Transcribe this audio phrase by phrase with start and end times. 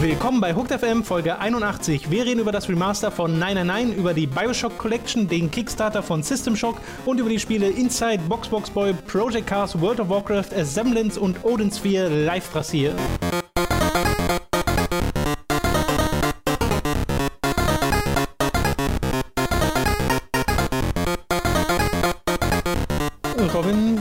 [0.00, 2.10] Willkommen bei Hooked FM Folge 81.
[2.10, 6.54] Wir reden über das Remaster von 999, über die Bioshock Collection, den Kickstarter von System
[6.54, 11.44] Shock und über die Spiele Inside, Boxbox Boy, Project Cars, World of Warcraft, Assemblance und
[11.44, 12.94] Odin Sphere live rasiert.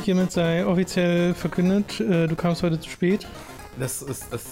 [0.08, 3.28] Hiermit sei offiziell verkündet, äh, du kamst heute zu spät.
[3.78, 4.44] Das ist das.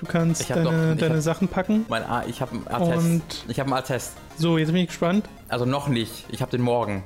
[0.00, 1.84] Du kannst deine, ich deine hab- Sachen packen.
[1.88, 3.06] Mein A, ich habe einen Attest.
[3.06, 4.12] Und- ich habe einen Attest.
[4.36, 5.24] So, jetzt bin ich gespannt.
[5.48, 6.26] Also noch nicht.
[6.30, 7.02] Ich habe den morgen.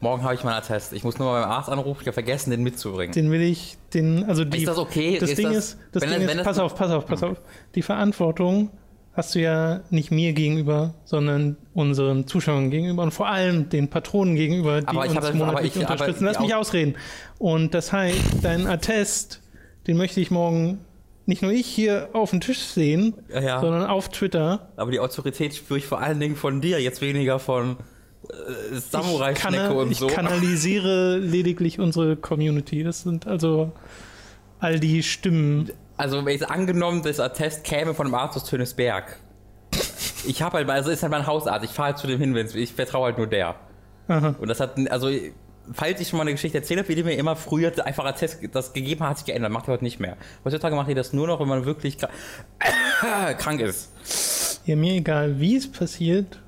[0.00, 0.92] Morgen habe ich meinen Attest.
[0.92, 2.00] Ich muss nur mal beim Arzt anrufen.
[2.02, 3.12] Ich habe vergessen, den mitzubringen.
[3.12, 4.58] Den will ich, den, also die.
[4.58, 5.18] ist das okay?
[5.18, 7.06] Das Ist Ding das- ist, das Ding das- ist, wenn das- pass auf, pass auf,
[7.06, 7.38] pass auf.
[7.74, 8.70] Die Verantwortung
[9.20, 14.34] hast du ja nicht mir gegenüber, sondern unseren Zuschauern gegenüber und vor allem den Patronen
[14.34, 16.24] gegenüber, die Aber ich uns monatlich ich- unterstützen.
[16.24, 16.96] Lass mich Au- ausreden.
[17.38, 19.40] Und das heißt, deinen Attest,
[19.86, 20.78] den möchte ich morgen
[21.26, 23.60] nicht nur ich hier auf dem Tisch sehen, Ja, ja.
[23.60, 24.70] sondern auf Twitter.
[24.76, 27.76] Aber die Autorität spüre ich vor allen Dingen von dir, jetzt weniger von
[28.28, 30.06] äh, Samurai-Schnecke und ich so.
[30.08, 32.82] kanalisiere lediglich unsere Community.
[32.82, 33.72] Das sind also
[34.58, 35.70] all die Stimmen.
[36.00, 39.18] Also, wenn jetzt angenommen, das Attest käme von einem Arzt aus Tönesberg.
[40.26, 41.62] Ich habe halt, also ist halt mein Hausarzt.
[41.62, 43.56] Ich fahre halt zu dem hin, ich vertraue halt nur der.
[44.08, 44.34] Aha.
[44.38, 45.10] Und das hat, also,
[45.74, 48.38] falls ich schon mal eine Geschichte erzählt habe, wie die mir immer früher einfach Attest
[48.50, 49.52] das gegeben hat, hat sich geändert.
[49.52, 50.16] Macht ihr heute nicht mehr.
[50.42, 54.62] Heutzutage macht ihr das nur noch, wenn man wirklich krank, krank ist.
[54.64, 56.40] Ja, mir egal, wie es passiert.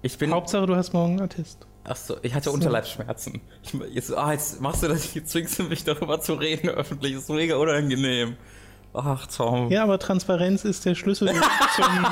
[0.00, 0.32] Ich bin.
[0.32, 1.66] Hauptsache, du hast morgen einen Attest.
[1.84, 3.42] Achso, ich hatte Unterleibsschmerzen.
[3.62, 7.12] Ich, jetzt, ah, jetzt machst du das, jetzt zwingst du mich darüber zu reden öffentlich.
[7.12, 8.38] Das ist mega unangenehm.
[9.04, 9.70] Ach, Tom.
[9.70, 11.28] Ja, aber Transparenz ist der Schlüssel
[11.76, 12.06] zum,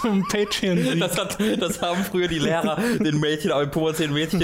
[0.00, 0.98] zum Patreon.
[0.98, 4.40] Das, hat, das haben früher die Lehrer den Mädchen, aber pubertären Mädchen.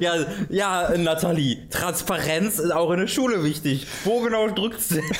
[0.00, 0.14] Ja,
[0.48, 3.86] ja, Nathalie, Transparenz ist auch in der Schule wichtig.
[4.04, 5.04] Wo genau drückt's denn?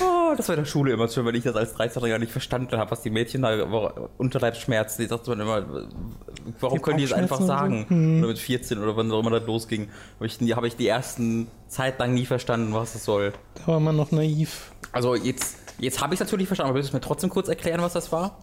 [0.00, 2.76] Oh, das war in der Schule immer schön, wenn ich das als 13-Jähriger nicht verstanden
[2.78, 3.52] habe, was die Mädchen da
[4.18, 5.64] Unterleibsschmerzen, die sagte man immer,
[6.60, 7.46] warum können die es einfach so?
[7.46, 8.18] sagen?
[8.20, 9.88] Oder mit 14 oder wann auch immer das losging.
[10.16, 13.32] Habe ich, die- habe ich die ersten Zeit lang nie verstanden, was das soll.
[13.54, 14.72] Da war man noch naiv.
[14.92, 17.82] Also jetzt, jetzt habe ich es natürlich verstanden, aber willst du mir trotzdem kurz erklären,
[17.82, 18.38] was das war?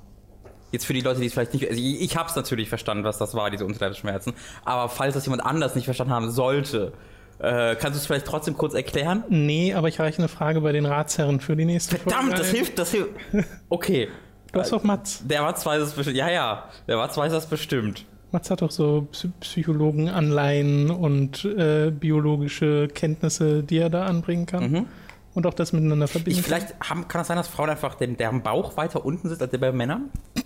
[0.72, 1.68] Jetzt für die Leute, die es vielleicht nicht.
[1.70, 4.34] Also ich, ich habe es natürlich verstanden, was das war, diese Unterleibsschmerzen.
[4.64, 6.94] Aber falls das jemand anders nicht verstanden haben sollte,
[7.41, 9.24] äh, kannst du es vielleicht trotzdem kurz erklären?
[9.29, 12.56] Nee, aber ich reiche eine Frage bei den Ratsherren für die nächste Verdammt, das ein.
[12.56, 13.09] hilft, das hilft.
[13.69, 14.07] Okay.
[14.52, 15.24] Du hast doch Mats.
[15.25, 16.18] Der Watz weiß es bestimmt.
[16.18, 16.69] Ja, ja.
[16.88, 18.06] Der Watz weiß das bestimmt.
[18.34, 24.88] Mats hat doch so Psy- Psychologenanleihen und äh, biologische Kenntnisse, die er da anbringen kann.
[25.34, 26.41] Und auch das miteinander verbinden Mhm.
[26.41, 29.41] Ich, vielleicht haben, kann es sein, dass Frauen einfach den, deren Bauch weiter unten sitzt
[29.41, 30.09] als der bei Männern?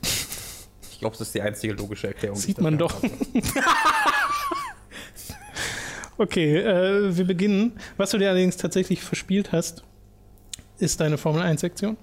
[0.91, 2.38] Ich glaube, das ist die einzige logische Erklärung.
[2.38, 2.94] Sieht man doch.
[6.18, 7.74] Okay, äh, wir beginnen.
[7.98, 9.84] Was du dir allerdings tatsächlich verspielt hast,
[10.80, 11.98] ist deine Formel 1-Sektion.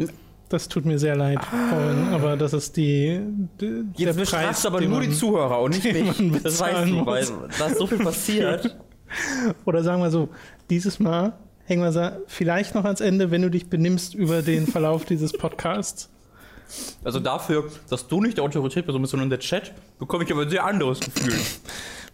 [0.49, 1.39] Das tut mir sehr leid,
[1.71, 3.21] Colin, aber das ist die,
[3.59, 5.84] die Jetzt der du aber nur man- die Zuhörer und nicht
[6.21, 6.43] mich.
[6.43, 7.27] Das weißt du, weil
[7.59, 8.77] da ist so viel passiert.
[9.65, 10.28] Oder sagen wir so,
[10.69, 11.33] dieses Mal
[11.65, 16.11] hängen wir vielleicht noch ans Ende, wenn du dich benimmst über den Verlauf dieses Podcasts.
[17.05, 20.51] Also dafür, dass du nicht der Autorität bist, sondern der Chat, bekomme ich aber ein
[20.51, 21.34] sehr anderes Gefühl.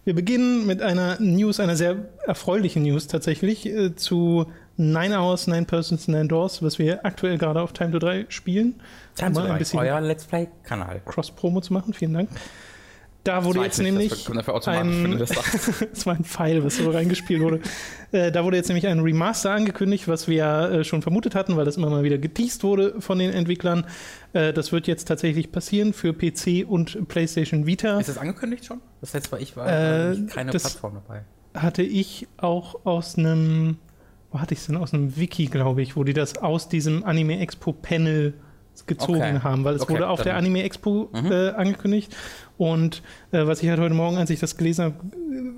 [0.09, 5.65] Wir beginnen mit einer News, einer sehr erfreulichen News tatsächlich, äh, zu Nine Hours, Nine
[5.65, 8.81] Persons, Nine Doors, was wir aktuell gerade auf Time to 3 spielen.
[9.21, 11.01] Um mal ein bisschen euer Let's Play-Kanal.
[11.05, 12.29] Cross-Promo zu machen, vielen Dank.
[13.25, 15.85] Da wurde jetzt nämlich das ein, das sagst.
[15.91, 17.59] das war ein Pfeil, was so reingespielt wurde.
[18.13, 21.57] Äh, da wurde jetzt nämlich ein Remaster angekündigt, was wir ja äh, schon vermutet hatten,
[21.57, 23.85] weil das immer mal wieder geteased wurde von den Entwicklern.
[24.33, 27.99] Äh, das wird jetzt tatsächlich passieren für PC und PlayStation Vita.
[27.99, 28.79] Ist das angekündigt schon?
[29.01, 31.23] Das letzte Mal ich war Äh, keine Plattform dabei.
[31.53, 33.77] hatte ich auch aus einem,
[34.31, 34.77] wo hatte ich es denn?
[34.77, 38.33] Aus einem Wiki, glaube ich, wo die das aus diesem Anime Expo Panel
[38.85, 39.39] gezogen Okay.
[39.43, 41.31] haben, weil es Okay, wurde auf der Anime Expo Mhm.
[41.33, 42.15] äh, angekündigt.
[42.59, 44.95] Und äh, was ich halt heute Morgen, als ich das gelesen habe,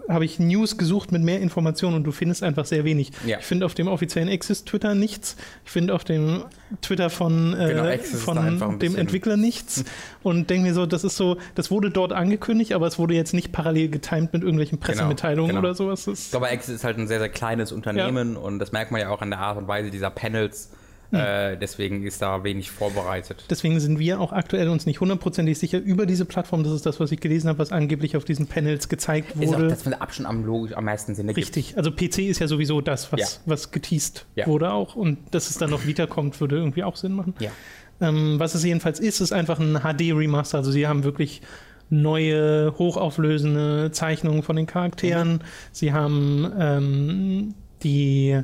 [0.08, 3.12] habe ich News gesucht mit mehr Informationen und du findest einfach sehr wenig.
[3.26, 3.40] Ja.
[3.40, 5.36] Ich finde auf dem offiziellen Exist Twitter nichts.
[5.66, 6.44] Ich finde auf dem
[6.84, 9.84] Twitter von, äh, Genau, von dem Entwickler nichts.
[10.24, 13.34] und denke mir so, das ist so, das wurde dort angekündigt, aber es wurde jetzt
[13.34, 15.62] nicht parallel getimed mit irgendwelchen Pressemitteilungen genau.
[15.62, 16.06] oder sowas.
[16.06, 19.02] Das Ich glaube, Access ist halt ein sehr, sehr kleines Unternehmen und das merkt man
[19.02, 20.70] ja auch an der Art und Weise dieser Panels.
[21.12, 23.46] Äh, deswegen ist da wenig vorbereitet.
[23.50, 26.64] Deswegen sind wir auch aktuell uns nicht hundertprozentig sicher über diese Plattform.
[26.64, 29.58] Das ist das, was ich gelesen habe, was angeblich auf diesen Panels gezeigt Ist auch
[29.58, 29.68] wurde.
[29.68, 31.48] das mit Abstand am logisch am meisten Sinn ergibt.
[31.48, 31.78] Richtig.
[31.78, 33.28] Also PC ist ja sowieso das, was, Ja.
[33.46, 34.48] was geteased Ja.
[34.48, 34.96] wurde auch.
[34.96, 37.34] Und dass es dann noch wieder kommt, würde irgendwie auch Sinn machen.
[37.40, 37.52] Ja.
[38.00, 40.58] Ähm, was es jedenfalls ist, ist einfach ein HD-Remaster.
[40.60, 41.42] Also sie haben wirklich
[41.90, 45.44] neue, hochauflösende Zeichnungen von den Charakteren.
[45.72, 47.54] Sie haben ähm,
[47.84, 48.40] die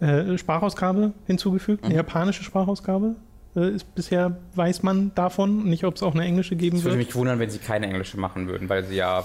[0.00, 3.16] äh, Sprachausgabe hinzugefügt, eine japanische Sprachausgabe.
[3.56, 7.06] Äh, ist bisher weiß man davon, nicht ob es auch eine englische geben würde wird.
[7.06, 9.24] mich wundern, wenn sie keine englische machen würden, weil sie ja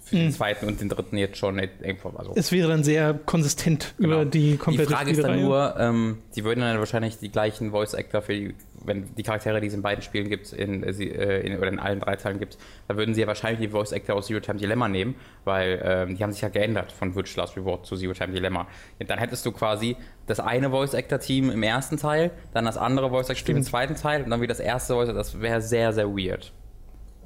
[0.00, 2.10] für den zweiten und den dritten jetzt schon irgendwo.
[2.10, 4.16] Also Es wäre dann sehr konsistent Genau.
[4.22, 5.44] über die Die komplette Frage ist dann Spielreihe.
[5.44, 8.54] nur, ähm, die würden dann wahrscheinlich die gleichen Voice Actor für die,
[8.84, 11.78] wenn die Charaktere, die es in beiden Spielen gibt, in, äh, äh, in, oder in
[11.78, 12.58] allen drei Teilen gibt,
[12.88, 15.14] da würden sie ja wahrscheinlich die Voice Actor aus Zero Time Dilemma nehmen,
[15.44, 18.66] weil ähm, die haben sich ja geändert von Virtual Last Reward zu Zero Time Dilemma.
[18.98, 19.96] Ja, Dann hättest du quasi
[20.26, 23.62] das eine Voice Actor Team im ersten Teil, dann das andere Voice Actor Team im
[23.62, 25.18] zweiten Teil und dann wieder das erste Voice Actor.
[25.18, 26.52] Das wäre sehr, sehr weird.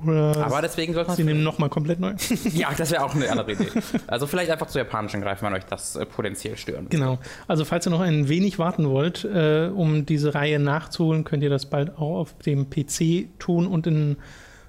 [0.05, 2.15] Oder Aber deswegen sollte man sie nehmen nochmal komplett neu.
[2.53, 3.69] Ja, das wäre auch eine andere Idee.
[4.07, 6.87] Also vielleicht einfach zu japanischen greifen, wenn euch das äh, potenziell stören.
[6.91, 7.19] Genau.
[7.47, 11.51] Also falls ihr noch ein wenig warten wollt, äh, um diese Reihe nachzuholen, könnt ihr
[11.51, 14.17] das bald auch auf dem PC tun und in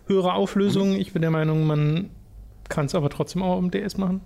[0.07, 0.95] höherer Auflösung.
[0.95, 2.09] Ich bin der Meinung, man
[2.67, 4.21] kann es aber trotzdem auch im DS machen.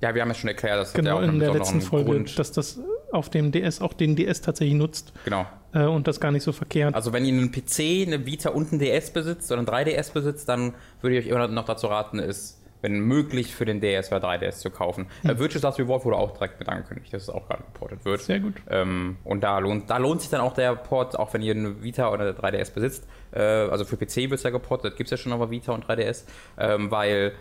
[0.00, 2.38] Ja, wir haben ja schon erklärt, dass Genau, ja auch in der letzten Folge, Grund.
[2.38, 2.78] dass das
[3.12, 5.46] auf dem DS auch den DS tatsächlich nutzt Genau.
[5.76, 6.94] Äh, und das gar nicht so verkehrt.
[6.94, 10.48] Also wenn ihr einen PC, eine Vita und einen DS besitzt oder einen 3DS besitzt,
[10.48, 14.26] dann würde ich euch immer noch dazu raten, es, wenn möglich, für den DS oder
[14.26, 15.06] 3DS zu kaufen.
[15.22, 15.30] Hm.
[15.30, 18.22] Äh, Virtual Last Reward wurde auch direkt mit angekündigt, dass es auch gerade geportet wird.
[18.22, 18.54] Sehr gut.
[18.70, 21.82] Ähm, und da lohnt, da lohnt sich dann auch der Port, auch wenn ihr eine
[21.82, 23.06] Vita oder eine 3DS besitzt.
[23.32, 25.84] Äh, also für PC wird es ja geportet, gibt es ja schon aber Vita und
[25.84, 26.24] 3DS,
[26.58, 27.32] ähm, weil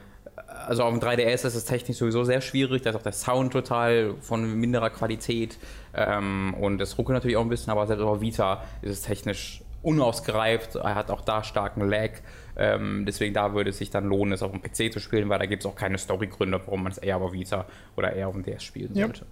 [0.67, 3.53] also auf dem 3DS ist es technisch sowieso sehr schwierig, da ist auch der Sound
[3.53, 5.57] total von minderer Qualität
[5.95, 9.61] ähm, und es ruckelt natürlich auch ein bisschen, aber selbst auf Vita ist es technisch
[9.81, 12.09] unausgereift, er hat auch da starken Lag,
[12.57, 15.37] ähm, deswegen da würde es sich dann lohnen, es auf dem PC zu spielen, weil
[15.39, 17.65] da gibt es auch keine Storygründe, warum man es eher auf Vita
[17.95, 19.05] oder eher auf dem DS spielen Ja.
[19.05, 19.25] sollte.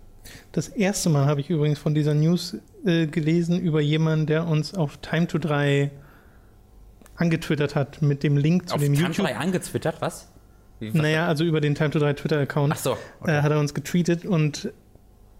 [0.54, 2.56] Das erste Mal habe ich übrigens von dieser News
[2.86, 5.92] äh, gelesen über jemanden, der uns auf Time to 3
[7.16, 9.26] angetwittert hat mit dem Link zu Auf dem Time YouTube.
[9.28, 10.30] 3 angezwittert, was?
[10.80, 14.26] Was Naja, also über den Time to 3 Twitter-Account so, äh, hat er uns getweetet
[14.26, 14.72] und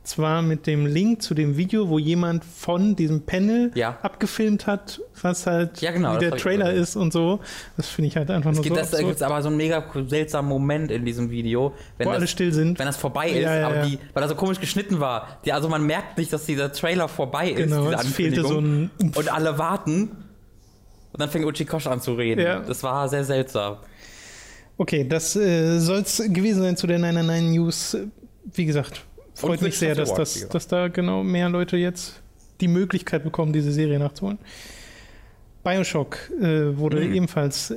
[0.04, 3.98] zwar mit dem Link zu dem Video, wo jemand von diesem Panel Ja.
[4.02, 7.40] abgefilmt hat, was halt Ja, genau, wie das der Trailer ist und so.
[7.78, 9.48] Das finde ich halt einfach Es nur gibt, so das, da gibt es aber so
[9.48, 12.80] einen mega seltsamen Moment in diesem Video, wenn wo alle das, still sind.
[12.80, 15.40] wenn das vorbei ist, Ja, aber die, weil er so komisch geschnitten war.
[15.46, 18.92] Die, also man merkt nicht, dass dieser Trailer vorbei ist, Genau, es fehlte so ein
[19.16, 20.10] Und alle warten.
[21.14, 22.42] Und dann fängt Uchikosh an zu reden.
[22.42, 22.60] Ja.
[22.62, 23.78] Das war sehr seltsam.
[24.78, 27.98] Okay, das äh, soll es gewesen sein zu der 999 News.
[28.54, 29.04] Wie gesagt,
[29.48, 32.22] freut mich sehr, dass, das, dass da genau mehr Leute jetzt
[32.62, 34.38] die Möglichkeit bekommen, diese Serie nachzuholen.
[35.64, 37.14] Bioshock äh, wurde Mhm.
[37.14, 37.76] ebenfalls äh,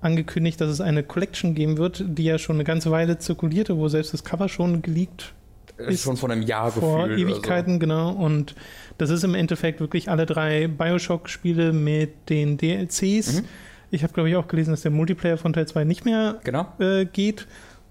[0.00, 3.88] angekündigt, dass es eine Collection geben wird, die ja schon eine ganze Weile zirkulierte, wo
[3.88, 5.34] selbst das Cover schon geleakt
[5.78, 7.08] Ist schon von einem Jahr vor.
[7.10, 8.10] Ewigkeiten, genau.
[8.12, 8.54] Und
[8.98, 13.42] das ist im Endeffekt wirklich alle drei Bioshock-Spiele mit den DLCs.
[13.42, 13.44] Mhm.
[13.90, 16.38] Ich habe, glaube ich, auch gelesen, dass der Multiplayer von Teil 2 nicht mehr.
[16.44, 16.66] Genau.
[16.78, 17.46] äh, geht.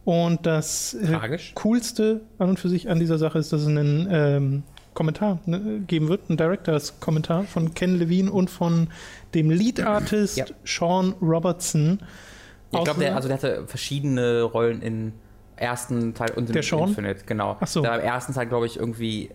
[0.07, 1.37] Und das äh.
[1.55, 4.63] Coolste an und für sich an dieser Sache ist, dass es einen ähm,
[4.93, 8.87] Kommentar ne, geben wird, einen Directors-Kommentar von Ken Levine und von
[9.33, 10.45] dem Lead-Artist Ja.
[10.63, 11.99] Sean Robertson.
[12.71, 15.11] Ich glaube, der, also der hatte verschiedene Rollen im
[15.57, 16.87] ersten Teil und im Der Sean?
[16.87, 17.57] Infinite, genau.
[17.59, 17.81] Ach so.
[17.81, 19.31] Der war im ersten Teil, glaube ich, irgendwie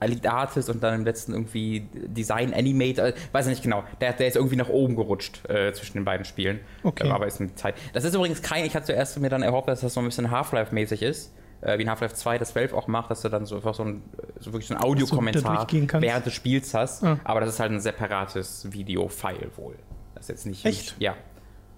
[0.00, 3.84] Lead Artist und dann im letzten irgendwie Design Animator, äh, weiß ich nicht genau.
[4.00, 6.60] Der, der ist irgendwie nach oben gerutscht äh, zwischen den beiden Spielen.
[6.82, 7.06] Okay.
[7.06, 7.74] Ähm, aber ist mit Zeit.
[7.92, 10.30] Das ist übrigens kein, ich hatte zuerst mir dann erhofft, dass das so ein bisschen
[10.30, 11.32] Half-Life-mäßig ist.
[11.60, 13.84] Äh, wie in Half-Life 2 das Valve auch macht, dass du dann so einfach so
[13.84, 14.02] ein,
[14.38, 15.92] so wirklich so ein Audiokommentar kannst.
[16.02, 17.02] während des Spiels hast.
[17.02, 17.18] Ah.
[17.24, 19.76] Aber das ist halt ein separates Video-File wohl.
[20.14, 20.64] Das ist jetzt nicht.
[20.66, 20.94] Echt?
[20.98, 21.14] Ja.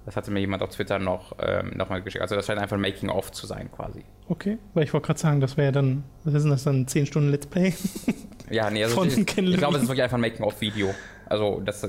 [0.07, 2.23] Das hatte mir jemand auf Twitter noch, ähm, noch mal geschickt.
[2.23, 4.05] Also das scheint einfach ein Making-of zu sein quasi.
[4.29, 7.07] Okay, weil ich wollte gerade sagen, das wäre dann, was ist denn das dann, 10
[7.07, 7.75] Stunden Let's Play?
[8.49, 10.95] Ja, nee, also ich, ich glaube, es ist wirklich einfach ein Making-of-Video.
[11.29, 11.89] Also das äh,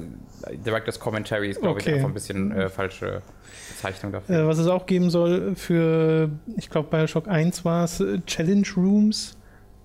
[0.65, 1.89] Director's Commentary ist, glaube Okay.
[1.91, 3.21] ich, einfach ein bisschen äh, falsche
[3.69, 4.35] Bezeichnung dafür.
[4.39, 8.65] Äh, was es auch geben soll für, ich glaube, Bioshock 1 war es, äh, Challenge
[8.75, 9.37] Rooms.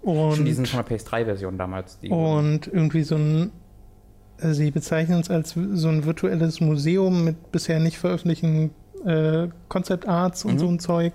[0.03, 1.99] Schon die sind Und, von der PS3-Version damals.
[2.09, 3.53] Und irgendwie so ein,
[4.51, 8.71] sie bezeichnen es als so ein virtuelles Museum mit bisher nicht veröffentlichten
[9.07, 10.59] äh, Concept Arts und Mhm.
[10.59, 11.13] so ein Zeug.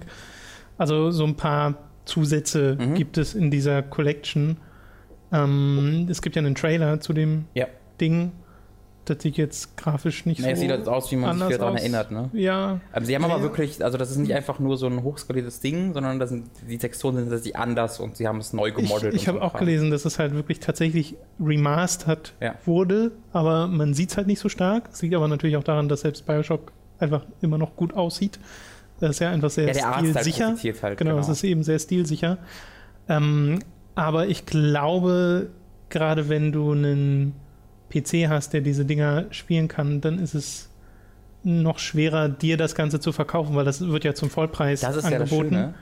[0.78, 2.94] Also so ein paar Zusätze Mhm.
[2.96, 4.58] gibt es in dieser Collection.
[5.32, 7.68] Ähm, es gibt ja einen Trailer zu dem Ja.
[8.00, 8.32] Ding.
[9.10, 12.12] Das sieht jetzt grafisch nicht es so sieht jetzt aus, wie man sich daran erinnert,
[12.12, 12.30] ne?
[12.34, 13.42] Ja, Aber sie haben aber Ja.
[13.42, 16.78] wirklich, also das ist nicht einfach nur so ein hochskaliertes Ding, sondern das sind, die
[16.78, 19.14] Texturen sind tatsächlich anders und sie haben es neu Ich, gemodelt.
[19.14, 19.60] ich und habe so auch Kram.
[19.60, 22.56] gelesen, dass es halt wirklich tatsächlich remastered Ja.
[22.66, 24.90] wurde, aber man sieht es halt nicht so stark.
[24.92, 28.40] Es liegt aber natürlich auch daran, dass selbst Bioshock einfach immer noch gut aussieht.
[29.00, 30.46] Das ist ja einfach sehr Ja, der Artstyle stilsicher.
[30.50, 30.98] profitiert halt.
[30.98, 32.40] Genau, es ist eben sehr stilsicher.
[33.08, 33.60] Ähm,
[33.96, 35.50] aber ich glaube,
[35.90, 37.34] gerade wenn du einen
[37.90, 40.70] PC hast, der diese Dinger spielen kann, dann ist es
[41.44, 45.06] noch schwerer, dir das Ganze zu verkaufen, weil das wird ja zum Vollpreis Das ist
[45.06, 45.54] angeboten.
[45.54, 45.74] ja das Schöne.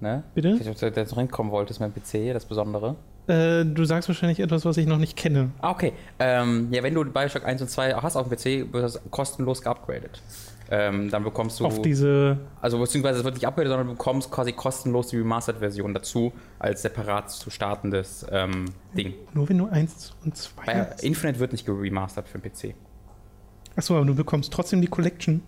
[0.00, 0.22] Ne?
[0.34, 0.48] Bitte?
[0.48, 2.96] Ich weiß nicht, ob du jetzt noch hinkommen wolltest mit dem PC, das Besondere.
[3.26, 5.50] Äh, du sagst wahrscheinlich etwas, was ich noch nicht kenne.
[5.60, 5.92] Ah, okay.
[6.18, 9.62] Ähm, ja, wenn du Bioshock 1 und 2 hast auf dem PC, wird das kostenlos
[9.62, 10.22] geupgradet.
[10.70, 11.64] Ähm, dann bekommst du.
[11.64, 12.36] Auf diese.
[12.60, 16.82] Also beziehungsweise es wird nicht upgradet, sondern du bekommst quasi kostenlos die Remastered-Version dazu, als
[16.82, 19.14] separat zu startendes ähm, Ding.
[19.32, 21.02] Nur wenn du 1 und 2 Bei hast.
[21.02, 22.74] Infinite wird nicht geremastert für den PC.
[23.76, 25.42] Achso, aber du bekommst trotzdem die Collection.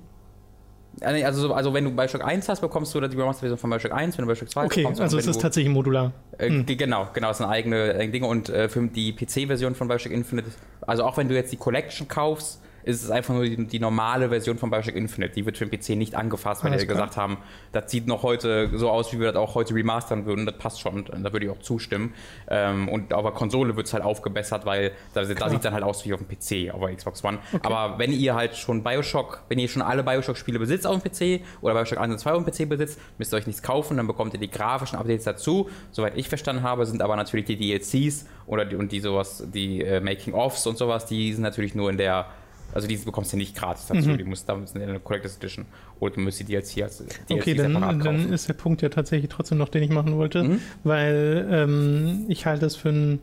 [1.02, 3.92] Ah, Also, so- also wenn du Bioshock 1 hast, bekommst du die Remastered-Version von Bioshock
[3.92, 6.12] 1, wenn du Bioshock 2 hast, Okay, bekommst du also es ist tatsächlich modular.
[6.38, 6.66] Äh, Hm.
[6.66, 8.26] ge- Genau, genau, das sind eigene äh, Dinge.
[8.26, 10.48] Und äh, für die PC-Version von Bioshock Infinite,
[10.80, 14.28] also auch wenn du jetzt die Collection kaufst, ist es einfach nur die, die normale
[14.28, 15.34] Version von Bioshock Infinite.
[15.34, 17.38] Die wird für den PC nicht angefasst, weil die gesagt haben,
[17.72, 20.46] das sieht noch heute so aus, wie wir das auch heute remastern würden.
[20.46, 22.14] Das passt schon, da würde ich auch zustimmen.
[22.48, 25.74] Ähm, und auf der Konsole wird es halt aufgebessert, weil da, da sieht es dann
[25.74, 27.38] halt aus wie auf dem PC, auf der Xbox One.
[27.62, 31.44] Aber wenn ihr halt schon Bioshock, wenn ihr schon alle Bioshock-Spiele besitzt auf dem PC
[31.60, 34.06] oder Bioshock 1 und 2 auf dem PC besitzt, müsst ihr euch nichts kaufen, dann
[34.06, 35.68] bekommt ihr die grafischen Updates dazu.
[35.90, 39.82] Soweit ich verstanden habe, sind aber natürlich die DLCs oder die, und die sowas, die
[39.82, 42.26] äh, Making-ofs und sowas, die sind natürlich nur in der
[42.74, 45.66] also die bekommst du nicht gratis dazu, die musst da müssen in der Collectors Edition
[45.98, 48.26] oder du musst die DLC als DLC Okay, dann, dann.
[48.26, 48.32] Mhm.
[48.32, 52.62] ist der Punkt ja tatsächlich trotzdem noch, den ich machen wollte, weil ähm, ich halte
[52.62, 53.20] das für ein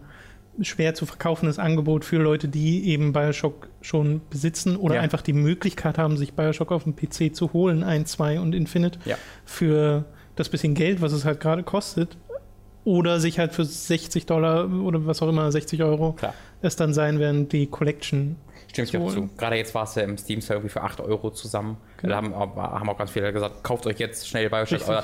[0.61, 5.01] schwer zu verkaufendes Angebot für Leute, die eben Bioshock schon besitzen oder Ja.
[5.01, 8.97] einfach die Möglichkeit haben, sich Bioshock auf dem PC zu holen, 1, 2 und Infinite,
[9.05, 9.17] Ja.
[9.45, 12.17] für das bisschen Geld, was es halt gerade kostet.
[12.85, 16.33] Oder sich halt für 60 Dollar oder was auch immer, 60 Euro Klar.
[16.61, 18.37] es dann sein werden, die Collection
[18.85, 19.17] Stimmt zu auch zu.
[19.17, 19.29] holen.
[19.37, 21.77] Gerade jetzt war es ja im Steam Sale irgendwie für 8 Euro zusammen.
[21.97, 22.09] Genau.
[22.09, 24.79] Da haben, aber- haben auch ganz viele gesagt, kauft euch jetzt schnell Bioshock.
[24.79, 24.89] Richtig.
[24.89, 25.03] Oder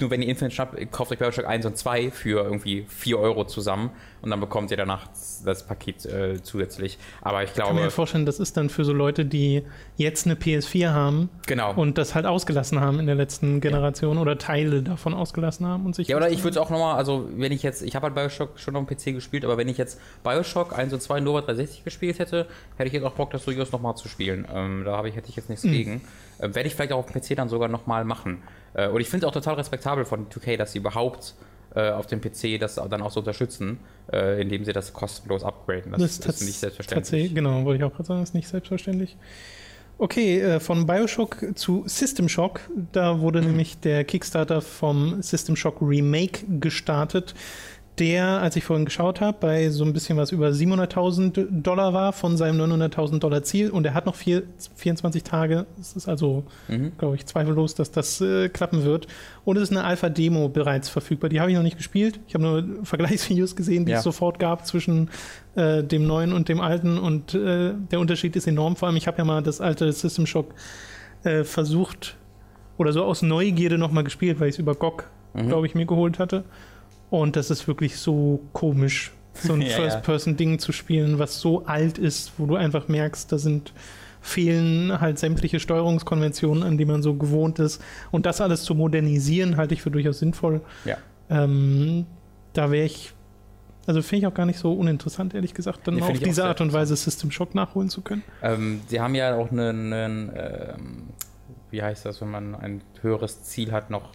[0.00, 3.44] nur wenn ihr Infinite schnappt, kauft euch Bioshock 1 und 2 für irgendwie 4 Euro
[3.44, 3.90] zusammen
[4.22, 5.06] und dann bekommt ihr danach
[5.44, 6.98] das Paket äh, zusätzlich.
[7.20, 9.62] Aber ich Ich kann mir ja glaube, vorstellen, das ist dann für so Leute, die
[9.96, 11.74] jetzt eine PS4 haben genau.
[11.74, 15.94] und das halt ausgelassen haben in der letzten Generation oder Teile davon ausgelassen haben und
[15.94, 16.08] sich.
[16.08, 18.58] Ja, oder ich würde es auch nochmal, also wenn ich jetzt, ich habe halt Bioshock
[18.58, 21.84] schon auf dem PC gespielt, aber wenn ich jetzt Bioshock 1 und 2 Nova 360
[21.84, 22.46] gespielt hätte,
[22.76, 24.46] hätte ich jetzt auch Bock, das durchaus nochmal zu spielen.
[24.52, 26.00] Ähm, da ich, hätte ich jetzt nichts gegen.
[26.40, 28.42] Ähm, Werde ich vielleicht auch auf dem PC dann sogar nochmal machen.
[28.74, 31.34] Äh, und ich finde es auch total respektabel von 2K, dass sie überhaupt
[31.74, 33.78] äh, auf dem PC das dann auch so unterstützen,
[34.12, 35.92] äh, indem sie das kostenlos upgraden.
[35.92, 37.34] Das, das ist nicht selbstverständlich.
[37.34, 39.16] Genau, wollte ich auch gerade sagen, ist nicht selbstverständlich.
[39.98, 42.60] Okay, äh, von Bioshock zu System Shock.
[42.92, 43.48] Da wurde Mhm.
[43.48, 47.34] nämlich der Kickstarter vom System Shock Remake gestartet,
[47.98, 52.12] der, als ich vorhin geschaut habe, bei so ein bisschen was über 700.000 Dollar war
[52.14, 54.44] von seinem 900.000 Dollar Ziel und er hat noch vier,
[54.76, 55.66] 24 Tage.
[55.78, 56.92] Es ist also, Mhm.
[56.96, 59.08] glaube ich, zweifellos, dass das äh, klappen wird.
[59.44, 61.28] Und es ist eine Alpha-Demo bereits verfügbar.
[61.28, 62.18] Die habe ich noch nicht gespielt.
[62.28, 63.98] Ich habe nur Vergleichsvideos gesehen, die Ja.
[63.98, 65.10] es sofort gab zwischen
[65.54, 68.74] äh, dem neuen und dem alten und äh, der Unterschied ist enorm.
[68.76, 70.54] Vor allem, ich habe ja mal das alte System Shock
[71.24, 72.16] äh, versucht
[72.78, 75.48] oder so aus Neugierde nochmal gespielt, weil ich es über GOG, Mhm.
[75.48, 76.44] glaube ich, mir geholt hatte.
[77.12, 79.76] Und das ist wirklich so komisch, so ein Ja.
[79.76, 83.74] First-Person-Ding zu spielen, was so alt ist, wo du einfach merkst, da sind
[84.22, 87.82] fehlen halt sämtliche Steuerungskonventionen, an die man so gewohnt ist.
[88.12, 90.62] Und das alles zu modernisieren, halte ich für durchaus sinnvoll.
[90.86, 90.96] Ja.
[91.28, 92.06] Ähm,
[92.54, 93.12] da wäre ich,
[93.86, 96.62] also finde ich auch gar nicht so uninteressant, ehrlich gesagt, dann Nee, auf diese Art
[96.62, 98.22] und Weise System Shock nachholen zu können.
[98.42, 101.02] Ähm, sie haben ja auch einen, einen ähm,
[101.70, 104.12] wie heißt das, wenn man ein höheres Ziel hat, noch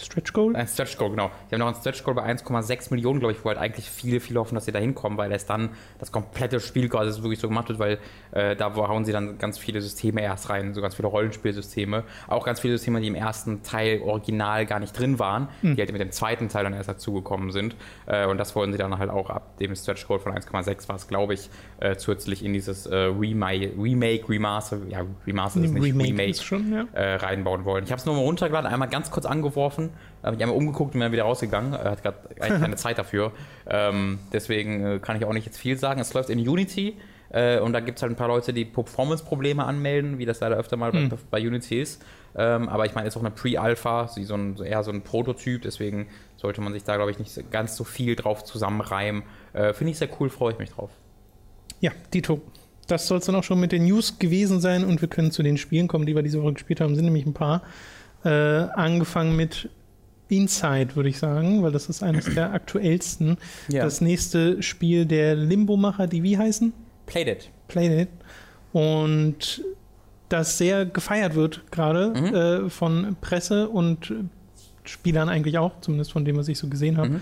[0.00, 0.56] Stretch Goal?
[0.56, 1.30] Ein Stretch Goal, genau.
[1.50, 4.20] Die haben noch ein Stretch Goal bei 1,6 Millionen, glaube ich, wo halt eigentlich viele,
[4.20, 7.48] viele hoffen, dass sie da hinkommen, weil es dann das komplette Spiel quasi wirklich so
[7.48, 7.98] gemacht wird, weil
[8.32, 12.04] äh, da hauen sie dann ganz viele Systeme erst rein, so ganz viele Rollenspielsysteme.
[12.28, 15.92] Auch ganz viele Systeme, die im ersten Teil original gar nicht drin waren, die halt
[15.92, 17.76] mit dem zweiten Teil dann erst dazugekommen sind.
[18.06, 20.96] Äh, und das wollen sie dann halt auch ab dem Stretch Goal von 1,6 war
[20.96, 25.82] es, glaube ich, äh, zusätzlich in dieses äh, Remake, Remake, Remaster, ja, Remaster ist nicht,
[25.82, 26.86] Remake, Remake, ist schon, ja.
[26.92, 27.84] äh, reinbauen wollen.
[27.84, 29.89] Ich habe es nur mal runtergeladen, einmal ganz kurz angeworfen,
[30.22, 31.72] habe mich einmal umgeguckt und bin dann wieder rausgegangen.
[31.72, 33.32] Er hat gerade eigentlich keine Zeit dafür.
[33.66, 36.00] Ähm, deswegen äh, kann ich auch nicht jetzt viel sagen.
[36.00, 36.96] Es läuft in Unity
[37.30, 40.56] äh, und da gibt es halt ein paar Leute, die Performance-Probleme anmelden, wie das leider
[40.56, 42.02] öfter mal bei, bei Unity ist.
[42.36, 45.62] Ähm, aber ich meine, es ist auch eine Pre-Alpha, so ein, eher so ein Prototyp,
[45.62, 49.22] deswegen sollte man sich da, glaube ich, nicht ganz so viel drauf zusammenreimen.
[49.52, 50.90] Äh, Finde ich sehr cool, freue ich mich drauf.
[51.80, 52.40] Ja, Dito.
[52.86, 55.44] Das soll es dann auch schon mit den News gewesen sein und wir können zu
[55.44, 56.96] den Spielen kommen, die wir diese Woche gespielt haben.
[56.96, 57.62] Sind nämlich ein paar.
[58.24, 59.70] Äh, angefangen mit
[60.30, 63.36] Inside, würde ich sagen, weil das ist eines der aktuellsten.
[63.68, 63.84] Ja.
[63.84, 66.72] Das nächste Spiel der Limbo-Macher, die wie heißen?
[67.06, 67.50] Played it.
[67.68, 68.08] Played It.
[68.72, 69.64] Und
[70.28, 72.34] das sehr gefeiert wird gerade Mhm.
[72.66, 74.12] äh, von Presse und
[74.84, 77.08] Spielern eigentlich auch, zumindest von dem, was ich so gesehen habe.
[77.10, 77.20] Mhm.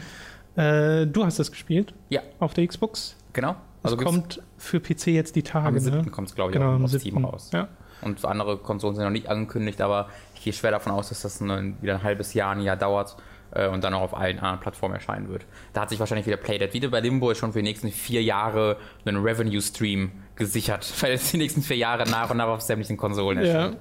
[0.56, 3.16] Äh, du hast das gespielt Ja, auf der Xbox.
[3.32, 3.52] genau.
[3.82, 5.68] Es Also gibt's- kommt für PC jetzt die Tage.
[5.68, 5.80] am ne?
[5.80, 6.10] 7.
[6.10, 7.00] kommt es, glaube ich, Genau, auch auf 7.
[7.00, 7.50] Steam raus.
[7.52, 7.68] Ja.
[8.02, 10.08] Und andere Konsolen sind noch nicht angekündigt, aber
[10.38, 13.16] ich gehe schwer davon aus, dass das ein, wieder ein halbes Jahr, ein Jahr dauert
[13.50, 15.45] äh, und dann auch auf allen anderen Plattformen erscheinen wird.
[15.73, 18.23] Da hat sich wahrscheinlich wieder Playdead wieder bei Limbo ist schon für die nächsten vier
[18.23, 22.97] Jahre einen Revenue-Stream gesichert, weil es die nächsten vier Jahre nach und nach auf sämtlichen
[22.97, 23.75] Konsolen erscheint.
[23.75, 23.80] Ja.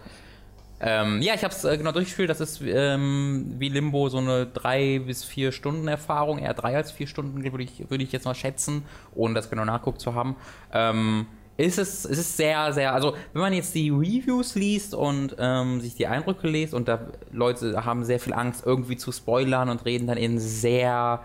[0.80, 2.30] Ähm, ja, ich habe es äh, genau durchgespielt.
[2.30, 6.92] Das ist ähm, wie Limbo so eine drei bis vier Stunden Erfahrung, eher drei als
[6.92, 8.84] vier Stunden würde ich, würde ich jetzt mal schätzen,
[9.16, 10.36] ohne das genau nachguckt zu haben.
[10.72, 11.26] Ähm,
[11.58, 15.82] ist es, es ist sehr, sehr, also wenn man jetzt die Reviews liest und ähm,
[15.82, 17.00] sich die Eindrücke liest und da
[17.32, 21.22] Leute haben sehr viel Angst irgendwie zu spoilern und reden dann in sehr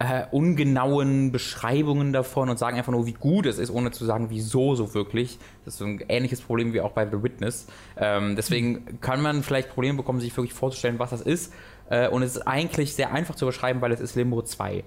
[0.00, 4.26] äh, ungenauen Beschreibungen davon und sagen einfach nur, wie gut es ist, ohne zu sagen,
[4.30, 5.38] wieso so wirklich.
[5.64, 7.66] Das ist so ein ähnliches Problem wie auch bei The Witness.
[7.96, 11.52] Ähm, deswegen kann man vielleicht Probleme bekommen, sich wirklich vorzustellen, was das ist.
[11.90, 14.84] Äh, und es ist eigentlich sehr einfach zu beschreiben, weil es ist Limbo 2.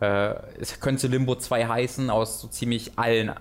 [0.00, 3.32] Äh, es könnte Limbo 2 heißen, aus so ziemlich allen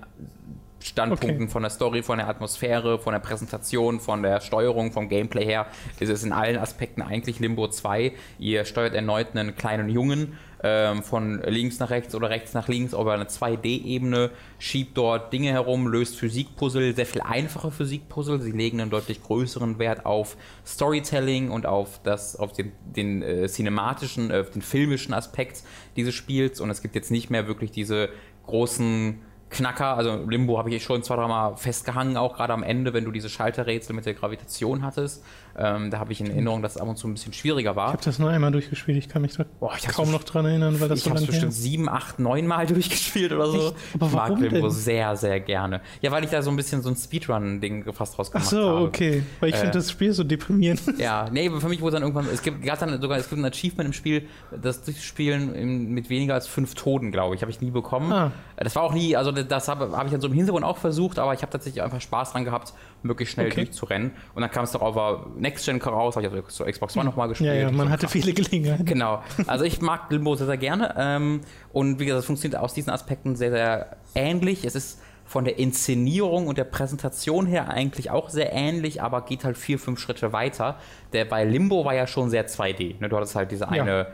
[0.86, 1.52] Standpunkten Okay.
[1.52, 5.66] von der Story, von der Atmosphäre, von der Präsentation, von der Steuerung, vom Gameplay her,
[6.00, 8.14] ist es in allen Aspekten eigentlich Limbo 2.
[8.38, 12.94] Ihr steuert erneut einen kleinen Jungen ähm, von links nach rechts oder rechts nach links
[12.94, 18.40] über eine 2D-Ebene, schiebt dort Dinge herum, löst Physikpuzzle, sehr viel einfache Physikpuzzle.
[18.40, 23.48] Sie legen einen deutlich größeren Wert auf Storytelling und auf das, auf den, den äh,
[23.48, 25.64] cinematischen, äh, den filmischen Aspekt
[25.96, 26.62] dieses Spiels.
[26.62, 28.10] Und es gibt jetzt nicht mehr wirklich diese
[28.46, 29.20] großen
[29.56, 33.12] Knacker, also Limbo habe ich schon zwei, dreimal festgehangen, auch gerade am Ende, wenn du
[33.12, 35.24] diese Schalterrätsel mit der Gravitation hattest.
[35.58, 37.88] Ähm, da habe ich in Erinnerung, dass es ab und zu ein bisschen schwieriger war.
[37.88, 40.46] Ich habe das nur einmal durchgespielt, ich kann mich da Boah, ich kaum noch dran
[40.46, 41.62] erinnern, weil das ich so habe lange her bestimmt ist.
[41.64, 43.68] sieben, acht, neun Mal durchgespielt oder so.
[43.68, 43.76] Echt?
[43.96, 45.82] Aber ich mag Limbo sehr, sehr gerne.
[46.02, 48.70] Ja, weil ich da so ein bisschen so ein Speedrun-Ding fast draus Ach gemacht so,
[48.70, 48.82] habe.
[48.82, 49.24] okay.
[49.40, 50.82] Weil ich Äh, finde das Spiel so deprimierend.
[50.98, 53.88] Ja, nee, für mich wurde dann irgendwann, es gibt dann sogar, es gibt ein Achievement
[53.88, 54.28] im Spiel,
[54.62, 58.12] das Durchspielen mit weniger als fünf Toten, glaube ich, habe ich nie bekommen.
[58.12, 58.32] Ah.
[58.58, 61.20] Das war auch nie, also das habe hab ich dann so im Hintergrund auch versucht,
[61.20, 62.74] aber ich habe tatsächlich einfach Spaß dran gehabt,
[63.06, 63.64] möglichst schnell Okay.
[63.66, 64.12] durchzurennen.
[64.34, 67.06] Und dann kam es doch auf Next Gen raus, habe ich also zur Xbox One
[67.06, 67.54] nochmal gespielt.
[67.54, 68.86] Ja, ja, man So hatte viele Gelegenheiten.
[68.86, 69.22] Genau.
[69.48, 70.94] Also ich mag Limbo sehr, sehr gerne.
[70.98, 74.66] Ähm, und wie gesagt, es funktioniert aus diesen Aspekten sehr, sehr ähnlich.
[74.66, 79.44] Es ist von der Inszenierung und der Präsentation her eigentlich auch sehr ähnlich, aber geht
[79.44, 80.78] halt vier, fünf Schritte weiter.
[81.14, 83.00] Der bei Limbo war ja schon sehr 2D.
[83.00, 83.10] Ne?
[83.10, 83.70] Du hattest halt diese Ja.
[83.84, 84.08] eine,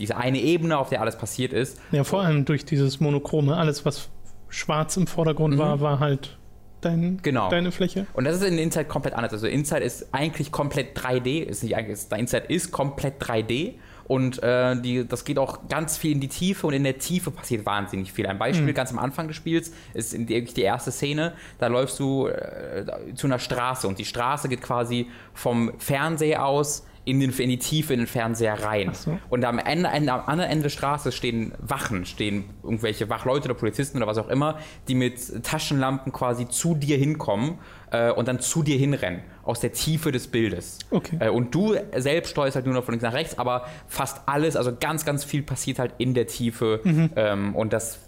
[0.00, 1.80] diese eine Ebene, auf der alles passiert ist.
[1.92, 3.56] Ja, vor allem durch dieses Monochrome.
[3.56, 4.08] Alles, was
[4.48, 6.38] schwarz im Vordergrund war, war halt
[6.80, 7.48] dein, Genau.
[7.50, 8.06] deine Fläche.
[8.14, 9.32] Und das ist in Inside komplett anders.
[9.32, 11.42] Also Inside ist eigentlich komplett 3D.
[11.42, 13.74] Ist nicht eigentlich, ist, Inside ist komplett 3D.
[14.08, 17.30] Und äh, die, das geht auch ganz viel in die Tiefe und in der Tiefe
[17.30, 18.26] passiert wahnsinnig viel.
[18.26, 21.34] Ein Beispiel ganz am Anfang des Spiels ist in die, die erste Szene.
[21.58, 26.86] Da läufst du äh, zu einer Straße und die Straße geht quasi vom Fernseher aus
[27.08, 28.92] in, den, in die Tiefe in den Fernseher rein.
[28.92, 29.18] so.
[29.30, 33.96] Und am, Ende, am anderen Ende der Straße stehen Wachen, stehen irgendwelche Wachleute oder Polizisten
[33.96, 37.58] oder was auch immer, die mit Taschenlampen quasi zu dir hinkommen
[37.90, 40.78] äh, und dann zu dir hinrennen, aus der Tiefe des Bildes.
[40.90, 41.16] Okay.
[41.20, 44.56] Äh, und du selbst steuerst halt nur noch von links nach rechts, aber fast alles,
[44.56, 47.10] also ganz, ganz viel passiert halt in der Tiefe Mhm.
[47.16, 47.98] ähm, und das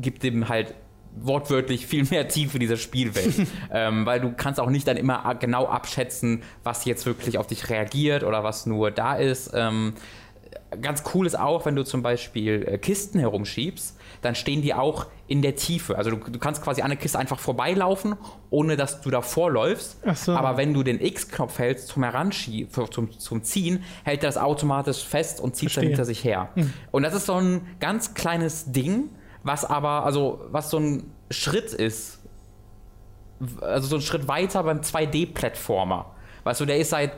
[0.00, 0.74] gibt dem halt
[1.14, 3.34] wortwörtlich viel mehr Tiefe dieser Spielwelt.
[3.72, 7.68] ähm, weil du kannst auch nicht dann immer genau abschätzen, was jetzt wirklich auf dich
[7.70, 9.52] reagiert oder was nur da ist.
[9.54, 9.94] Ähm,
[10.80, 15.06] ganz cool ist auch, wenn du zum Beispiel äh, Kisten herumschiebst, dann stehen die auch
[15.26, 15.96] in der Tiefe.
[15.98, 18.14] Also du, du kannst quasi an der Kiste einfach vorbeilaufen,
[18.50, 19.98] ohne dass du davor läufst.
[20.14, 20.32] So.
[20.32, 25.04] Aber wenn du den X-Knopf hältst zum Heranschieben, zum, zum Ziehen, hält er das automatisch
[25.04, 25.88] fest und zieht dann Verstehe.
[25.90, 26.50] hinter sich her.
[26.90, 29.08] Und das ist so ein ganz kleines Ding,
[29.42, 32.20] was aber, also was so ein Schritt ist,
[33.60, 36.06] also so ein Schritt weiter beim 2D-Plattformer.
[36.44, 37.12] Weißt du, der ist seit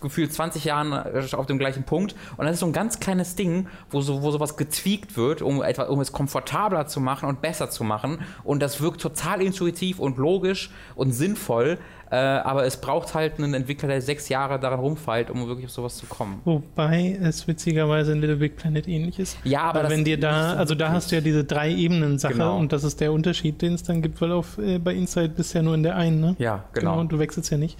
[0.00, 2.14] gefühlt 20 Jahren äh, auf dem gleichen Punkt.
[2.36, 5.62] Und das ist so ein ganz kleines Ding, wo, so, wo sowas getweakt wird, um,
[5.62, 8.20] etwa, um es komfortabler zu machen und besser zu machen.
[8.44, 11.78] Und das wirkt total intuitiv und logisch und sinnvoll,
[12.12, 15.72] äh, aber es braucht halt einen Entwickler, der sechs Jahre daran rumfeilt, um wirklich auf
[15.72, 16.40] sowas zu kommen.
[16.44, 19.38] Wobei es witzigerweise in Little Big Planet ähnlich ist.
[19.44, 22.18] Ja, aber das wenn dir da, nicht also da hast du ja diese drei Ebenen
[22.18, 22.58] Sache Genau.
[22.58, 25.62] und das ist der Unterschied, den es dann gibt, weil auf, äh, bei Inside bisher
[25.62, 26.36] nur in der einen, ne?
[26.38, 27.00] Ja, genau.
[27.00, 27.78] Und du wechselst ja nicht.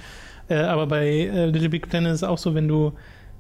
[0.49, 2.93] Äh, aber bei äh, Little Big Planet ist es auch so, wenn du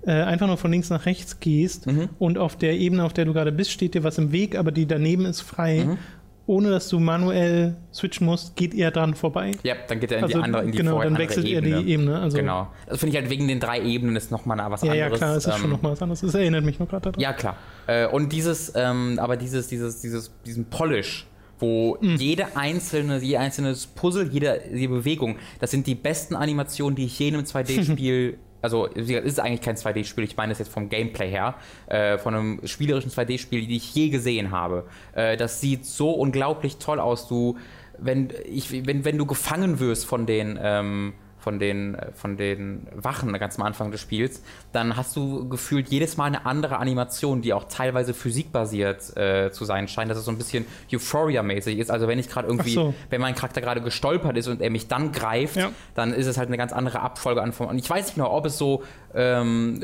[0.04, 2.10] äh, einfach nur von links nach rechts gehst Mhm.
[2.18, 4.72] und auf der Ebene, auf der du gerade bist, steht dir was im Weg, aber
[4.72, 5.84] die daneben ist frei.
[5.86, 5.98] Mhm.
[6.46, 9.52] Ohne dass du manuell switchen musst, geht er dran vorbei.
[9.62, 11.72] Ja, dann geht er in Also, die andere, in die genau, dann wechselt er die
[11.92, 12.18] Ebene.
[12.18, 12.68] Also, Genau.
[12.86, 15.20] Das finde ich halt wegen den drei Ebenen ist nochmal was Ja, ja, anderes.
[15.20, 16.22] klar, es ist schon Ähm, nochmal was anderes.
[16.22, 17.20] Es erinnert mich nur gerade daran.
[17.20, 17.56] Ja, klar.
[17.86, 21.26] Äh, und dieses, ähm, aber dieses, dieses, dieses, diesen Polish,
[21.60, 22.16] wo Mhm.
[22.16, 27.16] jede einzelne, jede einzelne Puzzle, jede, jede Bewegung, das sind die besten Animationen, die ich
[27.20, 30.88] je in einem 2D-Spiel, also es ist eigentlich kein 2D-Spiel, ich meine das jetzt vom
[30.88, 34.86] Gameplay her, äh, von einem spielerischen 2D-Spiel, die ich je gesehen habe.
[35.14, 37.58] Äh, das sieht so unglaublich toll aus, du,
[37.98, 43.32] wenn, ich, wenn, wenn du gefangen wirst von den, ähm, von den, von den Wachen
[43.32, 47.52] ganz am Anfang des Spiels, dann hast du gefühlt jedes Mal eine andere Animation, die
[47.52, 51.90] auch teilweise physikbasiert äh, zu sein scheint, dass es so ein bisschen Euphoria-mäßig ist.
[51.90, 52.94] Also wenn ich gerade irgendwie, so.
[53.10, 55.70] wenn mein Charakter gerade gestolpert ist und er mich dann greift, Ja.
[55.94, 58.46] dann ist es halt eine ganz andere Abfolge an Und ich weiß nicht genau, ob
[58.46, 59.82] es so ähm,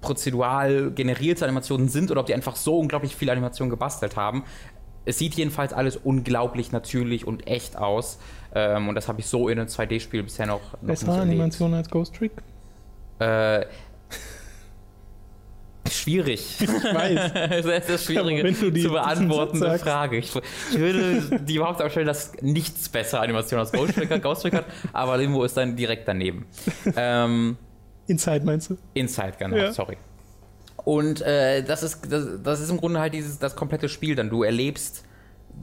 [0.00, 4.44] prozedural generierte Animationen sind oder ob die einfach so unglaublich viele Animationen gebastelt haben.
[5.06, 8.18] Es sieht jedenfalls alles unglaublich natürlich und echt aus.
[8.54, 11.32] Ähm, und das habe ich so in einem 2D-Spiel bisher noch, noch Bessere nicht erlebt.
[11.40, 12.32] Animation als Ghost Trick?
[13.20, 13.64] Äh,
[15.90, 16.56] schwierig.
[16.60, 17.32] Ich weiß.
[17.34, 19.78] Das ist eine schwierige die- zu beantwortende.
[19.78, 20.18] Frage.
[20.18, 20.34] Ich,
[20.72, 24.54] ich würde die überhaupt aufstellen, dass nichts bessere Animation als Ghost Trick hat, Ghost Trick
[24.54, 26.46] hat, aber Limbo ist dann direkt daneben.
[26.96, 27.56] Ähm,
[28.06, 28.78] Inside meinst du?
[28.94, 29.72] Inside, genau, Ja.
[29.72, 29.96] sorry.
[30.84, 34.30] Und äh, das, ist, das, das ist im Grunde halt dieses, das komplette Spiel dann.
[34.30, 35.04] Du erlebst,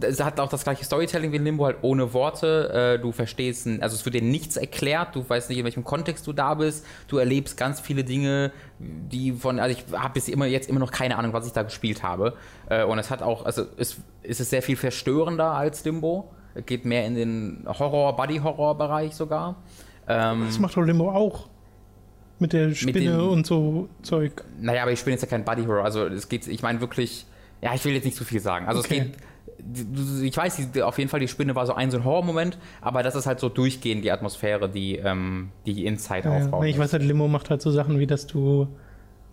[0.01, 2.97] es hat auch das gleiche Storytelling wie Limbo, halt ohne Worte.
[2.97, 6.27] Äh, du verstehst, also es wird dir nichts erklärt, du weißt nicht, in welchem Kontext
[6.27, 6.85] du da bist.
[7.07, 10.91] Du erlebst ganz viele Dinge, die von, also ich habe bis immer jetzt immer noch
[10.91, 12.33] keine Ahnung, was ich da gespielt habe.
[12.69, 16.31] Äh, und es hat auch, also es, es ist sehr viel verstörender als Limbo.
[16.53, 19.55] Es geht mehr in den Horror, Body-Horror-Bereich sogar.
[20.07, 21.47] Ähm, Das macht doch Limbo auch.
[22.39, 24.43] Mit der Spinne den- und so Zeug.
[24.59, 25.83] Naja, aber ich bin jetzt ja kein Buddy Horror.
[25.83, 27.25] Also es geht, ich meine wirklich,
[27.63, 28.67] ja, ich will jetzt nicht zu viel sagen.
[28.67, 28.99] Also Okay.
[28.99, 29.17] es geht,
[30.23, 33.03] ich weiß, die, auf jeden Fall die Spinne war so ein so ein Horrormoment, aber
[33.03, 36.65] das ist halt so durchgehend die Atmosphäre, die ähm, die Inside Ja, aufbaut.
[36.65, 38.67] ich weiß halt, Limbo macht halt so Sachen wie, dass du,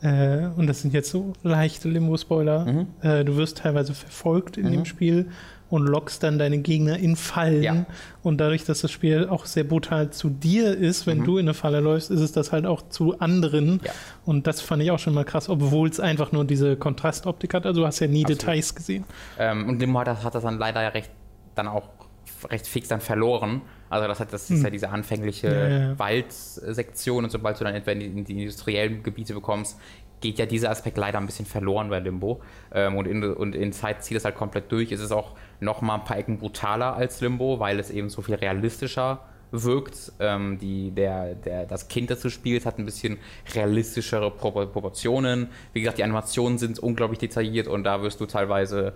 [0.02, 2.86] äh, und das sind jetzt so leichte Limbo-Spoiler, Mhm.
[3.02, 5.28] äh, du wirst teilweise verfolgt in dem Spiel
[5.74, 7.62] und lockst dann deine Gegner in Fallen.
[7.62, 7.86] Ja.
[8.22, 11.54] Und dadurch, dass das Spiel auch sehr brutal zu dir ist, wenn du in eine
[11.54, 13.66] Falle läufst, ist es das halt auch zu anderen.
[13.66, 13.80] Mhm.
[13.82, 13.90] Ja.
[14.24, 17.66] Und das fand ich auch schon mal krass, obwohl es einfach nur diese Kontrastoptik hat.
[17.66, 18.42] Also du hast ja nie Absolut.
[18.42, 19.04] Details gesehen.
[19.36, 21.10] Ähm, und Limbo hat das, hat das dann leider ja recht,
[21.56, 21.88] dann auch
[22.48, 23.62] recht fix dann verloren.
[23.90, 25.54] Also das, hat, das ist ja diese anfängliche Hm.
[25.54, 25.98] Ja, ja, ja.
[25.98, 29.76] Waldsektion und sobald du dann etwa in die, in die industriellen Gebiete bekommst,
[30.20, 32.40] geht ja dieser Aspekt leider ein bisschen verloren bei Limbo.
[32.72, 34.92] Ähm, und, in, und in Zeit zieht es halt komplett durch.
[34.92, 38.22] Es ist auch noch mal ein paar Ecken brutaler als Limbo, weil es eben so
[38.22, 40.12] viel realistischer wirkt.
[40.20, 43.18] Ähm, die, der, der, das Kind, das du spielst, hat ein bisschen
[43.54, 45.48] realistischere Propor- Proportionen.
[45.72, 48.94] Wie gesagt, die Animationen sind unglaublich detailliert und da wirst du teilweise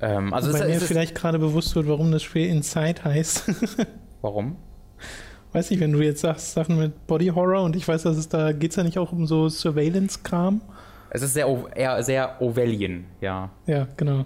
[0.00, 3.50] ähm, also Weil es, mir ist, vielleicht gerade bewusst wird, warum das Spiel Inside heißt.
[4.22, 4.56] warum?
[5.52, 8.28] Weiß nicht, wenn du jetzt sagst, Sachen mit Body Horror und ich weiß, dass es
[8.28, 10.60] da geht es ja nicht auch um so Surveillance-Kram.
[11.10, 13.50] Es ist sehr, eher sehr Orwellian, ja.
[13.66, 14.24] Ja, genau.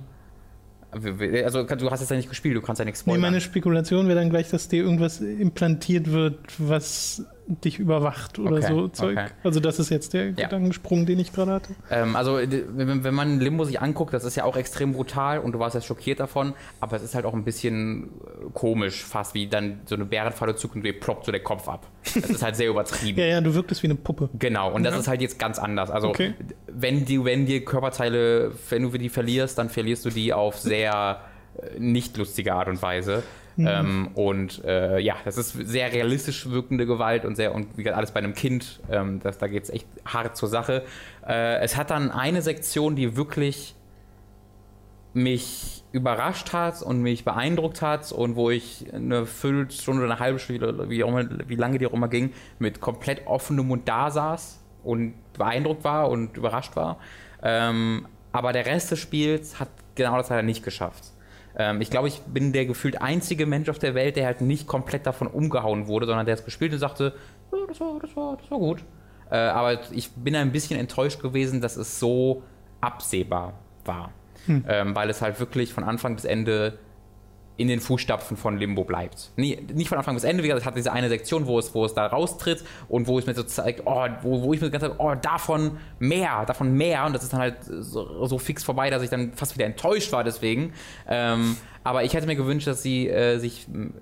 [0.92, 3.20] Also du hast es ja nicht gespielt, du kannst ja nichts Nee, spoilern.
[3.22, 8.66] meine Spekulation wäre dann gleich, dass dir irgendwas implantiert wird, was dich überwacht oder Okay,
[8.68, 9.18] so Zeug.
[9.18, 9.30] okay.
[9.42, 11.74] Also das ist jetzt der Gedankensprung, den ich gerade hatte.
[11.90, 15.52] Ähm, also, d- wenn, man Limbo sich anguckt, das ist ja auch extrem brutal und
[15.52, 19.34] du warst jetzt schockiert davon, aber es ist halt auch ein bisschen äh, komisch, fast
[19.34, 21.86] wie dann so eine Bärenfalle zuckt und dir ploppt so der Kopf ab.
[22.14, 23.18] Das ist halt sehr übertrieben.
[23.20, 24.30] Ja, ja, du wirktest wie eine Puppe.
[24.38, 25.00] Genau, und das Ja.
[25.00, 25.90] ist halt jetzt ganz anders.
[25.90, 26.34] Also, Okay.
[26.66, 31.20] wenn, die, wenn die Körperteile, wenn du die verlierst, dann verlierst du die auf sehr
[31.58, 33.22] äh, nicht lustige Art und Weise.
[33.56, 33.66] Mhm.
[33.68, 37.96] Ähm, und äh, ja, das ist sehr realistisch wirkende Gewalt und sehr, und wie gesagt,
[37.96, 40.82] alles bei einem Kind, ähm, das, da geht es echt hart zur Sache.
[41.26, 43.74] Äh, es hat dann eine Sektion, die wirklich
[45.12, 50.40] mich überrascht hat und mich beeindruckt hat und wo ich eine Viertelstunde oder eine halbe
[50.40, 54.60] Stunde, wie, immer, wie lange die auch immer ging, mit komplett offenem Mund da saß
[54.82, 56.98] und beeindruckt war und überrascht war.
[57.44, 61.13] Ähm, aber der Rest des Spiels hat genau das leider nicht geschafft.
[61.56, 64.66] Ähm, ich glaube, ich bin der gefühlt einzige Mensch auf der Welt, der halt nicht
[64.66, 67.14] komplett davon umgehauen wurde, sondern der es gespielt und sagte,
[67.52, 68.84] ja, das, war, das, war, das war gut.
[69.30, 72.42] Äh, aber ich bin ein bisschen enttäuscht gewesen, dass es so
[72.80, 74.12] absehbar war.
[74.68, 76.78] Ähm, weil es halt wirklich von Anfang bis Ende
[77.56, 79.30] in den Fußstapfen von Limbo bleibt.
[79.36, 81.74] Nie, nicht von Anfang bis Ende, wie gesagt, es hat diese eine Sektion, wo es,
[81.74, 84.70] wo es da raustritt und wo es mir so zeigt, oh, wo, wo ich mir
[84.70, 88.90] ganz oh, davon mehr, davon mehr und das ist dann halt so, so fix vorbei,
[88.90, 90.72] dass ich dann fast wieder enttäuscht war deswegen.
[91.08, 93.92] Ähm, aber ich hätte mir gewünscht, dass sie äh, sich ein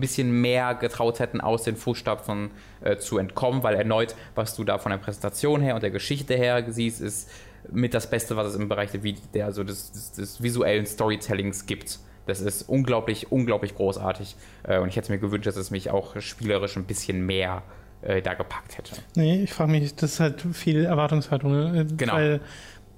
[0.00, 2.50] bisschen mehr getraut hätten, aus den Fußstapfen
[2.82, 6.34] äh, zu entkommen, weil erneut, was du da von der Präsentation her und der Geschichte
[6.34, 7.30] her siehst, ist
[7.70, 9.00] mit das Beste, was es im Bereich der,
[9.32, 12.00] der, also des, des, des visuellen Storytellings gibt.
[12.30, 14.36] Das ist unglaublich, unglaublich großartig.
[14.62, 17.62] Äh, und ich hätte mir gewünscht, dass es mich auch spielerisch ein bisschen mehr
[18.02, 18.94] äh, da gepackt hätte.
[19.16, 21.52] Nee, ich frage mich, das ist halt viel Erwartungshaltung.
[21.52, 21.86] Ne?
[21.96, 22.14] Genau.
[22.14, 22.40] Weil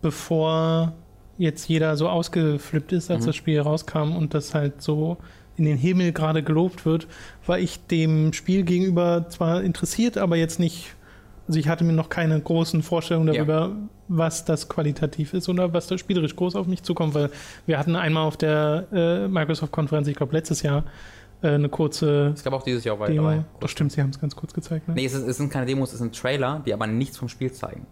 [0.01, 0.93] bevor
[1.39, 3.27] jetzt jeder so ausgeflippt ist, als Mhm.
[3.27, 5.17] das Spiel rauskam und das halt so
[5.57, 7.07] in den Himmel gerade gelobt wird,
[7.47, 10.95] war ich dem Spiel gegenüber zwar interessiert, aber jetzt nicht,
[11.49, 13.45] also ich hatte mir noch keine großen Vorstellungen Ja.
[13.45, 13.73] darüber,
[14.09, 17.31] was das qualitativ ist oder was da spielerisch groß auf mich zukommt, weil
[17.67, 20.85] wir hatten einmal auf der äh, Microsoft-Konferenz, ich glaube letztes Jahr,
[21.43, 23.13] äh, eine kurze Es gab auch dieses Jahr weiter.
[23.13, 23.31] Demo.
[23.31, 23.45] dabei.
[23.61, 24.87] Das stimmt, sie haben es ganz kurz gezeigt.
[24.89, 24.95] Ne?
[24.95, 27.51] Nee, es, ist, es sind keine Demos, es sind Trailer, die aber nichts vom Spiel
[27.53, 27.87] zeigen.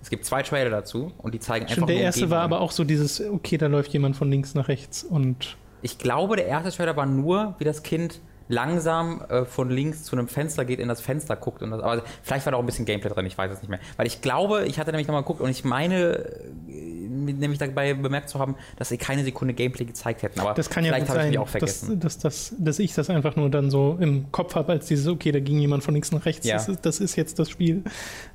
[0.00, 2.70] Es gibt zwei Trailer dazu und die zeigen Stimmt, einfach der erste war aber auch
[2.72, 6.70] so dieses, okay, da läuft jemand von links nach rechts und Ich glaube, der erste
[6.70, 10.88] Trailer war nur, wie das Kind langsam äh, von links zu einem Fenster geht, in
[10.88, 11.62] das Fenster guckt.
[11.62, 13.70] Und das, aber vielleicht war da auch ein bisschen Gameplay drin, ich weiß es nicht
[13.70, 13.78] mehr.
[13.96, 18.28] Weil ich glaube, ich hatte nämlich nochmal geguckt und ich meine, äh, nämlich dabei bemerkt
[18.28, 20.40] zu haben, dass sie keine Sekunde Gameplay gezeigt hätten.
[20.40, 22.00] Aber das kann ja vielleicht habe ich sein, mich auch dass, vergessen.
[22.00, 25.32] dass, dass, dass ich das einfach nur dann so im Kopf habe, als dieses, okay,
[25.32, 26.56] da ging jemand von links nach rechts, Ja.
[26.56, 27.82] das, ist, das ist jetzt das Spiel.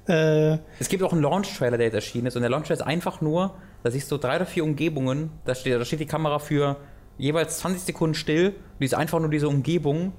[0.07, 2.35] Äh, Es gibt auch einen Launch-Trailer, der jetzt erschienen ist.
[2.35, 5.29] Und der Launch-Trailer ist einfach nur, da siehst du drei oder vier Umgebungen.
[5.45, 6.77] Da steht, da steht die Kamera für
[7.19, 8.55] jeweils 20 Sekunden still.
[8.79, 10.13] Die ist einfach nur diese Umgebung.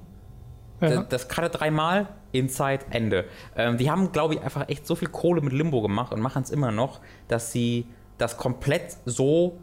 [0.79, 0.89] ja.
[0.89, 3.25] Das, das gerade dreimal, Inside, Ende.
[3.57, 6.43] Ähm, die haben, glaube ich, einfach echt so viel Kohle mit Limbo gemacht und machen
[6.43, 7.87] es immer noch, dass sie
[8.17, 9.59] das komplett so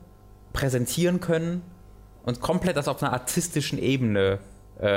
[0.52, 1.62] präsentieren können
[2.24, 4.40] und komplett das auf einer artistischen Ebene
[4.80, 4.88] äh,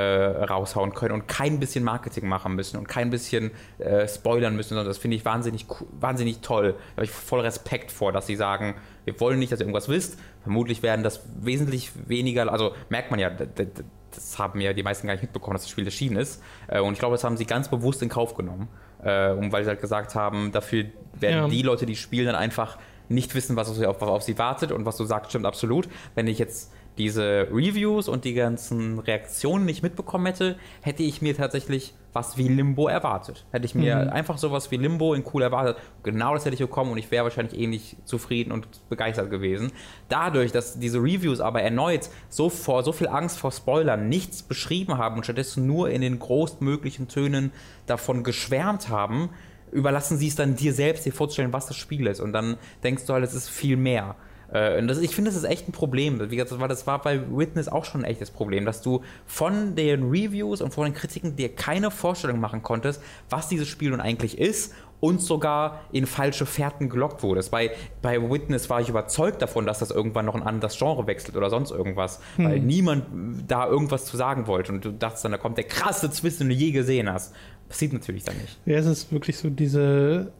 [0.43, 4.87] raushauen können und kein bisschen Marketing machen müssen und kein bisschen äh, spoilern müssen, sondern
[4.87, 5.65] das finde ich wahnsinnig,
[5.99, 6.73] wahnsinnig toll.
[6.73, 9.89] Da habe ich voll Respekt vor, dass sie sagen, wir wollen nicht, dass ihr irgendwas
[9.89, 10.19] wisst.
[10.43, 15.13] Vermutlich werden das wesentlich weniger, also merkt man ja, das haben ja die meisten gar
[15.13, 16.43] nicht mitbekommen, dass das Spiel erschienen ist.
[16.67, 18.67] Äh, und ich glaube, das haben sie ganz bewusst in Kauf genommen.
[19.03, 20.85] Äh, und weil sie halt gesagt haben, dafür
[21.19, 21.47] werden Ja.
[21.47, 22.77] die Leute, die spielen, dann einfach
[23.09, 24.71] nicht wissen, was auf, was auf sie wartet.
[24.71, 25.87] Und was du sagst, stimmt absolut.
[26.15, 31.35] Wenn ich jetzt diese Reviews und die ganzen Reaktionen nicht mitbekommen hätte, hätte ich mir
[31.35, 33.45] tatsächlich was wie Limbo erwartet.
[33.51, 34.09] Hätte ich mir Mhm.
[34.09, 35.77] einfach sowas wie Limbo in cool erwartet.
[36.03, 39.71] Genau das hätte ich bekommen und ich wäre wahrscheinlich ähnlich zufrieden und begeistert gewesen.
[40.09, 44.97] Dadurch, dass diese Reviews aber erneut so vor so viel Angst vor Spoilern nichts beschrieben
[44.97, 47.51] haben und stattdessen nur in den größtmöglichen Tönen
[47.87, 49.29] davon geschwärmt haben,
[49.71, 52.19] überlassen sie es dann dir selbst, dir vorzustellen, was das Spiel ist.
[52.19, 54.15] Und dann denkst du halt, es ist viel mehr.
[54.51, 56.19] Äh, das, ich finde, das ist echt ein Problem.
[56.29, 59.01] Wie gesagt, das war, das war bei Witness auch schon ein echtes Problem, dass du
[59.25, 63.91] von den Reviews und von den Kritiken dir keine Vorstellung machen konntest, was dieses Spiel
[63.91, 67.51] nun eigentlich ist und sogar in falsche Fährten gelockt wurdest.
[67.51, 71.35] Bei, bei Witness war ich überzeugt davon, dass das irgendwann noch ein anderes Genre wechselt
[71.35, 73.05] oder sonst irgendwas, weil niemand
[73.47, 74.71] da irgendwas zu sagen wollte.
[74.71, 77.33] Und du dachtest dann, da kommt der krasse Twist, den du je gesehen hast.
[77.67, 78.59] Passiert natürlich dann nicht.
[78.65, 80.31] Ja, es ist wirklich so diese,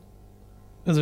[0.86, 1.02] also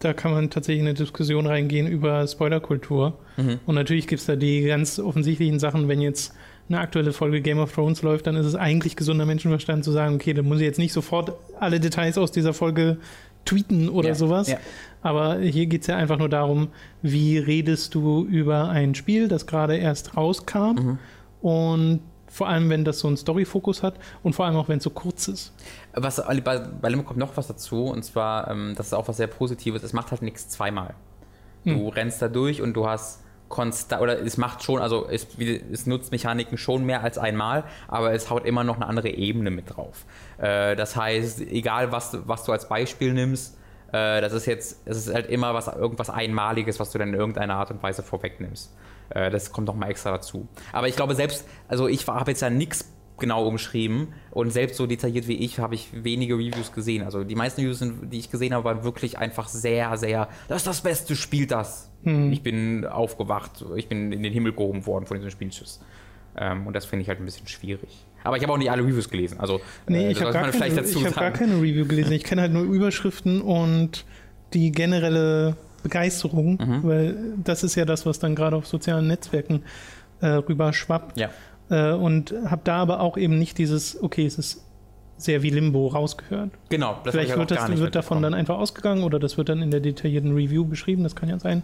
[0.00, 3.18] da kann man tatsächlich in eine Diskussion reingehen über Spoilerkultur.
[3.36, 3.60] Mhm.
[3.66, 6.34] Und natürlich gibt es da die ganz offensichtlichen Sachen, wenn jetzt
[6.68, 10.14] eine aktuelle Folge Game of Thrones läuft, dann ist es eigentlich gesunder Menschenverstand zu sagen,
[10.16, 12.98] okay, dann muss ich jetzt nicht sofort alle Details aus dieser Folge
[13.44, 14.48] tweeten oder Ja, sowas.
[14.48, 14.58] ja.
[15.02, 16.68] Aber hier geht es ja einfach nur darum,
[17.02, 20.98] wie redest du über ein Spiel, das gerade erst rauskam Mhm.
[21.42, 24.84] und vor allem, wenn das so einen Story-Fokus hat und vor allem auch, wenn es
[24.84, 25.52] so kurz ist.
[25.92, 29.16] Was, bei, bei Limbo kommt noch was dazu, und zwar, ähm, das ist auch was
[29.16, 30.94] sehr Positives, es macht halt nichts zweimal.
[31.64, 35.26] Du rennst da durch und du hast konstant, oder es macht schon, also es,
[35.72, 39.50] es nutzt Mechaniken schon mehr als einmal, aber es haut immer noch eine andere Ebene
[39.50, 40.06] mit drauf.
[40.38, 43.58] Äh, das heißt, egal was, du- was du als Beispiel nimmst,
[43.92, 47.14] äh, das ist jetzt, es ist halt immer was, irgendwas Einmaliges, was du dann in
[47.14, 48.72] irgendeiner Art und Weise vorwegnimmst.
[49.10, 50.46] Äh, das kommt noch mal extra dazu.
[50.72, 54.86] Aber ich glaube selbst, also ich habe jetzt ja nichts genau umschrieben und selbst so
[54.86, 57.04] detailliert wie ich habe ich wenige Reviews gesehen.
[57.04, 60.66] Also die meisten Reviews, die ich gesehen habe, waren wirklich einfach sehr, sehr, das ist
[60.66, 61.90] das Beste, spielt das.
[62.02, 65.80] Ich bin aufgewacht, ich bin in den Himmel gehoben worden von diesem Spielschuss.
[66.36, 67.90] Ähm, und das finde ich halt ein bisschen schwierig.
[68.24, 69.38] Aber ich habe auch nicht alle Reviews gelesen.
[69.38, 72.12] Also Nee, äh, ich habe gar, keine- ich hab gar keine Review gelesen.
[72.12, 74.04] Ich kenne halt nur Überschriften und
[74.54, 76.80] die generelle Begeisterung, Mhm.
[76.84, 79.62] weil das ist ja das, was dann gerade auf sozialen Netzwerken
[80.22, 81.18] äh, rüber schwappt.
[81.18, 81.30] Ja.
[81.70, 84.64] Äh, und habe da aber auch eben nicht dieses, okay, es ist
[85.16, 86.50] sehr wie Limbo rausgehört.
[86.70, 89.48] Genau, das Vielleicht wird, halt auch das, wird davon dann einfach ausgegangen oder das wird
[89.48, 91.62] dann in der detaillierten Review beschrieben, das kann ja sein.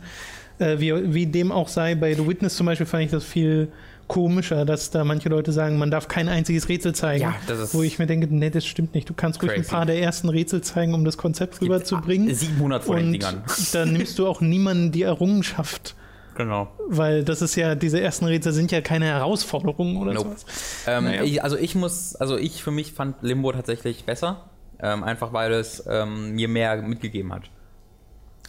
[0.58, 3.68] Äh, wie, wie dem auch sei, bei The Witness zum Beispiel fand ich das viel
[4.08, 7.22] komischer, dass da manche Leute sagen, man darf kein einziges Rätsel zeigen.
[7.22, 9.08] Ja, das ist wo ich mir denke, nee, das stimmt nicht.
[9.08, 9.70] Du kannst ruhig ein crazy.
[9.70, 12.32] paar der ersten Rätsel zeigen, um das Konzept rüberzubringen.
[12.32, 13.42] 700 von den Und Dingern.
[13.72, 15.96] dann nimmst du auch niemanden die Errungenschaft,
[16.36, 16.68] Genau.
[16.88, 20.28] weil das ist ja, diese ersten Rätsel sind ja keine Herausforderungen oder Nope.
[20.30, 20.46] sowas.
[20.86, 21.22] Ähm, Naja.
[21.24, 24.48] ich, also ich muss, also ich für mich fand Limbo tatsächlich besser,
[24.80, 27.44] ähm, einfach weil es ähm, mir mehr mitgegeben hat.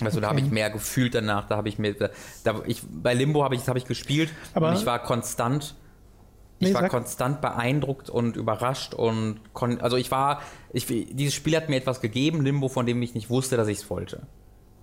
[0.01, 0.45] Also da habe Okay.
[0.47, 2.09] ich mehr gefühlt danach, da habe ich mir, da,
[2.43, 5.73] da ich, bei Limbo habe ich, das habe ich gespielt Aber- und ich war konstant,
[6.59, 10.41] ich Nee, war sag- konstant beeindruckt und überrascht und kon, also ich war,
[10.73, 13.77] ich, dieses Spiel hat mir etwas gegeben, Limbo, von dem ich nicht wusste, dass ich
[13.79, 14.23] es wollte.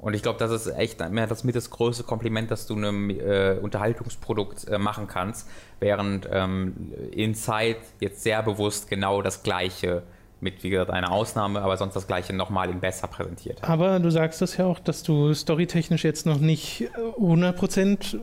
[0.04, 3.08] Und ich glaube, das ist echt mehr das mit das größte Kompliment, das du einem
[3.08, 5.48] äh, Unterhaltungsprodukt äh, machen kannst,
[5.80, 10.02] während ähm, Inside jetzt sehr bewusst genau das Gleiche
[10.40, 13.64] mit, wie gesagt, einer Ausnahme, aber sonst das Gleiche nochmal in besser präsentiert.
[13.64, 16.88] Aber du sagst das ja auch, dass du storytechnisch jetzt noch nicht äh,
[17.18, 18.20] 100%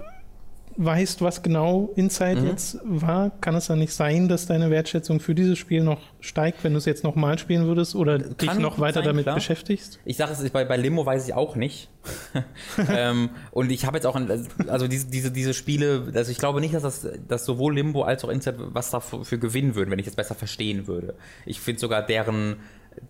[0.77, 2.47] weißt, was genau Inside Mhm.
[2.47, 6.63] jetzt war, kann es dann nicht sein, dass deine Wertschätzung für dieses Spiel noch steigt,
[6.63, 9.36] wenn du es jetzt nochmal spielen würdest oder dich Kann noch weiter sein, damit klar.
[9.36, 9.99] beschäftigst?
[10.05, 11.89] Ich sage es, bei, bei Limo weiß ich auch nicht.
[12.89, 14.29] ähm, und ich habe jetzt auch, ein,
[14.67, 18.23] also diese, diese, diese Spiele, also ich glaube nicht, dass das dass sowohl Limbo als
[18.23, 21.15] auch Inside was dafür für gewinnen würden, wenn ich es besser verstehen würde.
[21.45, 22.57] Ich finde sogar deren,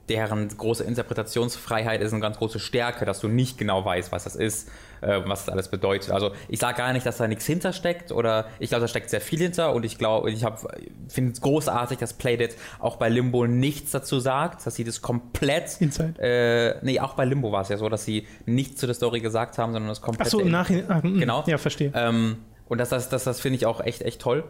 [0.10, 4.36] deren große Interpretationsfreiheit ist eine ganz große Stärke, dass du nicht genau weißt, was das
[4.36, 4.70] ist,
[5.02, 6.12] äh, was das alles bedeutet.
[6.12, 9.22] Also ich sage gar nicht, dass da nichts hintersteckt oder ich glaube, da steckt sehr
[9.22, 10.46] viel hinter und ich glaube, ich
[11.08, 15.80] finde es großartig, dass Playdead auch bei Limbo nichts dazu sagt, dass sie das komplett
[15.80, 16.14] Inside.
[16.20, 19.20] äh, nee, auch bei Limbo war es ja so, dass sie nichts zu der Story
[19.22, 20.28] gesagt haben, sondern das komplett.
[20.28, 21.02] Achso, im Nachhinein.
[21.04, 21.44] Mm, Genau.
[21.48, 21.92] Ja, verstehe.
[21.96, 24.44] Ähm, und das, das, das, das finde ich auch echt, echt toll.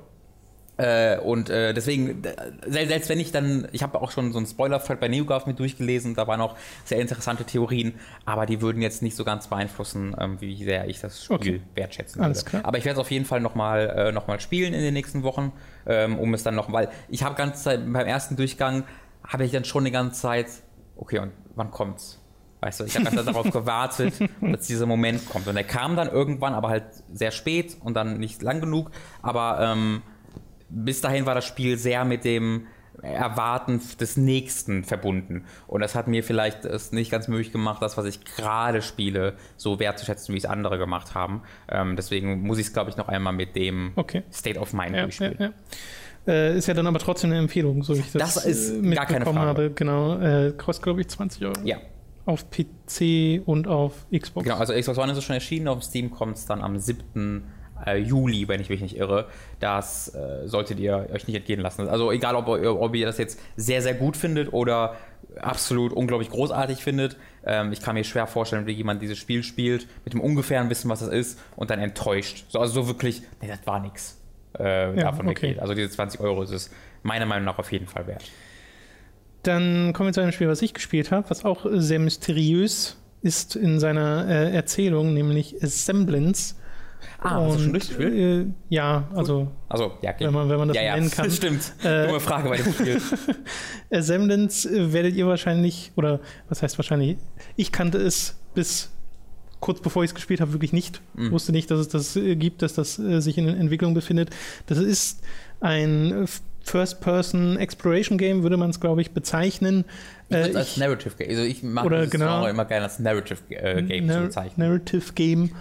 [0.81, 2.23] Äh, und äh, deswegen,
[2.65, 6.15] selbst, wenn ich dann, ich habe auch schon so einen Spoiler-Thread bei NeoGAF mit durchgelesen,
[6.15, 7.93] da waren auch sehr interessante Theorien,
[8.25, 11.61] aber die würden jetzt nicht so ganz beeinflussen, ähm, wie sehr ich das Spiel Okay.
[11.75, 12.49] wertschätzen Alles würde.
[12.49, 12.65] klar.
[12.65, 15.21] Aber ich werde es auf jeden Fall nochmal äh, noch mal spielen in den nächsten
[15.21, 15.51] Wochen,
[15.85, 18.83] ähm, um es dann noch, weil ich habe ganze Zeit, beim ersten Durchgang
[19.27, 20.47] habe ich dann schon die ganze Zeit,
[20.95, 22.17] okay, und wann kommt's?
[22.61, 25.47] Weißt du, ich habe ganz darauf gewartet, dass dieser Moment kommt.
[25.47, 28.91] Und er kam dann irgendwann, aber halt sehr spät und dann nicht lang genug.
[29.23, 30.01] Aber ähm,
[30.71, 32.67] bis dahin war das Spiel sehr mit dem
[33.01, 35.45] Erwarten des Nächsten verbunden.
[35.67, 39.33] Und das hat mir vielleicht es nicht ganz möglich gemacht, das, was ich gerade spiele,
[39.57, 41.41] so wertzuschätzen, wie es andere gemacht haben.
[41.69, 44.23] Ähm, deswegen muss ich es, glaube ich, noch einmal mit dem Okay.
[44.31, 45.35] State of Mind Ja, ja, durchspielen.
[45.39, 45.51] ja.
[46.27, 48.91] Äh, ist ja dann aber trotzdem eine Empfehlung, so wie ich das, Das ist äh,
[48.93, 49.39] gar keine Frage.
[49.39, 49.71] habe.
[49.71, 51.53] Genau, äh, kostet glaube ich 20 Euro.
[51.63, 51.77] Ja,
[52.27, 54.43] Auf PC und auf Xbox.
[54.43, 54.57] genau.
[54.57, 57.43] Also Xbox One ist es schon erschienen, auf Steam kommt es dann am 7.
[57.85, 59.27] äh, Juli, wenn ich mich nicht irre.
[59.59, 61.87] Das äh, solltet ihr euch nicht entgehen lassen.
[61.87, 64.95] Also egal, ob, ihr- ob ihr das jetzt sehr, sehr gut findet oder
[65.39, 67.15] absolut unglaublich großartig findet.
[67.45, 70.89] Ähm, ich kann mir schwer vorstellen, wie jemand dieses Spiel spielt, mit dem ungefähren Wissen,
[70.89, 72.45] was das ist, und dann enttäuscht.
[72.49, 74.17] So, also so wirklich, nee, das war nix.
[74.59, 75.43] Äh, Ja, davon okay.
[75.49, 75.59] weggeht.
[75.59, 76.69] Also diese 20 Euro ist es
[77.03, 78.23] meiner Meinung nach auf jeden Fall wert.
[79.43, 83.55] Dann kommen wir zu einem Spiel, was ich gespielt habe, was auch sehr mysteriös ist
[83.55, 86.55] in seiner äh, Erzählung, nämlich Semblance.
[87.19, 88.13] Ah, hast du schon durchgespielt?
[88.13, 90.25] Äh, ja, also Also, ja, okay.
[90.25, 91.29] wenn man, wenn man das ja, ja, nennen kann.
[91.31, 91.73] stimmt.
[91.83, 93.01] Äh, Dumme Frage bei dem Spiel.
[93.89, 97.17] Äh, Semblance äh, werdet ihr wahrscheinlich, oder was heißt wahrscheinlich,
[97.55, 98.91] ich kannte es bis
[99.61, 101.01] kurz bevor ich es gespielt habe, wirklich nicht.
[101.13, 101.31] Mhm.
[101.31, 104.31] Wusste nicht, dass es das äh, gibt, dass das äh, sich in Entwicklung befindet.
[104.65, 105.21] Das ist
[105.61, 106.27] ein
[106.63, 109.85] äh, First-Person Exploration Game, würde man es, glaube ich, bezeichnen.
[110.29, 111.29] Ich Äh, als ich- Narrative Game.
[111.29, 112.45] Also ich mag Oder dieses genau.
[112.47, 114.67] Immer gerne als Narrative äh, Game zu Nar- bezeichnen.
[114.67, 115.51] Narrative Game.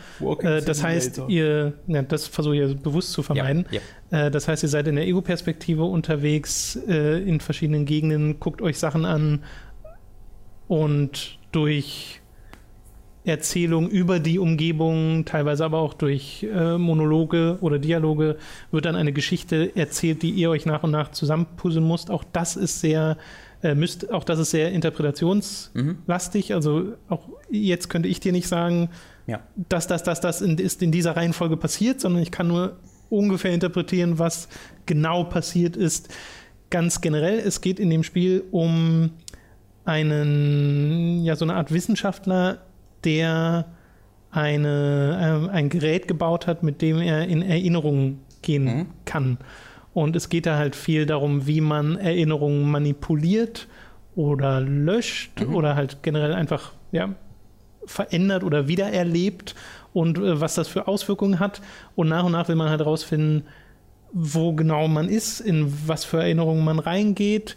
[0.40, 3.66] Äh, das heißt, ihr, ja, das versuche ich bewusst zu vermeiden.
[3.70, 3.80] Ja,
[4.12, 4.26] ja.
[4.26, 8.78] Äh, das heißt, ihr seid in der Ego-Perspektive unterwegs, äh, in verschiedenen Gegenden, guckt euch
[8.78, 9.42] Sachen an
[10.68, 12.19] und durch
[13.24, 18.36] Erzählung über die Umgebung, teilweise aber auch durch äh, Monologe oder Dialoge,
[18.70, 22.10] wird dann eine Geschichte erzählt, die ihr euch nach und nach zusammenpuzzeln müsst.
[22.10, 23.18] Auch das ist sehr,
[23.62, 26.54] äh, müsst, auch das ist sehr interpretationslastig.
[26.54, 28.88] Also auch jetzt könnte ich dir nicht sagen,
[29.26, 29.40] Ja.
[29.68, 32.76] dass das, das, das in, ist in dieser Reihenfolge passiert, sondern ich kann nur
[33.10, 34.48] ungefähr interpretieren, was
[34.86, 36.08] genau passiert ist.
[36.70, 39.10] Ganz generell, es geht in dem Spiel um
[39.84, 42.58] einen, ja, so eine Art Wissenschaftler,
[43.04, 43.66] der
[44.30, 48.86] eine, äh, ein Gerät gebaut hat, mit dem er in Erinnerungen gehen Mhm.
[49.04, 49.38] kann.
[49.92, 53.66] Und es geht da halt viel darum, wie man Erinnerungen manipuliert
[54.14, 55.54] oder löscht Mhm.
[55.54, 57.14] oder halt generell einfach ja,
[57.86, 59.54] verändert oder wiedererlebt
[59.92, 61.60] und äh, was das für Auswirkungen hat.
[61.96, 63.44] Und nach und nach will man halt rausfinden,
[64.12, 67.56] wo genau man ist, in was für Erinnerungen man reingeht,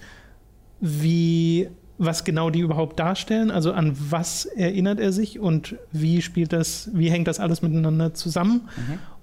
[0.79, 6.51] wie, was genau die überhaupt darstellen, also an was erinnert er sich und wie spielt
[6.51, 8.69] das, wie hängt das alles miteinander zusammen.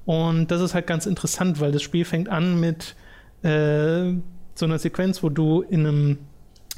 [0.07, 2.95] Und das ist halt ganz interessant, weil das Spiel fängt an mit
[3.43, 4.13] äh,
[4.55, 6.19] so einer Sequenz, wo du in einem,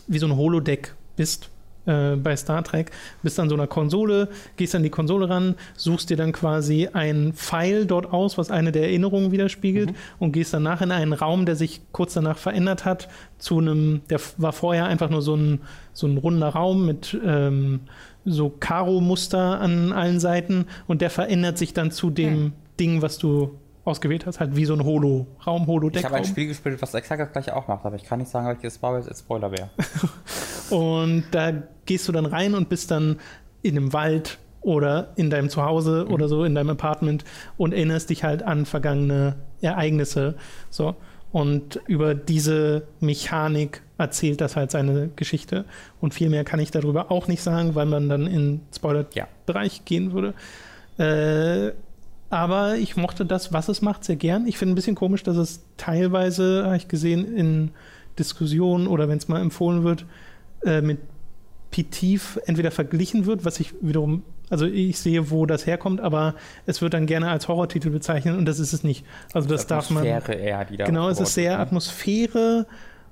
[0.06, 1.50] wie so ein Holodeck bist
[1.86, 2.90] äh, bei Star Trek,
[3.22, 7.32] bist an so einer Konsole, gehst an die Konsole ran, suchst dir dann quasi ein
[7.32, 11.56] Pfeil dort aus, was eine der Erinnerungen widerspiegelt und gehst danach in einen Raum, der
[11.56, 15.60] sich kurz danach verändert hat, zu einem, der war vorher einfach nur so ein,
[15.92, 17.80] so ein runder Raum mit ähm,
[18.24, 23.58] so Karo-Muster an allen Seiten und der verändert sich dann zu dem Ding, was du
[23.84, 26.04] ausgewählt hast, halt wie so ein Holo, Raum, Ich Holodeck.
[26.04, 28.46] habe ein Spiel gespielt, was exakt das gleiche auch macht, aber ich kann nicht sagen,
[28.46, 29.70] welches war, weil es Spoiler wäre.
[30.70, 31.52] Und da
[31.86, 33.18] gehst du dann rein und bist dann
[33.62, 37.24] in einem Wald oder in deinem Zuhause oder so, in deinem Apartment
[37.56, 40.34] und erinnerst dich halt an vergangene Ereignisse.
[40.70, 40.94] So.
[41.32, 45.64] Und über diese Mechanik erzählt das halt seine Geschichte.
[46.00, 49.82] Und viel mehr kann ich darüber auch nicht sagen, weil man dann in Spoiler-Bereich Ja.
[49.84, 50.32] gehen würde.
[50.98, 51.72] Äh,
[52.32, 54.46] Aber ich mochte das, was es macht, sehr gern.
[54.46, 57.72] Ich finde ein bisschen komisch, dass es teilweise, habe ich gesehen, in
[58.18, 60.06] Diskussionen oder wenn es mal empfohlen wird,
[60.64, 60.98] äh, mit
[61.70, 66.80] Pitif entweder verglichen wird, was ich wiederum, also ich sehe, wo das herkommt, aber es
[66.80, 69.04] wird dann gerne als Horrortitel bezeichnet und das ist es nicht.
[69.34, 70.06] Also das, darf man.
[70.06, 71.58] Atmosphäre eher, die da Genau, es ist sehr?
[71.60, 72.66] Atmosphäre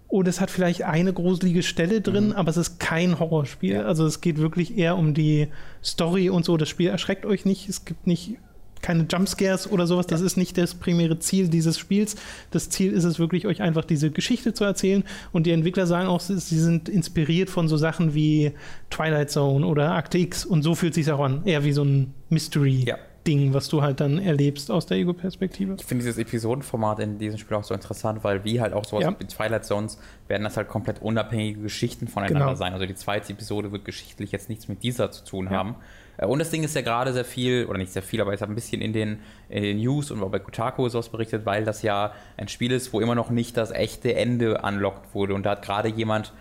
[0.09, 2.33] und es hat vielleicht eine gruselige Stelle drin, Mhm.
[2.33, 3.75] aber es ist kein Horrorspiel.
[3.75, 3.83] Ja.
[3.83, 5.49] Also es geht wirklich eher um die
[5.85, 6.57] Story und so.
[6.57, 7.69] Das Spiel erschreckt euch nicht.
[7.69, 8.39] Es gibt nicht
[8.83, 10.07] keine Jumpscares oder sowas.
[10.07, 12.17] Das ist nicht das primäre Ziel dieses Spiels.
[12.51, 15.05] Das Ziel ist es wirklich, euch einfach diese Geschichte zu erzählen.
[15.33, 18.53] Und die Entwickler sagen auch, sie sind inspiriert von so Sachen wie
[18.91, 20.45] Twilight Zone oder Akte X.
[20.45, 21.43] Und so fühlt es sich auch an.
[21.45, 22.85] Eher wie so ein Mystery.
[22.87, 22.97] Ja.
[23.27, 25.75] Ding, was du halt dann erlebst aus der Ego-Perspektive.
[25.79, 29.05] Ich finde dieses Episodenformat in diesem Spiel auch so interessant, weil wie halt auch sowas
[29.05, 29.15] Ja.
[29.21, 32.55] wie Twilight Zones werden das halt komplett unabhängige Geschichten voneinander Genau.
[32.57, 32.73] sein.
[32.73, 35.75] Also die zweite Episode wird geschichtlich jetzt nichts mit dieser zu tun haben.
[36.21, 38.43] Äh, Und das Ding ist ja gerade sehr viel, oder nicht sehr viel, aber ist
[38.43, 41.65] ein bisschen in den, in den News und auch bei Kotaku ist was berichtet, weil
[41.65, 45.35] das ja ein Spiel ist, wo immer noch nicht das echte Ende unlockt wurde.
[45.35, 46.33] Und da hat gerade jemand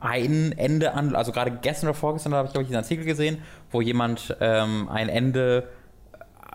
[0.00, 3.38] ein Ende an, also gerade gestern oder vorgestern habe ich, glaube ich, diesen Artikel gesehen,
[3.70, 5.68] wo jemand ähm, ein Ende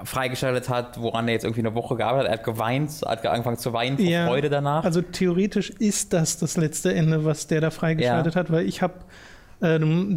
[0.04, 2.36] freigeschaltet hat, woran er jetzt irgendwie eine Woche gearbeitet hat.
[2.36, 4.84] Er hat geweint, hat angefangen zu weinen vor Ja, Freude danach.
[4.84, 8.96] Also theoretisch ist das das letzte Ende, was der da freigeschaltet hat, weil ich habe,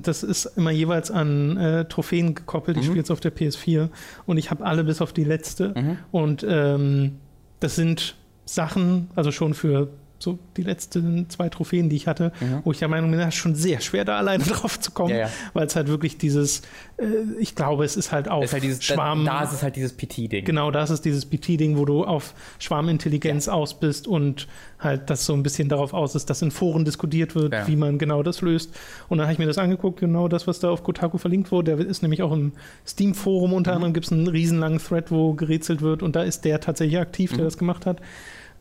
[0.03, 2.77] das ist immer jeweils an äh, Trophäen gekoppelt.
[2.77, 2.87] Ich Mhm.
[2.87, 3.89] spiele jetzt auf der PS4
[4.27, 5.75] und ich habe alle bis auf die letzte.
[5.77, 5.97] Mhm.
[6.11, 7.17] Und ähm,
[7.61, 9.89] das sind Sachen, also schon für
[10.21, 12.61] so die letzten zwei Trophäen, die ich hatte, Mhm.
[12.65, 15.11] wo ich der Meinung bin, das ist schon sehr schwer, da alleine drauf zu kommen,
[15.11, 15.31] Ja, ja.
[15.55, 16.63] weil es halt wirklich dieses,
[16.97, 17.05] äh,
[17.39, 19.25] ich glaube, es ist halt auch halt dieses, Schwarm.
[19.25, 20.45] Da, da ist es halt dieses PT-Ding.
[20.45, 24.47] Genau, das ist dieses PT-Ding, wo du auf Schwarmintelligenz aus bist und
[24.79, 27.67] halt das so ein bisschen darauf aus ist, dass in Foren diskutiert wird, Ja.
[27.67, 28.75] wie man genau das löst.
[29.09, 31.77] Und dann habe ich mir das angeguckt, genau das, was da auf Kotaku verlinkt wurde.
[31.77, 32.53] Der ist nämlich auch im
[32.87, 33.77] Steam-Forum unter Mhm.
[33.77, 37.33] anderem, gibt es einen riesenlangen Thread, wo gerätselt wird und da ist der tatsächlich aktiv,
[37.33, 37.37] Mhm.
[37.37, 38.01] der das gemacht hat.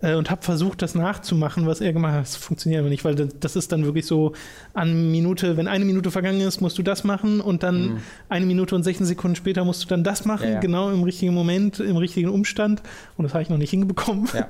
[0.02, 2.22] Äh, Und habe versucht, das nachzumachen, was er gemacht hat.
[2.22, 4.34] Das funktioniert aber nicht, weil das, ist dann wirklich so
[4.74, 8.76] an Minute, wenn eine Minute vergangen ist, musst du das machen und dann eine Minute
[8.76, 10.50] und 16 Sekunden später musst du dann das machen, Mhm.
[10.50, 10.60] Ja, ja.
[10.60, 12.84] genau im richtigen Moment, im richtigen Umstand.
[13.18, 14.28] Und das habe ich noch nicht hinbekommen.
[14.34, 14.48] Ja.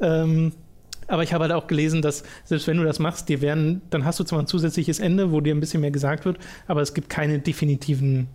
[0.00, 0.52] ähm,
[1.08, 4.04] aber ich habe halt auch gelesen, dass selbst wenn du das machst, dir werden, dann
[4.04, 6.94] hast du zwar ein zusätzliches Ende, wo dir ein bisschen mehr gesagt wird, aber es
[6.94, 8.26] gibt keine definitiven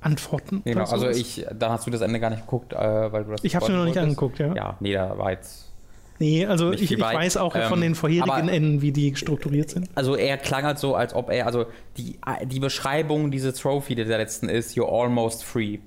[0.00, 0.62] Antworten.
[0.64, 2.76] Genau, also ich, dann hast du das Ende gar nicht geguckt, äh,
[3.12, 4.04] weil du das Ich habe es mir noch nicht wolltest.
[4.20, 4.54] angeguckt, ja.
[4.54, 5.67] Ja, nee, da war jetzt.
[6.18, 9.88] Nee, also ich, ich weiß auch Ähm, von den vorherigen Enden, wie die strukturiert sind.
[9.94, 11.66] Also er klang halt so, als ob er, also
[11.96, 15.78] die, die Beschreibung dieser Trophy, die der letzten ist, you're almost free.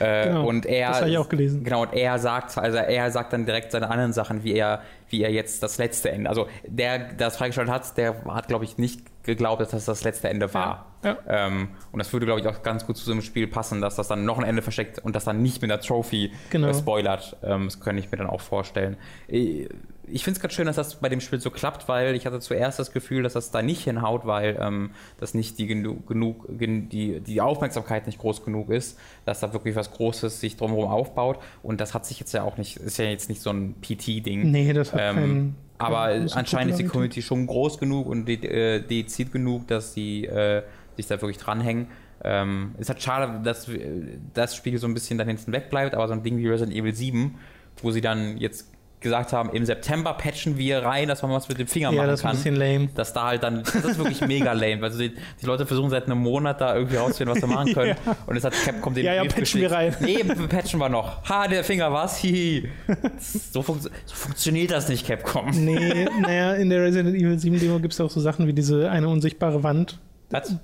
[0.00, 1.62] Äh, Genau, und er, das habe ich auch gelesen.
[1.62, 5.22] Genau, und er sagt, also er sagt dann direkt seine anderen Sachen, wie er, wie
[5.22, 8.78] er jetzt das letzte Ende, also der, der das freigeschaltet hat, der hat, glaube ich,
[8.78, 10.86] nicht geglaubt, dass das das letzte Ende war.
[11.04, 13.80] Ja, Ähm, und das würde, glaube ich, auch ganz gut zu so einem Spiel passen,
[13.80, 16.68] dass das dann noch ein Ende versteckt und das dann nicht mit der Trophy Genau.
[16.68, 17.36] äh, spoilert.
[17.42, 18.96] Ähm, das könnte ich mir dann auch vorstellen.
[19.28, 19.68] Ich,
[20.12, 22.40] ich finde es ganz schön, dass das bei dem Spiel so klappt, weil ich hatte
[22.40, 26.46] zuerst das Gefühl, dass das da nicht hinhaut, weil ähm, das nicht die genug, genug
[26.58, 30.88] gen, die, die Aufmerksamkeit nicht groß genug ist, dass da wirklich was Großes sich drumherum
[30.90, 31.38] aufbaut.
[31.62, 34.50] Und das hat sich jetzt ja auch nicht, ist ja jetzt nicht so ein PT-Ding.
[34.50, 35.56] Nee, das hat Ähm, keinen.
[35.78, 36.84] aber große anscheinend ist die.
[36.86, 40.62] Community schon groß genug und äh, dediziert genug, dass sie äh,
[40.96, 41.86] sich da wirklich dranhängen.
[42.22, 46.06] Ähm, ist halt schade, dass äh, das Spiel so ein bisschen dann hinten wegbleibt, aber
[46.06, 47.36] so ein Ding wie Resident Evil 7,
[47.82, 48.69] wo sie dann jetzt
[49.00, 52.08] gesagt haben, im September patchen wir rein, dass man was mit dem Finger Ja, machen
[52.08, 52.36] das ist ein kann.
[52.36, 52.88] bisschen lame.
[52.94, 54.82] Dass da halt dann, das ist wirklich mega lame.
[54.82, 57.96] Also die, die Leute versuchen seit einem Monat da irgendwie rauszufinden, was sie machen können.
[58.06, 58.16] Ja.
[58.26, 60.00] Und es hat Capcom den Ja, ja, Brief patchen wir geschickt.
[60.02, 60.36] rein.
[60.38, 61.22] Nee, patchen wir noch.
[61.28, 62.18] Ha, der Finger was?
[62.18, 62.68] Hihi.
[63.52, 65.50] So, funkt, so funktioniert das nicht, Capcom.
[65.50, 68.90] Nee, naja, in der Resident Evil 7 Demo gibt es auch so Sachen wie diese
[68.90, 69.98] eine unsichtbare Wand,
[70.30, 70.56] Was?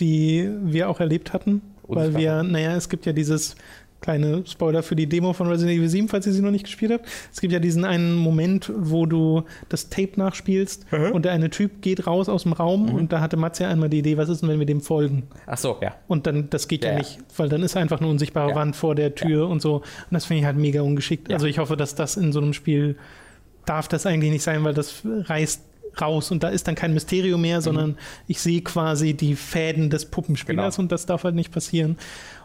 [0.00, 1.62] die wir auch erlebt hatten.
[1.90, 3.56] Weil wir, naja, es gibt ja dieses
[4.00, 6.92] kleine Spoiler für die Demo von Resident Evil 7, falls ihr sie noch nicht gespielt
[6.92, 7.06] habt.
[7.32, 11.82] Es gibt ja diesen einen Moment, wo du das Tape nachspielst und der eine Typ
[11.82, 14.42] geht raus aus dem Raum und da hatte Mats ja einmal die Idee, was ist
[14.42, 15.24] denn, wenn wir dem folgen?
[15.46, 15.94] Ach so, ja.
[16.06, 16.98] Und dann, das geht ja, Ja, ja.
[17.00, 18.54] nicht, weil dann ist einfach eine unsichtbare Ja.
[18.56, 19.76] Wand vor der Tür und so.
[19.76, 21.28] Und das finde ich halt mega ungeschickt.
[21.28, 21.34] Ja.
[21.34, 22.96] Also ich hoffe, dass das in so einem Spiel
[23.64, 25.62] darf das eigentlich nicht sein, weil das reißt
[26.00, 27.96] raus und da ist dann kein Mysterium mehr, sondern
[28.26, 30.84] ich sehe quasi die Fäden des Puppenspielers Genau.
[30.84, 31.96] und das darf halt nicht passieren.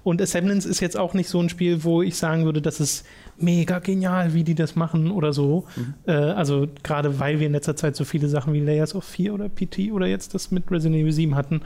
[0.03, 3.05] Und Assemblance ist jetzt auch nicht so ein Spiel, wo ich sagen würde, das ist
[3.37, 5.65] mega genial, wie die das machen oder so.
[6.05, 9.33] Äh, also gerade weil wir in letzter Zeit so viele Sachen wie Layers of 4
[9.33, 11.61] oder PT oder jetzt das mit Resident Evil 7 hatten,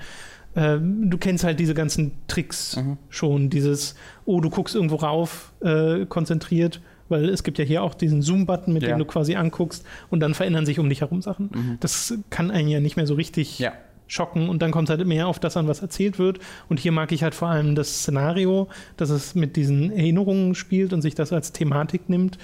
[0.55, 2.97] ähm, du kennst halt diese ganzen Tricks Mhm.
[3.09, 3.49] schon.
[3.49, 6.79] Dieses, oh, du guckst irgendwo rauf, äh, konzentriert,
[7.09, 8.89] weil es gibt ja hier auch diesen Zoom-Button, mit Ja.
[8.89, 11.77] dem du quasi anguckst und dann verändern sich um dich herum Sachen.
[11.79, 13.73] Das kann einen ja nicht mehr so richtig Ja.
[14.07, 16.39] schocken und dann kommt es halt mehr auf das an, was erzählt wird.
[16.69, 20.93] Und hier mag ich halt vor allem das Szenario, dass es mit diesen Erinnerungen spielt
[20.93, 22.37] und sich das als Thematik nimmt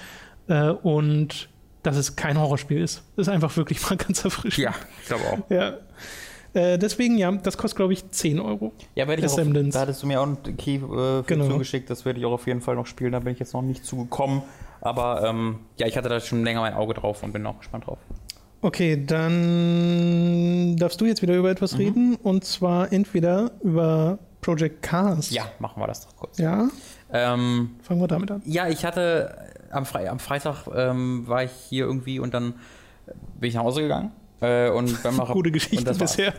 [0.48, 1.48] äh, und
[1.82, 3.02] dass es kein Horrorspiel ist.
[3.16, 4.62] Das ist einfach wirklich mal ganz erfrischend.
[4.64, 5.50] Ja, ich glaube auch.
[5.50, 5.74] Ja.
[6.54, 8.72] Äh, deswegen, ja, das kostet, glaube ich, 10 Euro.
[8.94, 9.36] Ja, werde ich auch,
[9.70, 11.48] da hattest du mir auch einen Key äh, Genau.
[11.48, 13.62] zugeschickt, das werde ich auch auf jeden Fall noch spielen, da bin ich jetzt noch
[13.62, 14.42] nicht zugekommen.
[14.80, 17.86] Aber ähm, ja, ich hatte da schon länger mein Auge drauf und bin auch gespannt
[17.86, 17.98] drauf.
[18.60, 21.52] Okay, dann darfst du jetzt wieder über Mhm.
[21.52, 25.30] etwas reden und zwar entweder über Project Cars.
[25.30, 26.38] Ja, machen wir das doch kurz.
[26.38, 26.68] Ja,
[27.12, 28.42] Ähm, fangen wir damit an.
[28.44, 29.36] ja, ich hatte
[29.70, 32.54] am, Fre am Freitag ähm, war ich hier irgendwie und dann
[33.38, 34.12] bin ich nach Hause gegangen.
[34.44, 36.32] Äh, und beim Nach- Gute Geschichte bisher.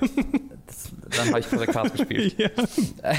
[0.68, 2.36] Das, dann habe ich Project Cars gespielt.
[2.38, 2.50] ja.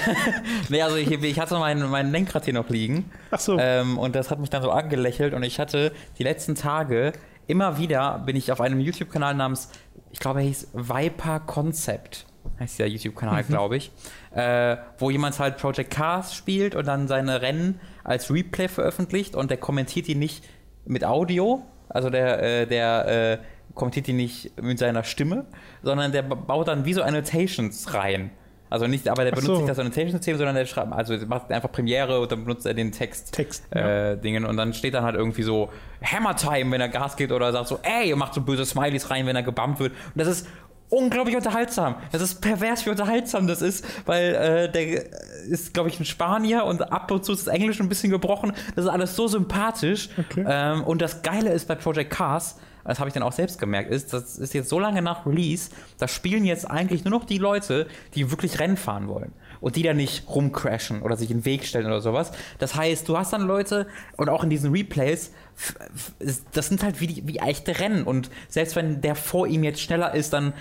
[0.69, 3.11] Nee, also ich, ich hatte mein, mein Lenkrad hier noch liegen.
[3.31, 3.59] Ach so.
[3.59, 7.13] Ähm, und das hat mich dann so angelächelt und ich hatte die letzten Tage
[7.47, 9.71] immer wieder bin ich auf einem YouTube-Kanal namens,
[10.11, 12.27] ich glaube, er hieß Viper Concept,
[12.59, 13.93] heißt der YouTube-Kanal, glaube ich,
[14.35, 19.51] äh, wo jemand halt Project Cars spielt und dann seine Rennen als Replay veröffentlicht und
[19.51, 20.45] der kommentiert die nicht
[20.85, 23.39] mit Audio, also der, äh, der äh,
[23.77, 25.45] kommentiert die nicht mit seiner Stimme,
[25.85, 28.31] sondern der ba- baut dann wie so Annotations rein.
[28.69, 29.57] Also nicht, aber der benutzt so.
[29.59, 32.75] nicht das Annotations-System, sondern der schreibt, also der macht einfach Premiere und dann benutzt er
[32.75, 33.33] den Text.
[33.33, 34.11] Text, ja.
[34.11, 35.71] Äh, Dingen und dann steht dann halt irgendwie so
[36.03, 39.25] Hammer Time, wenn er Gas gibt oder sagt so, ey, macht so böse Smileys rein,
[39.27, 39.93] wenn er gebumpt wird.
[39.93, 40.49] Und das ist
[40.89, 41.95] unglaublich unterhaltsam.
[42.11, 45.05] Das ist pervers, wie unterhaltsam das ist, weil äh, der
[45.49, 48.53] ist, glaube ich, ein Spanier und ab und zu ist das Englisch ein bisschen gebrochen.
[48.75, 50.09] Das ist alles so sympathisch.
[50.19, 50.45] Okay.
[50.49, 53.91] Ähm, und das Geile ist bei Project Cars, das habe ich dann auch selbst gemerkt,
[53.91, 57.39] ist, das ist jetzt so lange nach Release, da spielen jetzt eigentlich nur noch die
[57.39, 59.33] Leute, die wirklich Rennen fahren wollen.
[59.61, 62.31] Und die dann nicht rumcrashen oder sich in den Weg stellen oder sowas.
[62.59, 65.33] Das heißt, du hast dann Leute, und auch in diesen Replays,
[66.53, 68.05] das sind halt wie, die, wie echte Rennen.
[68.05, 70.53] Und selbst wenn der vor ihm jetzt schneller ist, dann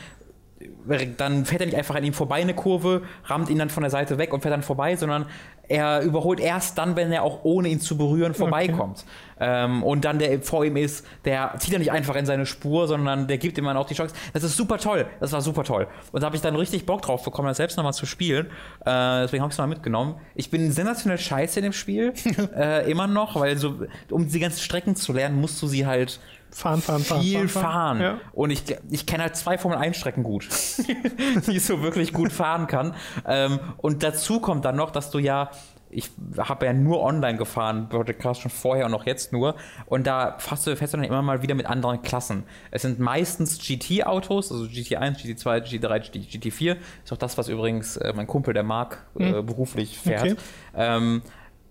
[1.18, 3.90] dann fährt er nicht einfach an ihm vorbei eine Kurve, rammt ihn dann von der
[3.90, 5.26] Seite weg und fährt dann vorbei, sondern
[5.68, 9.06] er überholt erst dann, wenn er auch ohne ihn zu berühren vorbeikommt.
[9.40, 12.88] Ähm, und dann der vor ihm ist, der zieht er nicht einfach in seine Spur,
[12.88, 14.16] sondern der gibt ihm dann auch die Chance.
[14.34, 15.08] Das ist super toll.
[15.20, 15.88] Das war super toll.
[16.12, 18.48] Und da habe ich dann richtig Bock drauf bekommen, das selbst nochmal zu spielen.
[18.86, 20.16] Äh, deswegen habe ich es mal mitgenommen.
[20.36, 22.14] Ich bin sensationell scheiße in dem Spiel.
[22.56, 23.76] äh, immer noch, weil so,
[24.10, 26.20] um die ganzen Strecken zu lernen, musst du sie halt
[26.52, 27.22] fahren, fahren, fahren.
[27.22, 28.02] viel fahren.
[28.02, 28.20] Ja.
[28.34, 30.48] Und ich, ich kenne halt zwei Formel 1 Strecken gut,
[31.48, 32.96] die ich so wirklich gut fahren kann.
[33.28, 35.52] Ähm, und dazu kommt dann noch, dass du ja,
[35.90, 37.90] ich habe ja nur online gefahren,
[38.20, 39.56] Cars schon vorher und auch jetzt nur.
[39.86, 42.44] Und da fährst du, fährst du dann immer mal wieder mit anderen Klassen.
[42.72, 46.78] Es sind meistens GT-Autos, also GT1, GT2, GT3, GT4.
[47.04, 50.24] Ist auch das, was übrigens äh, mein Kumpel, der Marc, äh, beruflich fährt.
[50.24, 50.36] Okay.
[50.76, 51.22] Ähm,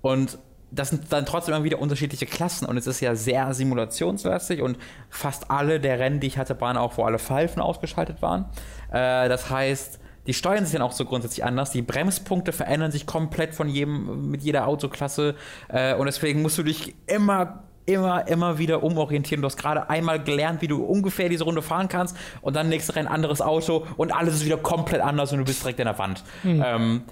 [0.02, 0.38] und
[0.74, 4.78] das sind dann trotzdem immer wieder unterschiedliche Klassen und es ist ja sehr simulationslastig und
[5.08, 8.46] fast alle der Rennen, die ich hatte, waren auch, wo alle Pfeifen ausgeschaltet waren.
[8.92, 11.70] Äh, das heißt, die steuern sich dann auch so grundsätzlich anders.
[11.70, 15.34] Die Bremspunkte verändern sich komplett von jedem, mit jeder Autoklasse
[15.68, 19.42] äh, und deswegen musst du dich immer immer, immer wieder umorientieren.
[19.42, 22.96] Du hast gerade einmal gelernt, wie du ungefähr diese Runde fahren kannst und dann nächstes
[22.96, 25.98] Rennen anderes Auto und alles ist wieder komplett anders und du bist direkt in der
[25.98, 26.24] Wand.
[26.64, 27.02] Ähm,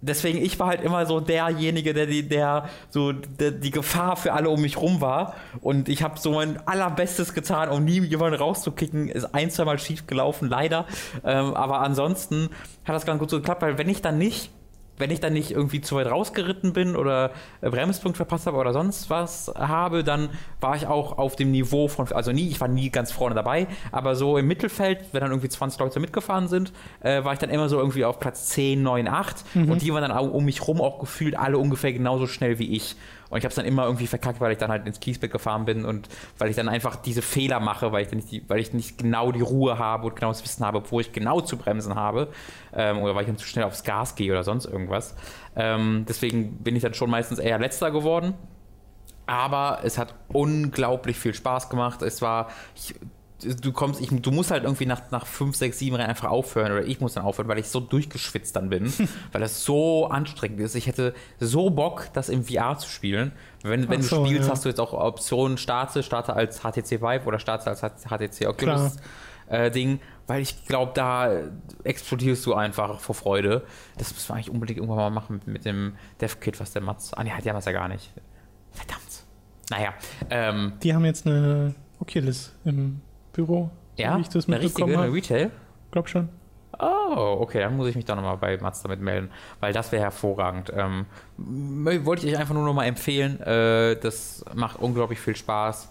[0.00, 4.32] deswegen, ich war halt immer so derjenige, der, die- der so der, die Gefahr für
[4.32, 5.34] alle um mich rum war.
[5.60, 9.08] Und ich habe so mein allerbestes getan, um nie jemanden rauszukicken.
[9.08, 10.86] Ist ein, zwei Mal schief gelaufen, leider.
[11.24, 12.48] Ähm, aber ansonsten
[12.84, 14.50] hat das ganz gut so geklappt, weil wenn ich dann nicht
[14.98, 17.30] wenn ich dann nicht irgendwie zu weit rausgeritten bin oder
[17.60, 20.30] äh, Bremspunkt verpasst habe oder sonst was habe, dann
[20.60, 23.66] war ich auch auf dem Niveau von, also nie, ich war nie ganz vorne dabei,
[23.92, 27.50] aber so im Mittelfeld, wenn dann irgendwie 20 Leute mitgefahren sind, äh, war ich dann
[27.50, 30.66] immer so irgendwie auf Platz 10, 9, 8 und die waren dann auch um mich
[30.66, 32.96] rum auch gefühlt alle ungefähr genauso schnell wie ich.
[33.30, 35.64] Und ich habe es dann immer irgendwie verkackt, weil ich dann halt ins Kiesbett gefahren
[35.64, 36.08] bin und
[36.38, 39.32] weil ich dann einfach diese Fehler mache, weil ich, nicht die, weil ich nicht genau
[39.32, 42.28] die Ruhe habe und genau das Wissen habe, wo ich genau zu bremsen habe.
[42.72, 45.14] Ähm, oder weil ich dann zu schnell aufs Gas gehe oder sonst irgendwas.
[45.56, 48.34] Ähm, deswegen bin ich dann schon meistens eher letzter geworden.
[49.26, 52.00] Aber es hat unglaublich viel Spaß gemacht.
[52.00, 52.48] Es war.
[52.74, 52.94] Ich,
[53.60, 56.72] Du kommst, ich, du musst halt irgendwie nach, nach 5, 6, 7 Rennen einfach aufhören
[56.72, 58.92] oder ich muss dann aufhören, weil ich so durchgeschwitzt dann bin,
[59.32, 60.74] weil das so anstrengend ist.
[60.74, 63.30] Ich hätte so Bock, das im VR zu spielen.
[63.62, 64.52] Wenn, wenn so, du spielst, ja.
[64.52, 68.96] hast du jetzt auch Optionen, starte, starte als HTC Vive oder starte als HTC Oculus
[69.48, 71.30] äh, Ding, weil ich glaube, da
[71.84, 73.64] explodierst du einfach vor Freude.
[73.96, 77.14] Das müssen wir eigentlich unbedingt irgendwann mal machen mit, mit dem Dev-Kit, was der Mats.
[77.14, 78.12] Ah, nee, die haben das ja gar nicht.
[78.72, 79.02] Verdammt.
[79.70, 79.94] Naja,
[80.30, 83.00] ähm, Die haben jetzt eine Oculus im
[83.38, 85.12] Büro, ja, wie ich das eine mitbekommen habe.
[85.12, 85.52] Retail.
[85.92, 86.28] Glaub schon.
[86.80, 89.30] Oh, okay, dann muss ich mich doch nochmal bei Mats damit melden,
[89.60, 90.72] weil das wäre hervorragend.
[90.76, 91.06] Ähm,
[92.04, 93.40] wollte ich euch einfach nur nochmal empfehlen.
[93.40, 95.88] Äh, das macht unglaublich viel Spaß.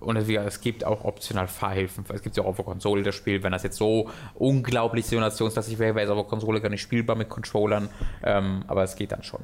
[0.00, 2.04] und es, es gibt auch optional Fahrhilfen.
[2.12, 3.42] Es gibt ja auch auf der Konsole das Spiel.
[3.42, 7.16] Wenn das jetzt so unglaublich simulationslastig wäre, wäre es auf der Konsole gar nicht spielbar
[7.16, 7.90] mit Controllern.
[8.22, 9.40] Ähm, aber es geht dann schon.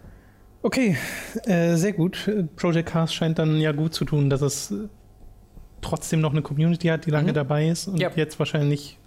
[0.62, 0.96] Okay,
[1.44, 2.30] äh, sehr gut.
[2.56, 4.74] Project Cars scheint dann ja gut zu tun, dass es
[5.80, 7.34] trotzdem noch eine Community hat, die lange Mhm.
[7.34, 8.10] dabei ist und Ja.
[8.14, 8.98] jetzt wahrscheinlich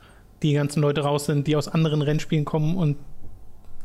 [0.42, 2.98] die ganzen Leute raus sind, die aus anderen Rennspielen kommen und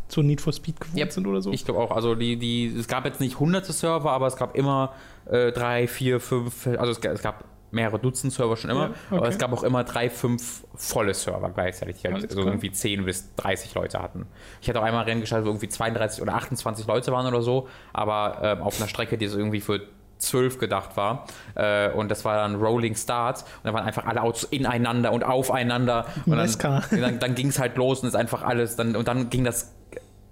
[0.08, 1.12] zu Need for Speed gewohnt Yep.
[1.12, 1.50] sind oder so.
[1.52, 4.56] Ich glaube auch, also die, die, es gab jetzt nicht hunderte Server, aber es gab
[4.56, 4.92] immer
[5.28, 9.16] äh, drei, vier, fünf, also es, es gab mehrere Dutzend Server schon immer, Ja, okay.
[9.18, 12.46] aber es gab auch immer drei, fünf volle Server gleichzeitig, die halt so klar.
[12.46, 14.26] irgendwie 10 bis 30 Leute hatten.
[14.62, 17.66] Ich hatte auch einmal Rennen geschaltet, wo irgendwie 32 oder 28 Leute waren oder so,
[17.92, 19.80] aber ähm, auf einer Strecke, die so irgendwie für
[20.18, 21.26] 12 gedacht war.
[21.54, 23.42] Äh, und das war dann Rolling Start.
[23.42, 26.06] Und dann waren einfach alle Autos ineinander und aufeinander.
[26.26, 28.76] Und dann, dann, dann ging es halt los und ist einfach alles.
[28.76, 29.72] Dann, und dann ging das.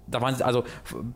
[0.07, 0.63] Da waren sie, also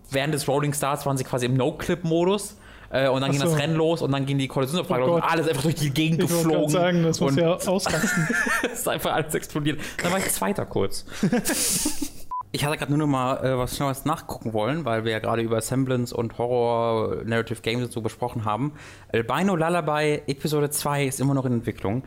[0.09, 2.57] während des Rolling Starts waren sie quasi im No-Clip-Modus.
[2.91, 3.51] Äh, und dann Ach ging so.
[3.51, 5.91] das Rennen los und dann ging die Kollisionsabfrage Oh los und alles einfach durch die
[5.91, 6.69] Gegend Ich geflogen.
[6.69, 8.27] sagen, das muss ja ausrasten.
[8.63, 9.79] es ist einfach alles explodiert.
[10.01, 11.05] Dann war ich Zweiter kurz.
[12.51, 15.41] Ich hatte gerade nur noch mal äh, was Schnelles nachgucken wollen, weil wir ja gerade
[15.43, 18.73] über Semblance und Horror Narrative Games und so besprochen haben.
[19.13, 22.03] Albino Lullaby Episode 2 ist immer noch in Entwicklung.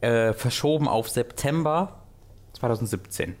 [0.00, 2.00] Äh, verschoben auf September
[2.54, 3.36] 2017.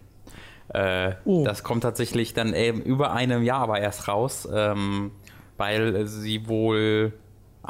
[0.68, 1.44] Äh, Oh.
[1.44, 5.10] Das kommt tatsächlich dann eben über einem Jahr aber erst raus, ähm,
[5.56, 7.12] weil sie wohl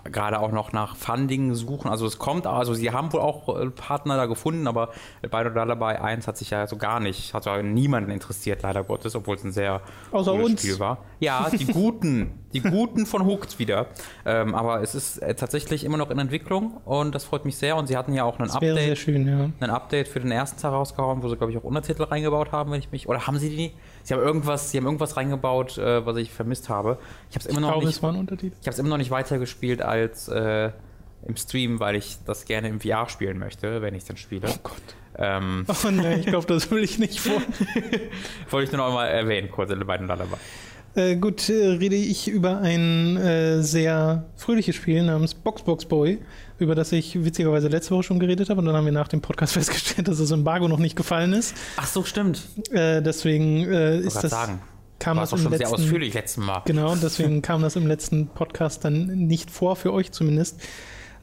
[0.05, 1.88] gerade auch noch nach Funding suchen.
[1.88, 4.90] Also es kommt, also sie haben wohl auch äh, Partner da gefunden, aber
[5.30, 9.14] bei Lullaby 1 hat sich ja so gar nicht, hat ja niemanden interessiert, leider Gottes,
[9.14, 9.80] obwohl es ein sehr
[10.11, 10.61] Außer uns.
[10.61, 10.99] Spiel war.
[11.20, 13.86] Ja, die Guten, die Guten von Hooked wieder.
[14.24, 17.76] Ähm, aber es ist äh, tatsächlich immer noch in Entwicklung und das freut mich sehr.
[17.76, 19.50] Und sie hatten ja auch ein Update schön, ja.
[19.61, 22.70] ein Update für den ersten Teil rausgehauen, wo sie, glaube ich, auch Untertitel reingebaut haben,
[22.70, 23.09] wenn ich mich.
[23.09, 23.72] Oder haben sie die?
[24.05, 26.98] Sie haben irgendwas, sie haben irgendwas reingebaut, äh, was ich vermisst habe.
[27.30, 27.96] Ich habe es immer noch glaube, nicht.
[27.96, 28.57] es war ein Untertitel.
[28.61, 30.70] Ich habe es immer noch nicht weitergespielt als äh,
[31.26, 34.48] im Stream, weil ich das gerne im VR spielen möchte, wenn ich es dann spiele.
[34.48, 34.82] Oh Gott.
[35.16, 37.40] Ähm, Oh nein, ich glaube, das will ich nicht vor.
[38.50, 40.34] wollte ich nur noch mal erwähnen, kurz in beiden Lullaby.
[40.97, 46.18] Äh, gut, äh, rede ich über ein äh, sehr fröhliches Spiel namens Boxbox Boy,
[46.59, 49.20] über das ich witzigerweise letzte Woche schon geredet habe und dann haben wir nach dem
[49.20, 51.57] Podcast festgestellt, dass das Embargo noch nicht gefallen ist.
[51.76, 52.42] Ach so, stimmt.
[52.70, 54.61] Äh, deswegen ist das sagen.
[55.01, 56.62] kam War das im schon sehr letzten ausführlich letzten Mal.
[56.64, 60.61] Genau, deswegen kam das im letzten Podcast dann nicht vor, für euch zumindest.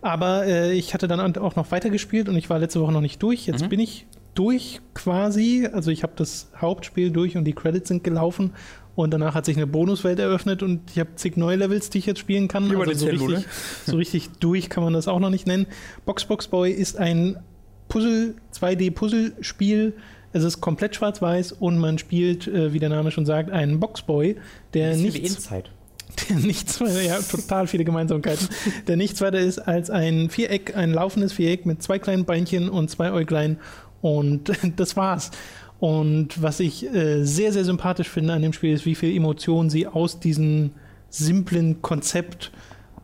[0.01, 3.21] Aber äh, ich hatte dann auch noch weitergespielt und ich war letzte Woche noch nicht
[3.23, 3.47] durch.
[3.47, 3.53] Mhm.
[3.53, 5.67] Jetzt bin ich durch quasi.
[5.71, 8.53] Also ich habe das Hauptspiel durch und die Credits sind gelaufen.
[8.95, 12.05] Und danach hat sich eine Bonuswelt eröffnet und ich habe zig neue Levels, die ich
[12.05, 12.69] jetzt spielen kann.
[12.69, 13.51] Über also so Nintendo, richtig,
[13.85, 15.65] so richtig durch kann man das auch noch nicht nennen.
[16.05, 17.39] Boxbox Boy ist ein
[17.87, 19.93] Puzzle, 2D-Puzzlespiel.
[20.33, 24.37] Es ist komplett schwarz-weiß und man spielt, äh, wie der Name schon sagt, einen Boxboy,
[24.73, 25.65] der Inside.
[26.29, 28.49] der nichts weiter, ja, total viele Gemeinsamkeiten,
[28.87, 32.89] der nichts weiter ist als ein Viereck, ein laufendes Viereck mit zwei kleinen Beinchen und
[32.89, 33.57] zwei Äuglein
[34.01, 35.31] und das war's.
[35.81, 39.71] Und was ich äh, sehr, sehr sympathisch finde an dem Spiel ist, wie viel Emotionen
[39.71, 40.73] sie aus diesem
[41.09, 42.51] simplen Konzept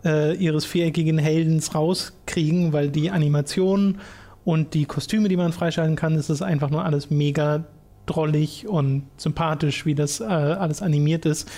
[0.06, 3.98] äh, ihres viereckigen Heldens rauskriegen, weil die Animationen
[4.46, 7.66] und die Kostüme, die man freischalten kann, das ist einfach nur alles mega
[8.06, 11.50] drollig und sympathisch, wie das äh, alles animiert ist.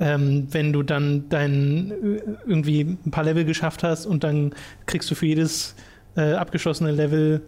[0.00, 4.54] Ähm, wenn du dann dein äh, irgendwie ein paar Level geschafft hast und dann
[4.86, 5.76] kriegst du für jedes
[6.16, 7.42] äh, abgeschlossene Level,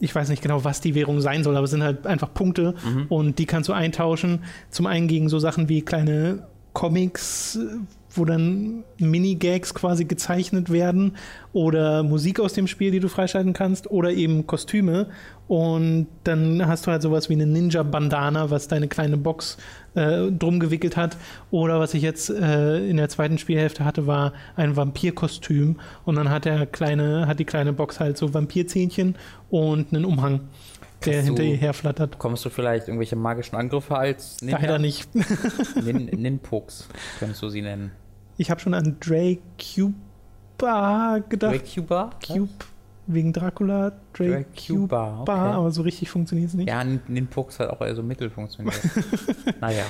[0.00, 2.74] ich weiß nicht genau, was die Währung sein soll, aber es sind halt einfach Punkte
[3.08, 4.40] und die kannst du eintauschen.
[4.70, 7.58] Zum einen gegen so Sachen wie kleine Comics,
[8.14, 11.16] wo dann Minigags quasi gezeichnet werden
[11.52, 15.08] oder Musik aus dem Spiel, die du freischalten kannst oder eben Kostüme
[15.46, 19.58] und dann hast du halt sowas wie eine Ninja-Bandana, was deine kleine Box
[19.94, 21.16] äh, drum gewickelt hat
[21.50, 26.30] oder was ich jetzt äh, in der zweiten Spielhälfte hatte, war ein Vampirkostüm und dann
[26.30, 29.16] hat der kleine, hat die kleine Box halt so Vampirzähnchen
[29.50, 30.40] und einen Umhang,
[31.04, 32.12] der hinter ihr herflattert.
[32.12, 34.58] Bekommst du vielleicht irgendwelche magischen Angriffe als Ninja?
[34.58, 35.08] Leider nicht.
[35.14, 37.92] Nin könntest du sie nennen.
[38.36, 39.94] Ich habe schon an Dracuba
[41.28, 41.54] gedacht.
[41.76, 42.10] Dracula?
[42.26, 42.48] Cube
[43.06, 45.30] wegen Dracula, Dracuba, Dracuba, okay.
[45.32, 46.70] aber so richtig funktioniert es nicht.
[46.70, 48.80] Ja, Nin- Ninpoks hat auch eher so mittel funktioniert.
[49.60, 49.82] naja,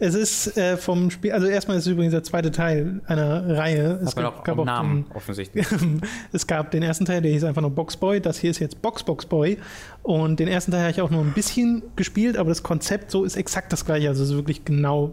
[0.00, 4.00] Es ist äh, vom Spiel, also erstmal ist es übrigens der zweite Teil einer Reihe.
[4.02, 5.64] Es hat gab, auch gab auch Namen offensichtlich.
[5.68, 6.00] den,
[6.32, 8.20] es gab den ersten Teil, der hieß einfach nur Boxboy.
[8.20, 9.58] Das hier ist jetzt Boxbox Boy.
[10.02, 13.22] Und den ersten Teil habe ich auch nur ein bisschen gespielt, aber das Konzept so
[13.22, 14.08] ist exakt das gleiche.
[14.08, 15.12] Also es ist wirklich genau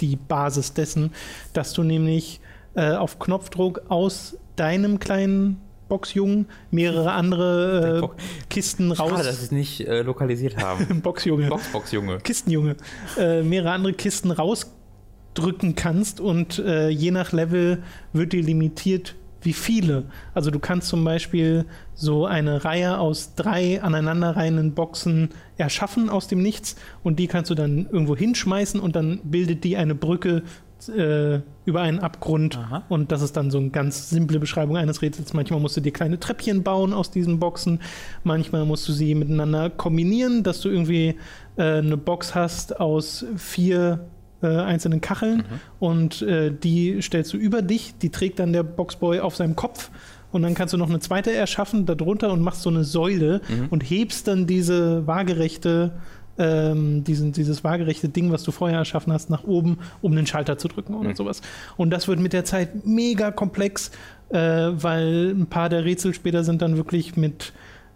[0.00, 1.12] die Basis dessen,
[1.52, 2.40] dass du nämlich
[2.74, 8.16] äh, auf Knopfdruck aus deinem kleinen Boxjungen mehrere andere äh, Box-
[8.50, 9.10] Kisten raus.
[9.10, 11.00] Schade, dass sie es nicht äh, lokalisiert haben.
[11.02, 11.48] Boxjunge.
[11.48, 12.18] Boxbox Junge.
[12.18, 12.76] Kistenjunge,
[13.18, 17.82] äh, mehrere andere Kisten rausdrücken kannst und äh, je nach Level
[18.12, 19.14] wird dir limitiert,
[19.44, 20.04] wie viele.
[20.34, 26.42] Also du kannst zum Beispiel so eine Reihe aus drei aneinanderreihenden Boxen erschaffen aus dem
[26.42, 30.42] Nichts und die kannst du dann irgendwo hinschmeißen und dann bildet die eine Brücke
[30.88, 32.84] äh, über einen Abgrund Aha.
[32.88, 35.32] und das ist dann so eine ganz simple Beschreibung eines Rätsels.
[35.32, 37.80] Manchmal musst du dir kleine Treppchen bauen aus diesen Boxen,
[38.22, 41.16] manchmal musst du sie miteinander kombinieren, dass du irgendwie
[41.56, 44.06] äh, eine Box hast aus vier
[44.44, 45.42] äh, einzelnen Kacheln Mhm.
[45.80, 49.90] und äh, die stellst du über dich, die trägt dann der Boxboy auf seinem Kopf
[50.30, 53.66] und dann kannst du noch eine zweite erschaffen darunter und machst so eine Säule Mhm.
[53.70, 55.92] und hebst dann diese waagerechte
[56.36, 60.58] ähm, diesen, dieses waagerechte Ding, was du vorher erschaffen hast, nach oben, um den Schalter
[60.58, 61.14] zu drücken oder Mhm.
[61.14, 61.42] sowas.
[61.76, 63.92] Und das wird mit der Zeit mega komplex,
[64.30, 67.52] äh, weil ein paar der Rätsel später sind dann wirklich mit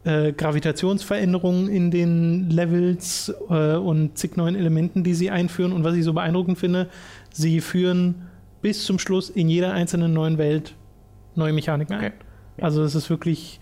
[0.08, 5.72] äh, Gravitationsveränderungen in den Levels äh, und zig neuen Elementen, die sie einführen.
[5.72, 6.88] Und was ich so beeindruckend finde,
[7.30, 8.26] sie führen
[8.62, 10.74] bis zum Schluss in jeder einzelnen neuen Welt
[11.34, 12.06] neue Mechaniken ein.
[12.06, 12.12] Okay.
[12.58, 13.60] Also es ist wirklich,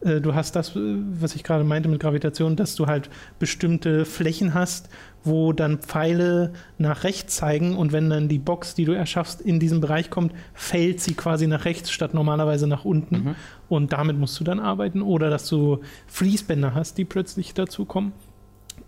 [0.00, 0.80] äh, du hast das, äh,
[1.20, 4.88] was ich gerade meinte mit Gravitation, dass du halt bestimmte Flächen hast,
[5.24, 9.58] wo dann Pfeile nach rechts zeigen und wenn dann die Box, die du erschaffst, in
[9.58, 13.16] diesen Bereich kommt, fällt sie quasi nach rechts statt normalerweise nach unten.
[13.16, 13.34] Mhm.
[13.68, 15.02] Und damit musst du dann arbeiten.
[15.02, 18.12] Oder dass du Fließbänder hast, die plötzlich dazukommen.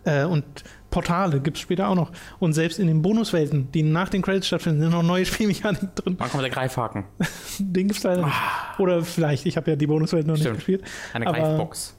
[0.09, 0.45] Äh, und
[0.91, 2.11] Portale gibt es später auch noch.
[2.39, 6.15] Und selbst in den Bonuswelten, die nach den Credits stattfinden, sind noch neue Spielmechaniken drin.
[6.19, 7.05] Wann kommt der Greifhaken?
[7.59, 8.35] Den gibt es leider nicht.
[8.79, 10.39] Oder vielleicht, ich habe ja die Bonuswelt noch Ah.
[10.39, 10.55] Stimmt.
[10.57, 10.85] nicht gespielt.
[11.13, 11.95] Eine Aber- Greifbox.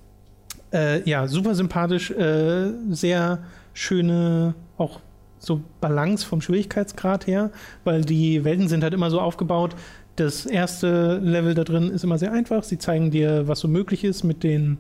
[0.72, 3.40] Äh, ja, super sympathisch, äh, sehr
[3.74, 5.00] schöne, auch
[5.40, 7.50] so Balance vom Schwierigkeitsgrad her,
[7.86, 9.76] weil die Welten sind halt immer so aufgebaut.
[10.16, 12.64] Das erste Level da drin ist immer sehr einfach.
[12.64, 14.80] Sie zeigen dir, was so möglich ist mit den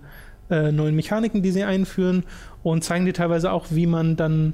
[0.51, 2.23] äh, neuen Mechaniken, die sie einführen
[2.63, 4.53] und zeigen dir teilweise auch, wie man dann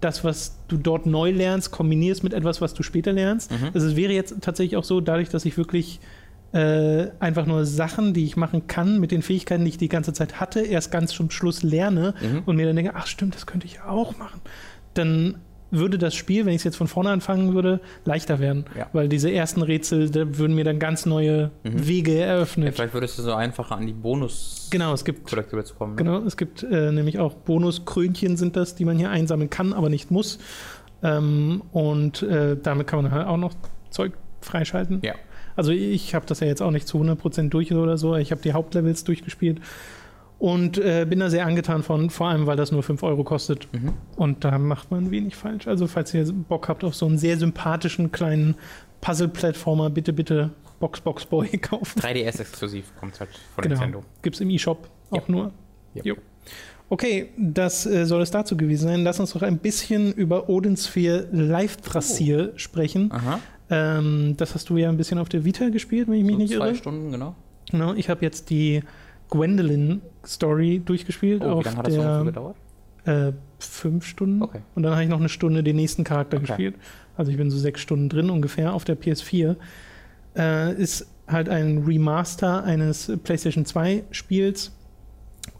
[0.00, 3.50] das, was du dort neu lernst, kombinierst mit etwas, was du später lernst.
[3.50, 3.70] Mhm.
[3.72, 6.00] Also es wäre jetzt tatsächlich auch so, dadurch, dass ich wirklich
[6.52, 10.12] äh, einfach nur Sachen, die ich machen kann, mit den Fähigkeiten, die ich die ganze
[10.12, 12.42] Zeit hatte, erst ganz zum Schluss lerne Mhm.
[12.46, 14.40] und mir dann denke, ach stimmt, das könnte ich ja auch machen.
[14.94, 15.36] Dann
[15.70, 18.64] würde das Spiel, wenn ich es jetzt von vorne anfangen würde, leichter werden.
[18.78, 18.86] Ja.
[18.92, 21.86] Weil diese ersten Rätsel, da würden mir dann ganz neue Mhm.
[21.88, 22.74] Wege Ja, eröffnet.
[22.74, 25.94] vielleicht würdest du so einfacher an die bonus Genau, es gibt Kollektive zu kommen.
[25.96, 26.02] Ne?
[26.02, 29.88] Genau, es gibt äh, nämlich auch Bonuskrönchen sind das, die man hier einsammeln kann, aber
[29.88, 30.38] nicht muss.
[31.02, 33.52] Ähm, und äh, damit kann man halt auch noch
[33.90, 35.00] Zeug freischalten.
[35.02, 35.14] Ja.
[35.56, 38.14] Also ich habe das ja jetzt auch nicht zu 100% durch oder so.
[38.16, 39.60] Ich habe die Hauptlevels durchgespielt
[40.38, 43.68] und äh, bin da sehr angetan von, vor allem weil das nur 5 Euro kostet.
[43.72, 43.92] Mhm.
[44.16, 45.66] Und da macht man wenig falsch.
[45.66, 48.54] Also falls ihr Bock habt auf so einen sehr sympathischen kleinen
[49.00, 52.00] Puzzle-Plattformer, bitte, bitte Box Box Boy kaufen.
[52.00, 53.74] 3DS exklusiv kommt halt von Genau.
[53.76, 54.02] Nintendo.
[54.22, 55.22] Gibt es im E-Shop auch Ja.
[55.28, 55.52] nur.
[55.94, 56.02] Ja.
[56.04, 56.16] Jo.
[56.88, 59.02] Okay, das äh, soll es dazu gewesen sein.
[59.04, 62.58] Lass uns doch ein bisschen über Odin Sphere Live Trassier Oh.
[62.58, 63.10] sprechen.
[63.10, 63.40] Aha.
[63.70, 66.38] Ähm, das hast du ja ein bisschen auf der Vita gespielt, wenn ich mich So
[66.42, 66.74] nicht zwei irre.
[66.76, 67.34] Stunden, genau.
[67.70, 68.82] Genau, ich habe jetzt die
[70.26, 72.56] Gwendolyn-Story durchgespielt Oh, wie lange hat das der gedauert?
[73.04, 74.42] äh, fünf Stunden.
[74.42, 74.60] Okay.
[74.74, 76.46] Und dann habe ich noch eine Stunde den nächsten Charakter Okay.
[76.46, 76.74] gespielt.
[77.16, 79.56] Also ich bin so sechs Stunden drin ungefähr auf der PS4.
[80.36, 84.72] Äh, ist halt ein Remaster eines PlayStation 2 Spiels.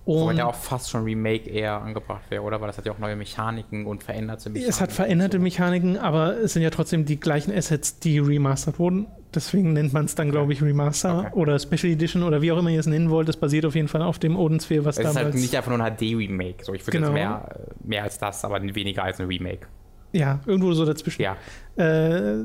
[0.07, 2.61] Wobei Und ja auch fast schon Remake eher angebracht wäre, oder?
[2.61, 4.71] Weil das hat ja auch neue Mechaniken und veränderte Mechaniken.
[4.71, 5.43] es hat veränderte so.
[5.43, 9.07] Mechaniken, aber es sind ja trotzdem die gleichen Assets, die remastert wurden.
[9.35, 11.31] Deswegen nennt man es dann, glaube ich, Remaster Okay.
[11.35, 13.29] oder Special Edition oder wie auch immer ihr es nennen wollt.
[13.29, 15.25] Das basiert auf jeden Fall auf dem Odin Sphere, was Es ist damals...
[15.33, 16.65] halt nicht einfach nur ein HD-Remake.
[16.65, 17.09] So, ich würde Genau.
[17.09, 19.67] jetzt mehr, mehr als das, aber weniger als ein Remake.
[20.13, 21.21] ja, irgendwo so dazwischen.
[21.23, 21.37] Ja.
[21.77, 22.45] Äh,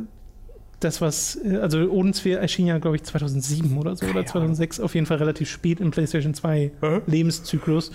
[0.83, 4.25] das, was, äh, also Odin Sphere erschien ja, glaube ich, 2007 oder so, oder Keine
[4.25, 6.71] 2006, auf jeden Fall relativ spät im PlayStation 2
[7.07, 7.91] Lebenszyklus.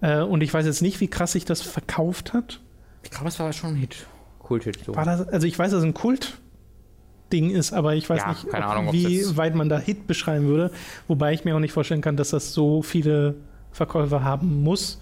[0.00, 2.60] Äh, und ich weiß jetzt nicht, wie krass sich das verkauft hat.
[3.02, 4.06] Ich glaube, es war schon ein Hit.
[4.40, 4.78] Kult-Hit.
[4.84, 4.94] So.
[4.94, 8.48] War das, also ich weiß, dass es ein Kult-Ding ist, aber ich weiß Ja, nicht,
[8.48, 10.70] keine ob, Ahnung, wie weit man da Hit beschreiben würde.
[11.06, 13.36] Wobei ich mir auch nicht vorstellen kann, dass das so viele
[13.72, 15.00] Verkäufer haben muss.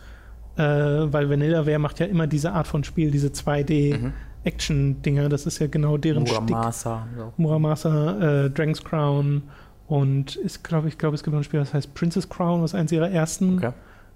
[0.57, 3.31] Äh, weil Vanillaware macht ja immer diese Art von Spiel, diese
[4.47, 5.29] 2D-Action-Dinger.
[5.29, 6.41] Das ist ja genau deren Stick.
[6.41, 7.07] Muramasa.
[7.17, 7.33] So.
[7.37, 9.43] Muramasa, äh, Dragon's Crown
[9.89, 12.75] und ist, glaube ich, glaube es gibt noch ein Spiel, das heißt Princess Crown, was
[12.75, 13.73] eins ihrer ersten Okay.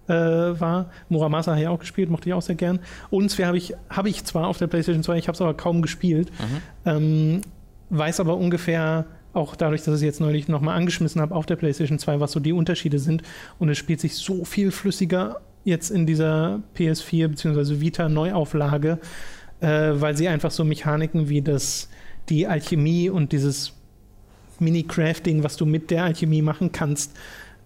[0.08, 0.90] äh, war.
[1.08, 2.80] Muramasa habe ich auch gespielt, mochte ich auch sehr gern.
[3.10, 5.82] Und habe ich, habe ich zwar auf der PlayStation 2, ich habe es aber kaum
[5.82, 6.30] gespielt.
[6.40, 6.60] Mhm.
[6.84, 7.40] Ähm,
[7.90, 11.54] weiß aber ungefähr, auch dadurch, dass ich es jetzt neulich nochmal angeschmissen habe auf der
[11.54, 13.22] PlayStation 2, was so die Unterschiede sind.
[13.60, 17.80] Und es spielt sich so viel flüssiger jetzt in dieser PS4 bzw.
[17.80, 18.98] Vita Neuauflage,
[19.60, 21.88] äh, weil sie einfach so Mechaniken wie das,
[22.28, 23.72] die Alchemie und dieses
[24.58, 27.16] Mini-Crafting, was du mit der Alchemie machen kannst,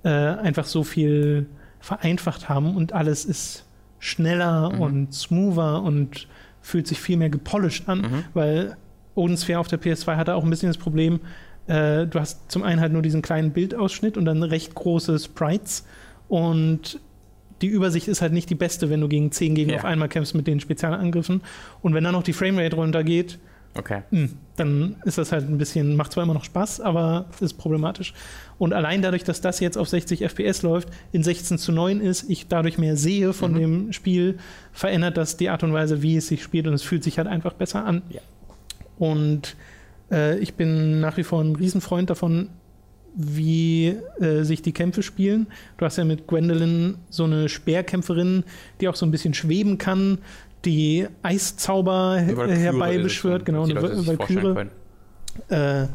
[0.04, 1.46] äh, einfach so viel
[1.80, 3.64] vereinfacht haben und alles ist
[3.98, 4.80] schneller Mhm.
[4.80, 6.28] und smoother und
[6.62, 8.24] fühlt sich viel mehr gepolished an, Mhm.
[8.34, 8.76] weil
[9.14, 11.20] Odin Sphere auf der PS2 hatte auch ein bisschen das Problem,
[11.66, 15.84] äh, du hast zum einen halt nur diesen kleinen Bildausschnitt und dann recht große Sprites
[16.28, 17.00] und
[17.62, 19.78] die Übersicht ist halt nicht die beste, wenn du gegen zehn Gegner Ja.
[19.80, 21.40] auf einmal kämpfst mit den Spezialangriffen.
[21.82, 23.38] Und wenn dann noch die Framerate runtergeht,
[23.76, 24.02] Okay.
[24.12, 28.14] mh, dann ist das halt ein bisschen, macht zwar immer noch Spaß, aber ist problematisch.
[28.58, 32.30] Und allein dadurch, dass das jetzt auf 60 FPS läuft, in 16 zu 9 ist,
[32.30, 33.58] ich dadurch mehr sehe von Mhm.
[33.58, 34.38] dem Spiel,
[34.72, 37.26] verändert das die Art und Weise, wie es sich spielt und es fühlt sich halt
[37.26, 38.02] einfach besser an.
[38.10, 38.20] Ja.
[38.98, 39.56] Und
[40.12, 42.50] äh, ich bin nach wie vor ein Riesenfreund davon,
[43.14, 45.46] wie äh, sich die Kämpfe spielen.
[45.78, 48.44] Du hast ja mit Gwendolyn so eine Speerkämpferin,
[48.80, 50.18] die auch so ein bisschen schweben kann,
[50.64, 54.66] die Eiszauber herbeibeschwört, genau, die eine Valkyrie.
[55.48, 55.86] Äh,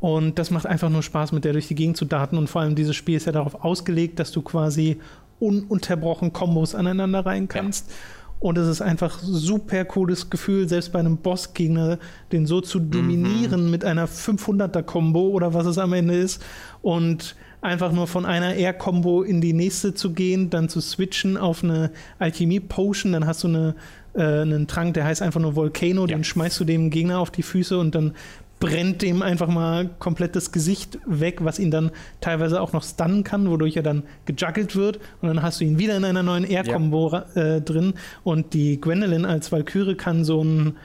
[0.00, 2.38] und das macht einfach nur Spaß, mit der durch die Gegend zu daten.
[2.38, 4.98] Und vor allem dieses Spiel ist ja darauf ausgelegt, dass du quasi
[5.40, 7.92] ununterbrochen Kombos aneinander rein kannst.
[8.40, 11.98] Und es ist einfach super cooles Gefühl, selbst bei einem Bossgegner,
[12.30, 16.40] den so zu dominieren mit einer 500er-Kombo oder was es am Ende ist.
[16.80, 21.64] Und einfach nur von einer Air-Kombo in die nächste zu gehen, dann zu switchen auf
[21.64, 23.74] eine Alchemie-Potion, dann hast du eine,
[24.14, 26.16] äh, einen Trank, der heißt einfach nur Volcano, Ja.
[26.16, 28.14] den schmeißt du dem Gegner auf die Füße und dann
[28.60, 31.90] brennt dem einfach mal komplett das Gesicht weg, was ihn dann
[32.20, 35.78] teilweise auch noch stunnen kann, wodurch er dann gejuggelt wird und dann hast du ihn
[35.78, 37.94] wieder in einer neuen Air-Kombo äh, drin
[38.24, 40.76] und die Gwendolyn als Valkyrie kann so ein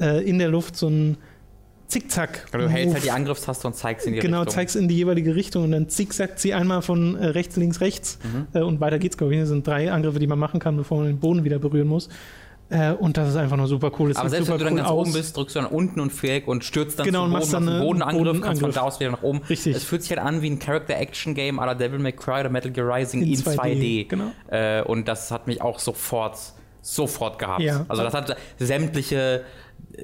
[0.00, 1.16] äh, in der Luft so ein
[1.88, 2.46] Zickzack.
[2.52, 4.54] Du hältst halt die Angriffstaste und zeigst in die Genau, Richtung.
[4.54, 8.18] zeigst in die jeweilige Richtung und dann zickzackt sie einmal von äh, rechts, links, rechts
[8.24, 8.46] Mhm.
[8.54, 9.40] äh, und weiter geht's, glaube ich.
[9.40, 12.08] Das sind drei Angriffe, die man machen kann, bevor man den Boden wieder berühren muss.
[12.72, 14.10] Äh, und das ist einfach nur super cool.
[14.10, 15.06] Es Aber selbst wenn du dann cool ganz aus.
[15.06, 17.62] oben bist, drückst du dann unten und Viereck und stürzt dann Genau, zum Boden, dann
[17.68, 18.74] einen eine Bodenangriff, kannst von Bodenangriff.
[18.74, 19.40] da aus wieder nach oben.
[19.48, 19.76] Richtig.
[19.76, 22.70] Es fühlt sich halt an wie ein Character-Action-Game à la Devil May Cry oder Metal
[22.70, 24.08] Gear Rising In in, 2D, 2D.
[24.08, 24.32] genau.
[24.48, 26.38] Äh, und das hat mich auch sofort,
[26.80, 27.60] sofort gehabt.
[27.60, 27.84] Ja.
[27.88, 29.44] Also das hat sämtliche,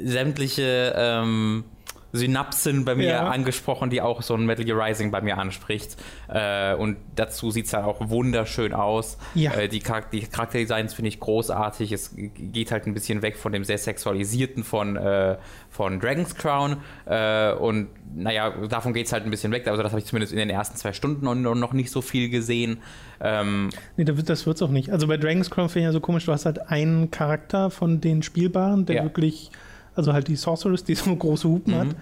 [0.02, 1.64] sämtliche ähm,
[2.12, 3.28] Synapsen bei mir Ja.
[3.28, 5.96] angesprochen, die auch so ein Metal Gear Rising bei mir anspricht.
[6.28, 9.18] Äh, und dazu sieht es halt auch wunderschön aus.
[9.34, 9.52] Ja.
[9.54, 11.92] Äh, die, Charak die Charakterdesigns finde ich großartig.
[11.92, 15.36] Es geht halt ein bisschen weg von dem sehr sexualisierten von, äh,
[15.70, 16.78] von Dragon's Crown.
[17.06, 19.68] Äh, und naja, davon geht es halt ein bisschen weg.
[19.68, 22.30] Also das habe ich zumindest in den ersten zwei Stunden noch, noch nicht so viel
[22.30, 22.78] gesehen.
[23.20, 24.90] Ähm, Nee, da wird- das wird's auch nicht.
[24.90, 28.00] Also bei Dragon's Crown finde ich ja so komisch, du hast halt einen Charakter von
[28.00, 29.02] den Spielbaren, der Ja.
[29.02, 29.50] wirklich,
[29.98, 31.94] also halt die Sorceress, die so große Hupen Mhm.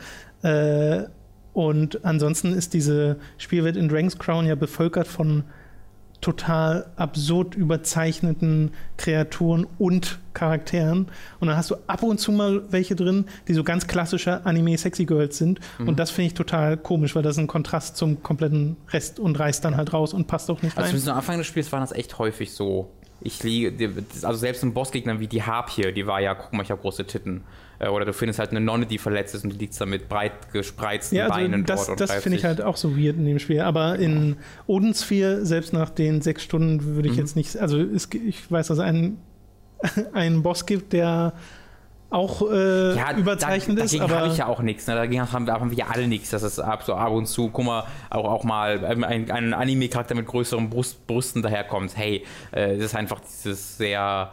[0.43, 1.05] hat.
[1.05, 1.09] Äh,
[1.53, 5.45] und ansonsten ist diese Spielwelt in Dragon's Crown ja bevölkert von
[6.21, 11.09] total absurd überzeichneten Kreaturen und Charakteren.
[11.41, 15.05] Und dann hast du ab und zu mal welche drin, die so ganz klassische Anime-Sexy
[15.05, 15.61] Girls sind.
[15.79, 15.89] Mhm.
[15.89, 19.39] Und das finde ich total komisch, weil das ist ein Kontrast zum kompletten Rest und
[19.39, 20.87] reißt dann halt raus und passt auch nicht also rein.
[20.89, 22.91] zumindest am Anfang des Spiels war das echt häufig so.
[23.21, 23.73] Ich liege,
[24.23, 27.07] also selbst ein Bossgegner wie die Harpie, die war ja, guck mal, ich habe große
[27.07, 27.43] Titten.
[27.79, 30.09] Äh, Oder du findest halt eine Nonne, die verletzt ist und die liegt da mit
[30.09, 33.25] breit gespreizten Ja, also Beinen das, dort das finde ich halt auch so weird in
[33.27, 33.61] dem Spiel.
[33.61, 37.21] Aber in Odensphere, selbst nach den sechs Stunden, würde ich Mhm.
[37.21, 37.57] jetzt nicht.
[37.57, 39.19] Also es, ich weiß, dass es einen,
[40.13, 41.35] einen Boss gibt, der
[42.09, 44.87] auch äh, Ja, überzeichnet da, ist, dagegen habe ich ja auch nichts.
[44.87, 44.95] Ne?
[44.95, 46.31] Dagegen haben, haben wir alle nichts.
[46.31, 49.53] Das ist ab, so ab und zu, guck mal, auch, auch mal ähm, ein, ein
[49.53, 51.97] Anime-Charakter mit größeren Brust, Brüsten daherkommt.
[51.97, 54.31] Hey, äh, das ist einfach dieses sehr.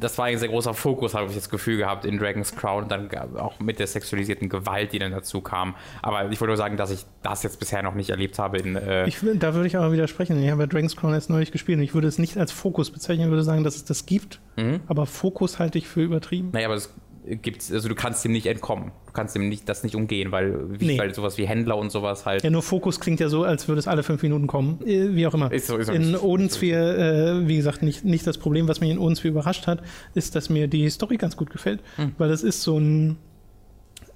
[0.00, 2.84] Das war ein sehr großer Fokus, habe ich das Gefühl gehabt, in Dragon's Crown.
[2.84, 5.74] Und dann auch mit der sexualisierten Gewalt, die dann dazu kam.
[6.00, 8.76] Aber ich wollte nur sagen, dass ich das jetzt bisher noch nicht erlebt habe in.
[8.76, 10.42] Äh, ich, da würde ich aber widersprechen.
[10.42, 12.90] Ich habe ja Dragon's Crown jetzt neulich gespielt und ich würde es nicht als Fokus
[12.90, 13.26] bezeichnen.
[13.26, 14.40] Ich würde sagen, dass es das gibt.
[14.56, 14.80] Mhm.
[14.86, 16.50] Aber Fokus halte ich für übertrieben.
[16.52, 16.92] naja, aber es
[17.24, 18.90] gibt also du kannst dem nicht entkommen.
[19.06, 20.98] Du kannst dem nicht, das nicht umgehen, weil, wie, Nee.
[20.98, 22.42] weil sowas wie Händler und sowas halt.
[22.42, 24.80] Ja, nur Fokus klingt ja so, als würde es alle fünf Minuten kommen.
[24.86, 25.52] Äh, Wie auch immer.
[25.52, 25.92] Ist so, ist so.
[25.92, 29.82] in Odensphere, äh, wie gesagt, nicht, nicht das Problem, was mich in Odensphere überrascht hat,
[30.14, 31.80] ist, dass mir die Story ganz gut gefällt.
[31.96, 32.12] Hm.
[32.18, 33.16] Weil es ist so ein,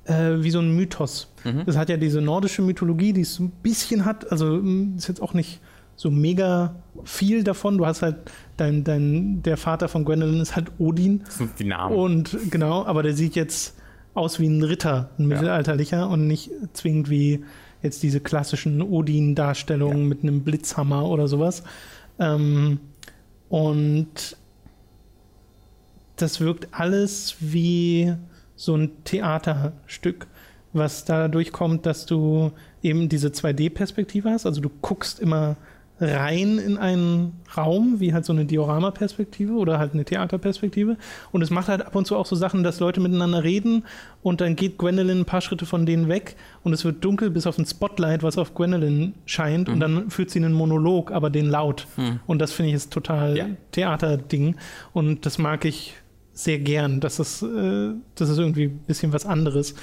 [0.05, 1.33] äh, wie so ein Mythos.
[1.45, 1.63] Mhm.
[1.67, 5.09] Es hat ja diese nordische Mythologie, die es so ein bisschen hat, also mh, ist
[5.09, 5.61] jetzt auch nicht
[5.97, 7.79] so mega viel davon.
[7.79, 8.17] Du hast halt,
[8.57, 11.23] dein, dein, der Vater von Gwendolyn ist halt Odin.
[11.25, 11.95] Das sind die Namen.
[11.97, 13.75] Und genau, aber der sieht jetzt
[14.15, 15.37] aus wie ein Ritter, ein Ja.
[15.37, 17.45] mittelalterlicher und nicht zwingend wie
[17.83, 21.63] jetzt diese klassischen Odin-Darstellungen mit einem Blitzhammer oder sowas.
[22.19, 22.81] Ähm,
[23.49, 24.37] und
[26.17, 28.15] das wirkt alles wie
[28.57, 30.27] so ein Theaterstück,
[30.73, 34.47] was dadurch kommt, dass du eben diese 2D-Perspektive hast.
[34.47, 35.57] Also du guckst immer
[35.99, 40.97] rein in einen Raum, wie halt so eine Diorama-Perspektive oder halt eine Theaterperspektive.
[41.33, 43.85] Und es macht halt ab und zu auch so Sachen, dass Leute miteinander reden
[44.23, 47.47] und dann geht Gwendolyn ein paar Schritte von denen weg und es wird dunkel bis
[47.47, 51.47] auf ein Spotlight, was auf Gwendolyn scheint und dann führt sie einen Monolog, aber den
[51.49, 51.87] laut.
[52.27, 53.47] Und das finde ich ist total Ja.
[53.73, 54.57] Theaterding
[54.93, 55.95] und das mag ich
[56.33, 57.01] sehr gern.
[57.01, 59.75] Das ist, äh, das ist irgendwie ein bisschen was anderes.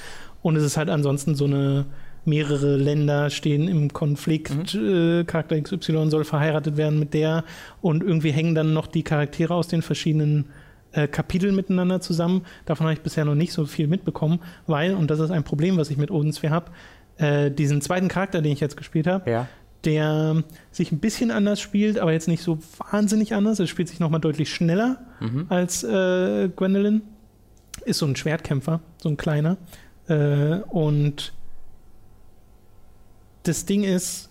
[0.42, 1.86] Und es ist halt ansonsten so eine
[2.26, 5.20] mehrere Länder stehen im Konflikt, Mhm.
[5.20, 7.44] äh, Charakter XY soll verheiratet werden mit der
[7.80, 10.46] und irgendwie hängen dann noch die Charaktere aus den verschiedenen
[10.92, 12.42] äh, Kapiteln miteinander zusammen.
[12.66, 15.76] Davon habe ich bisher noch nicht so viel mitbekommen, weil, und das ist ein Problem,
[15.76, 16.70] was ich mit Odinsphere habe,
[17.16, 19.48] äh, diesen zweiten Charakter, den ich jetzt gespielt habe, Ja.
[19.84, 22.58] der sich ein bisschen anders spielt, aber jetzt nicht so
[22.90, 23.58] wahnsinnig anders.
[23.58, 25.46] Es spielt sich nochmal deutlich schneller Mhm.
[25.48, 27.02] als äh, Gwendolyn.
[27.84, 29.56] Ist so ein Schwertkämpfer, so ein kleiner.
[30.08, 31.32] Äh, und
[33.44, 34.30] das Ding ist,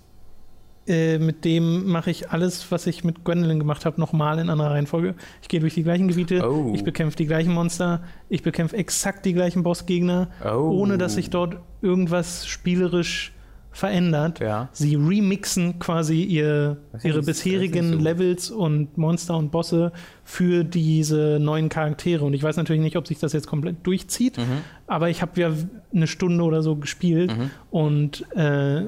[0.85, 4.71] äh, mit dem mache ich alles, was ich mit Gwendolyn gemacht habe, nochmal in anderer
[4.71, 5.15] Reihenfolge.
[5.41, 6.73] Ich gehe durch die gleichen Gebiete, Oh.
[6.75, 10.57] ich bekämpfe die gleichen Monster, ich bekämpfe exakt die gleichen Bossgegner, Oh.
[10.81, 13.31] ohne dass sich dort irgendwas spielerisch
[13.71, 14.39] verändert.
[14.39, 14.69] Ja.
[14.73, 17.97] Sie remixen quasi ihr, ihre ist bisherigen so.
[17.99, 19.91] Levels und Monster und Bosse
[20.23, 22.23] für diese neuen Charaktere.
[22.25, 24.61] Und ich weiß natürlich nicht, ob sich das jetzt komplett durchzieht, Mhm.
[24.85, 25.51] aber ich habe ja
[25.91, 27.49] eine Stunde oder so gespielt Mhm.
[27.71, 28.87] und äh,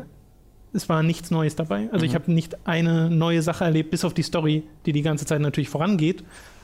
[0.75, 1.89] es war nichts Neues dabei.
[1.91, 2.15] Also ich Mhm.
[2.15, 5.69] habe nicht eine neue Sache erlebt, bis auf die Story, die die ganze Zeit natürlich
[5.69, 6.23] vorangeht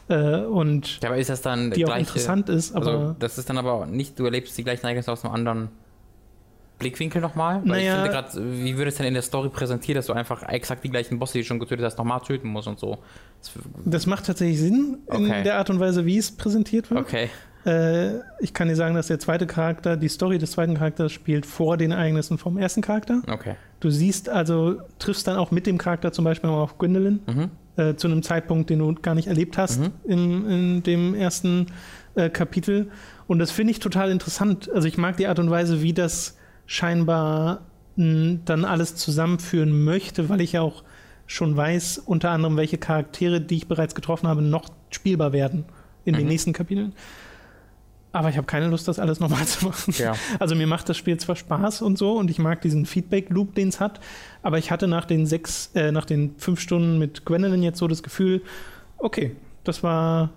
[0.09, 2.75] äh, und Ja, aber ist das dann die auch gleiche- interessant ist.
[2.75, 5.69] Also, das ist dann aber nicht, du erlebst die gleichen Ereignisse aus einem anderen
[6.79, 7.61] Blickwinkel nochmal?
[7.63, 10.13] Weil Naja- ich finde gerade, wie würde es denn in der Story präsentiert, dass du
[10.13, 12.97] einfach exakt die gleichen Bosse, die du schon getötet hast, nochmal töten musst und so?
[13.39, 13.51] Das,
[13.85, 15.43] das macht tatsächlich Sinn in Okay.
[15.43, 16.99] der Art und Weise, wie es präsentiert wird.
[16.99, 17.29] okay.
[17.65, 21.45] Äh, ich kann dir sagen, dass der zweite Charakter, die Story des zweiten Charakters spielt
[21.45, 23.21] vor den Ereignissen vom ersten Charakter.
[23.31, 23.55] Okay.
[23.79, 27.49] Du siehst also, triffst dann auch mit dem Charakter zum Beispiel auf Gwendolyn Mhm.
[27.77, 29.91] äh, zu einem Zeitpunkt, den du gar nicht erlebt hast Mhm.
[30.05, 31.67] in, in dem ersten
[32.15, 32.89] äh, Kapitel.
[33.27, 34.69] Und das finde ich total interessant.
[34.73, 37.61] Also ich mag die Art und Weise, wie das scheinbar
[37.95, 40.83] mh, dann alles zusammenführen möchte, weil ich ja auch
[41.27, 45.65] schon weiß, unter anderem, welche Charaktere, die ich bereits getroffen habe, noch spielbar werden
[46.03, 46.29] in den Mhm.
[46.29, 46.93] nächsten Kapiteln.
[48.13, 49.93] Aber ich habe keine Lust, das alles nochmal zu machen.
[49.97, 50.13] Ja.
[50.39, 53.69] Also mir macht das Spiel zwar Spaß und so und ich mag diesen Feedback-Loop, den
[53.69, 53.99] es hat,
[54.43, 57.87] aber ich hatte nach den sechs, äh, nach den fünf Stunden mit Gwendolyn jetzt so
[57.87, 58.41] das Gefühl,
[58.97, 60.31] okay, das war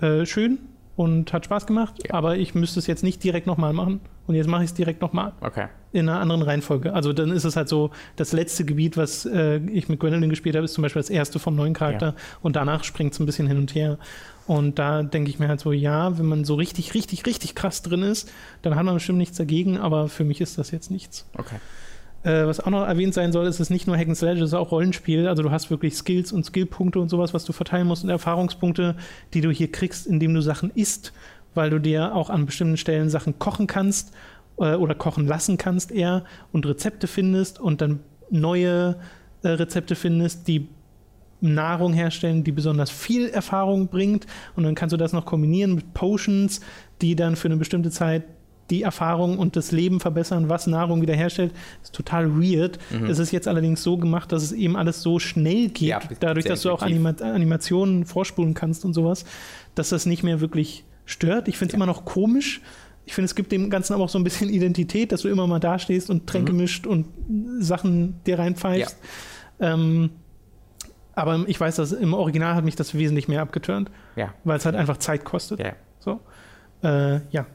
[0.00, 0.58] äh, schön
[0.96, 2.14] und hat Spaß gemacht, Ja.
[2.14, 4.00] aber ich müsste es jetzt nicht direkt nochmal machen.
[4.26, 5.66] Und jetzt mache ich es direkt nochmal Okay.
[5.92, 6.92] In einer anderen Reihenfolge.
[6.92, 10.54] Also dann ist es halt so, das letzte Gebiet, was äh, ich mit Gwendolyn gespielt
[10.54, 13.46] habe, ist zum Beispiel das erste vom neuen Charakter und danach springt es ein bisschen
[13.46, 13.98] hin und her.
[14.46, 17.82] Und da denke ich mir halt so, ja, wenn man so richtig, richtig, richtig krass
[17.82, 18.32] drin ist,
[18.62, 21.24] dann hat man bestimmt nichts dagegen, aber für mich ist das jetzt nichts.
[21.36, 21.56] Okay.
[22.22, 24.48] Äh, was auch noch erwähnt sein soll, ist es nicht nur Hack and Slash, es
[24.48, 25.26] ist auch Rollenspiel.
[25.26, 28.96] Also du hast wirklich Skills und Skillpunkte und sowas, was du verteilen musst und Erfahrungspunkte,
[29.34, 31.12] die du hier kriegst, indem du Sachen isst,
[31.54, 34.12] weil du dir auch an bestimmten Stellen Sachen kochen kannst
[34.60, 38.00] äh, oder kochen lassen kannst eher und Rezepte findest und dann
[38.30, 38.96] neue
[39.42, 40.68] äh, Rezepte findest, die
[41.40, 44.26] Nahrung herstellen, die besonders viel Erfahrung bringt.
[44.56, 46.60] Und dann kannst du das noch kombinieren mit Potions,
[47.00, 48.24] die dann für eine bestimmte Zeit
[48.68, 51.52] die Erfahrung und das Leben verbessern, was Nahrung wiederherstellt.
[51.80, 52.78] Das ist total weird.
[52.90, 53.06] Mhm.
[53.06, 56.46] Es ist jetzt allerdings so gemacht, dass es eben alles so schnell geht, Ja, dadurch,
[56.46, 56.82] dass du auch.
[56.82, 59.24] Anima Animationen vorspulen kannst und sowas,
[59.74, 61.48] dass das nicht mehr wirklich stört.
[61.48, 62.60] Ich finde es immer noch komisch.
[63.10, 65.48] Ich finde, es gibt dem Ganzen aber auch so ein bisschen Identität, dass du immer
[65.48, 66.58] mal dastehst und Tränke Mhm.
[66.58, 67.06] mischt und
[67.58, 68.96] Sachen dir reinpfeifst.
[69.58, 70.10] Ähm,
[71.16, 74.32] aber ich weiß, dass im Original hat mich das wesentlich mehr abgeturnt, Ja.
[74.44, 75.58] weil es halt einfach Zeit kostet.
[75.58, 75.72] Ja.
[75.98, 76.20] So.
[76.84, 77.46] Äh, ja,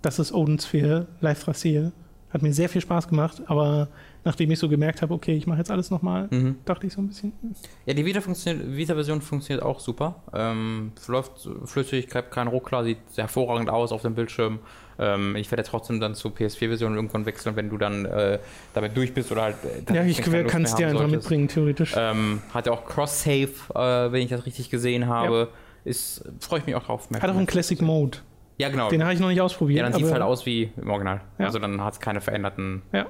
[0.00, 1.92] das ist Odensphere, Live Rasier.
[2.30, 3.88] Hat mir sehr viel Spaß gemacht, aber
[4.24, 6.56] nachdem ich so gemerkt habe, okay, ich mache jetzt alles nochmal, Mhm.
[6.64, 10.22] dachte ich so ein bisschen, hm, Ja, die Vita funktioniert, Vita-Version funktioniert auch super.
[10.32, 14.60] Ähm, läuft flüssig, bleibt kein Ruckler, sieht hervorragend aus auf dem Bildschirm.
[14.98, 18.38] Ähm, ich werde trotzdem dann zur PS4-Version irgendwann wechseln, wenn du dann äh,
[18.74, 19.56] damit durch bist oder halt.
[19.90, 21.22] äh, ja, ich kann es dir einfach solltest.
[21.22, 21.94] mitbringen, theoretisch.
[21.96, 25.48] Ähm, hat ja auch Cross-Save, äh, wenn ich das richtig gesehen habe.
[25.84, 27.08] Ist, freue ich mich auch drauf.
[27.12, 28.18] Hat auch einen Classic Mode.
[28.56, 28.88] Ja, genau.
[28.88, 29.78] Den habe ich noch nicht ausprobiert.
[29.78, 31.20] ja, dann sieht es halt aus wie im Original.
[31.38, 31.46] Ja.
[31.46, 33.06] Also dann hat es keine veränderten Ja.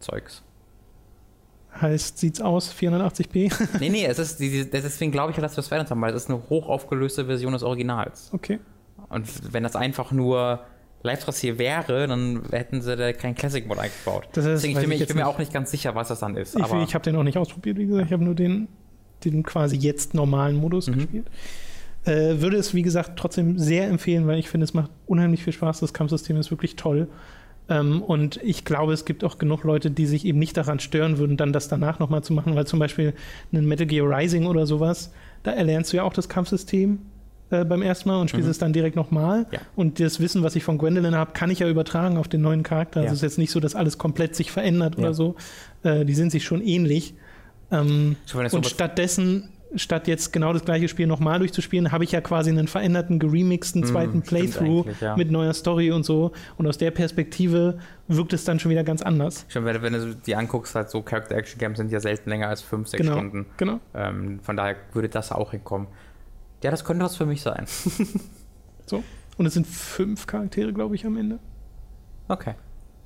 [0.00, 0.42] Zeugs.
[1.80, 3.50] Heißt, sieht's aus, 480p?
[3.80, 6.30] nee, nee, es ist, deswegen glaube ich, dass wir das verändert haben, weil es ist
[6.30, 8.30] eine hochaufgelöste Version des Originals.
[8.34, 8.58] Okay.
[9.08, 10.60] Und wenn das einfach nur
[11.02, 14.28] Live-Rasier wäre, dann hätten sie da keinen Classic-Mod eingebaut.
[14.32, 16.08] Das ist- Deswegen ich bin, mir, ich ich bin mir auch nicht ganz sicher, was
[16.08, 16.56] das dann ist.
[16.56, 18.06] Ich, ich habe den auch nicht ausprobiert, wie gesagt.
[18.06, 18.68] Ich habe nur den,
[19.24, 20.94] den quasi jetzt normalen Modus Mhm.
[20.94, 21.26] gespielt.
[22.04, 25.52] Äh, würde es, wie gesagt, trotzdem sehr empfehlen, weil ich finde, es macht unheimlich viel
[25.52, 25.80] Spaß.
[25.80, 27.06] Das Kampfsystem ist wirklich toll.
[27.68, 31.18] Ähm, und ich glaube, es gibt auch genug Leute, die sich eben nicht daran stören
[31.18, 33.14] würden, dann das danach nochmal zu machen, weil zum Beispiel
[33.52, 35.12] ein Metal Gear Rising oder sowas,
[35.44, 36.98] da erlernst du ja auch das Kampfsystem
[37.52, 38.50] äh, beim ersten Mal und spielst Mhm.
[38.50, 39.46] es dann direkt nochmal.
[39.50, 39.60] Ja.
[39.76, 42.62] Und das Wissen, was ich von Gwendolyn habe, kann ich ja übertragen auf den neuen
[42.62, 43.00] Charakter.
[43.00, 43.12] Also Ja.
[43.12, 45.36] es ist jetzt nicht so, dass alles komplett sich verändert oder so.
[45.82, 47.14] Äh, die sind sich schon ähnlich.
[47.70, 52.20] Ähm, es und stattdessen statt jetzt genau das gleiche Spiel nochmal durchzuspielen, habe ich ja
[52.20, 55.16] quasi einen veränderten, geremixten zweiten Mm, Playthrough ja.
[55.16, 56.32] mit neuer Story und so.
[56.58, 59.46] Und aus der Perspektive wirkt es dann schon wieder ganz anders.
[59.48, 62.86] Schon, wenn, wenn du die anguckst, halt so Character-Action-Games sind ja selten länger als 5,
[62.88, 63.14] 6 Genau.
[63.16, 63.46] Stunden.
[63.56, 63.80] Genau.
[63.94, 65.86] Ähm, von daher würde das auch hinkommen.
[66.62, 67.66] Ja, das könnte was für mich sein.
[68.86, 69.02] So.
[69.38, 71.38] Und es sind fünf Charaktere, glaube ich, am Ende.
[72.28, 72.54] Okay.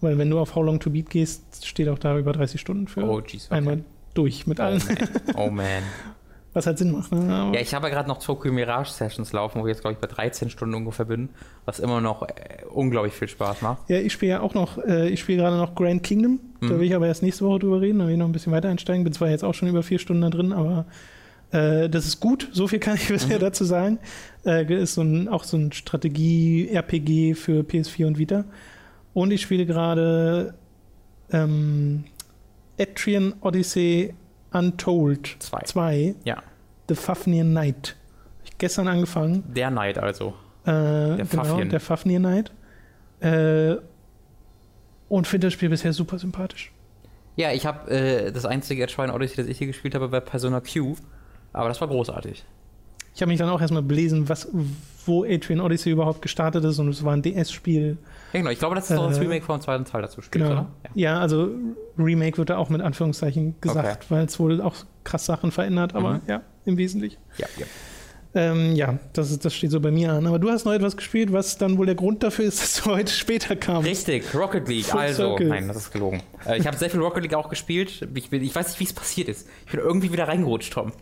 [0.01, 2.89] Weil wenn du auf How Long to Beat gehst, steht auch da über 30 Stunden
[2.89, 3.47] für Oh, jeez.
[3.47, 3.55] Okay.
[3.55, 3.85] einmal
[4.15, 4.83] durch mit Oh allen.
[4.87, 5.37] man.
[5.37, 5.83] Oh man.
[6.55, 7.13] Was halt Sinn macht.
[7.13, 7.19] Ne?
[7.33, 9.93] Aber Ja, ich habe ja gerade noch Tokyo Mirage Sessions laufen, wo ich jetzt, glaube
[9.93, 11.29] ich, bei 13 Stunden ungefähr bin,
[11.67, 13.89] was immer noch äh, unglaublich viel Spaß macht.
[13.91, 16.41] Ja, ich spiele ja auch noch, äh, ich spiele gerade noch Grand Kingdom.
[16.63, 16.81] Da Mhm.
[16.81, 18.71] will ich aber erst nächste Woche drüber reden, da will ich noch ein bisschen weiter
[18.71, 19.05] einsteigen.
[19.05, 20.87] Bin zwar jetzt auch schon über vier Stunden da drin, aber
[21.53, 22.49] äh, das ist gut.
[22.53, 23.41] So viel kann ich bisher Mhm.
[23.43, 23.99] dazu sagen.
[24.45, 28.45] Äh, ist so ein, auch so ein Strategie-RPG für PS4 und Vita.
[29.15, 30.55] Und ich spiele gerade
[31.33, 32.05] ähm,
[32.77, 34.15] Etrian Odyssey
[34.53, 35.61] Untold Zwei.
[35.65, 36.43] 2, Ja.
[36.89, 37.97] The Fafnir Night.
[38.41, 39.43] Hab ich gestern angefangen.
[39.55, 40.35] Der Neid also.
[40.65, 41.65] Äh, genau, Fafnir.
[41.67, 42.53] der Fafnir Knight.
[43.21, 43.77] Äh,
[45.09, 46.73] und finde das Spiel bisher super sympathisch.
[47.37, 50.61] Ja, ich habe äh, das einzige Etrian Odyssey, das ich hier gespielt habe, bei Persona
[50.61, 50.97] Q.
[51.57, 52.45] Aber das war großartig.
[53.15, 54.47] Ich habe mich dann auch erstmal belesen, was,
[55.07, 57.97] wo Adrian Odyssey überhaupt gestartet ist und es war ein DS-Spiel.
[58.35, 58.51] Ja, genau.
[58.51, 60.55] Ich glaube, das ist doch das Äh, Remake vom zweiten Teil dazu spielt, Genau.
[60.61, 60.67] oder?
[60.95, 61.19] Ja.
[61.19, 61.49] also
[61.97, 66.15] Remake wird da auch mit Anführungszeichen gesagt, weil es wohl auch krass Sachen verändert, aber
[66.15, 66.21] Mhm.
[66.27, 67.17] ja, im Wesentlichen.
[67.39, 67.65] Ja, ja.
[68.35, 70.27] Ähm, ja, das, ist, das steht so bei mir an.
[70.27, 72.91] Aber du hast noch etwas gespielt, was dann wohl der Grund dafür ist, dass du
[72.91, 73.89] heute später kamst.
[73.89, 74.85] Richtig, Rocket League.
[74.85, 75.49] Full also, Circle.
[75.49, 76.23] nein, das ist gelogen.
[76.45, 78.07] Äh, ich habe sehr viel Rocket League auch gespielt.
[78.15, 79.49] Ich, bin, ich weiß nicht, wie es passiert ist.
[79.65, 80.93] Ich bin irgendwie wieder reingerutscht, Tom.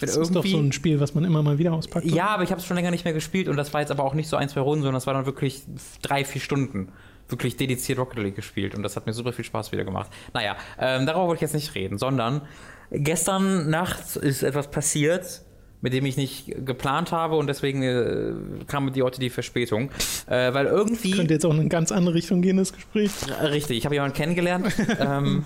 [0.00, 2.06] Bin Das ist doch so ein Spiel, was man immer mal wieder auspackt.
[2.06, 4.04] ja, aber ich habe es schon länger nicht mehr gespielt und das war jetzt aber
[4.04, 5.62] auch nicht so ein, zwei Runden, sondern das war dann wirklich
[6.02, 6.88] drei, vier Stunden.
[7.28, 10.10] Wirklich dediziert Rocket League gespielt und das hat mir super viel Spaß wieder gemacht.
[10.34, 12.42] Naja, ähm, darüber wollte ich jetzt nicht reden, sondern
[12.90, 15.42] gestern Nacht ist etwas passiert,
[15.80, 18.32] mit dem ich nicht geplant habe und deswegen äh,
[18.66, 19.90] kam die heute die Verspätung.
[20.26, 21.12] Äh, weil irgendwie.
[21.12, 23.10] Könnte jetzt auch in eine ganz andere Richtung gehen, das Gespräch.
[23.42, 24.66] Richtig, ich habe jemanden kennengelernt.
[24.98, 25.44] ähm,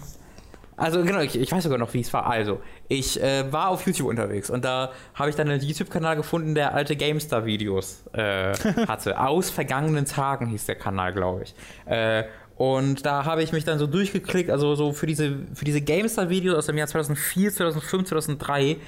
[0.77, 2.27] also genau, ich, ich weiß sogar noch, wie es war.
[2.27, 6.55] Also, ich äh, war auf YouTube unterwegs und da habe ich dann einen YouTube-Kanal gefunden,
[6.55, 8.55] der alte GameStar-Videos äh,
[8.89, 9.18] hatte.
[9.20, 11.55] Aus vergangenen Tagen hieß der Kanal, glaube ich.
[11.87, 12.25] Äh,
[12.57, 16.57] und da habe ich mich dann so durchgeklickt, also so für diese, für diese GameStar-Videos
[16.57, 18.81] aus dem Jahr 2004, 2005, 2003, die-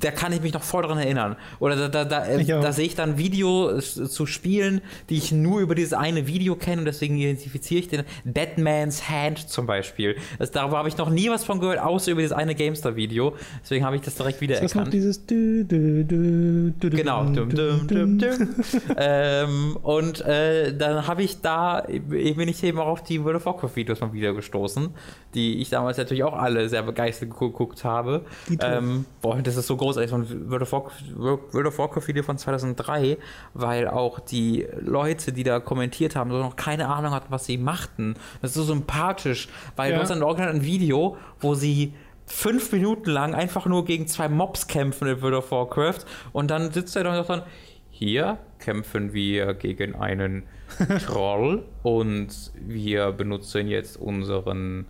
[0.00, 1.36] da kann ich mich noch voll dran erinnern.
[1.58, 4.80] Oder da, da, da, äh, Ich da sehe ich dann Videos zu Spielen,
[5.10, 9.48] die ich nur über dieses eine Video kenne und deswegen identifiziere ich den Deadman's Hand
[9.50, 10.16] zum Beispiel.
[10.38, 13.34] Das, darüber habe ich noch nie was von gehört, außer über dieses eine GameStar-Video.
[13.62, 14.94] Deswegen habe ich das direkt wieder Ist das noch erkannt.
[14.94, 17.24] dieses dü, dü, dü, dü, Genau.
[17.24, 18.30] dü, Dum, dü, dum, dü, dum, dü.
[18.38, 18.48] dum.
[18.96, 23.46] ähm, und äh, dann habe ich da, bin ich eben auch auf die World of
[23.46, 24.90] Warcraft Videos mal wieder gestoßen,
[25.34, 28.24] die ich damals natürlich auch alle sehr begeistert geguckt habe.
[28.60, 32.22] Ähm, boah, das ist so großartig, so ein World of Warcraft, World of Warcraft Video
[32.22, 33.18] von 2003,
[33.54, 37.58] weil auch die Leute, die da kommentiert haben, so noch keine Ahnung hatten, was sie
[37.58, 38.14] machten.
[38.40, 39.96] Das ist so sympathisch, weil Ja.
[39.96, 41.92] du hast dann original ein Video, wo sie
[42.26, 46.00] fünf Minuten lang einfach nur gegen zwei Mobs kämpfen in World of Warcraft
[46.32, 47.42] und dann sitzt er da und sagt dann,
[47.90, 50.44] hier kämpfen wir gegen einen
[51.04, 54.86] Troll und wir benutzen jetzt unseren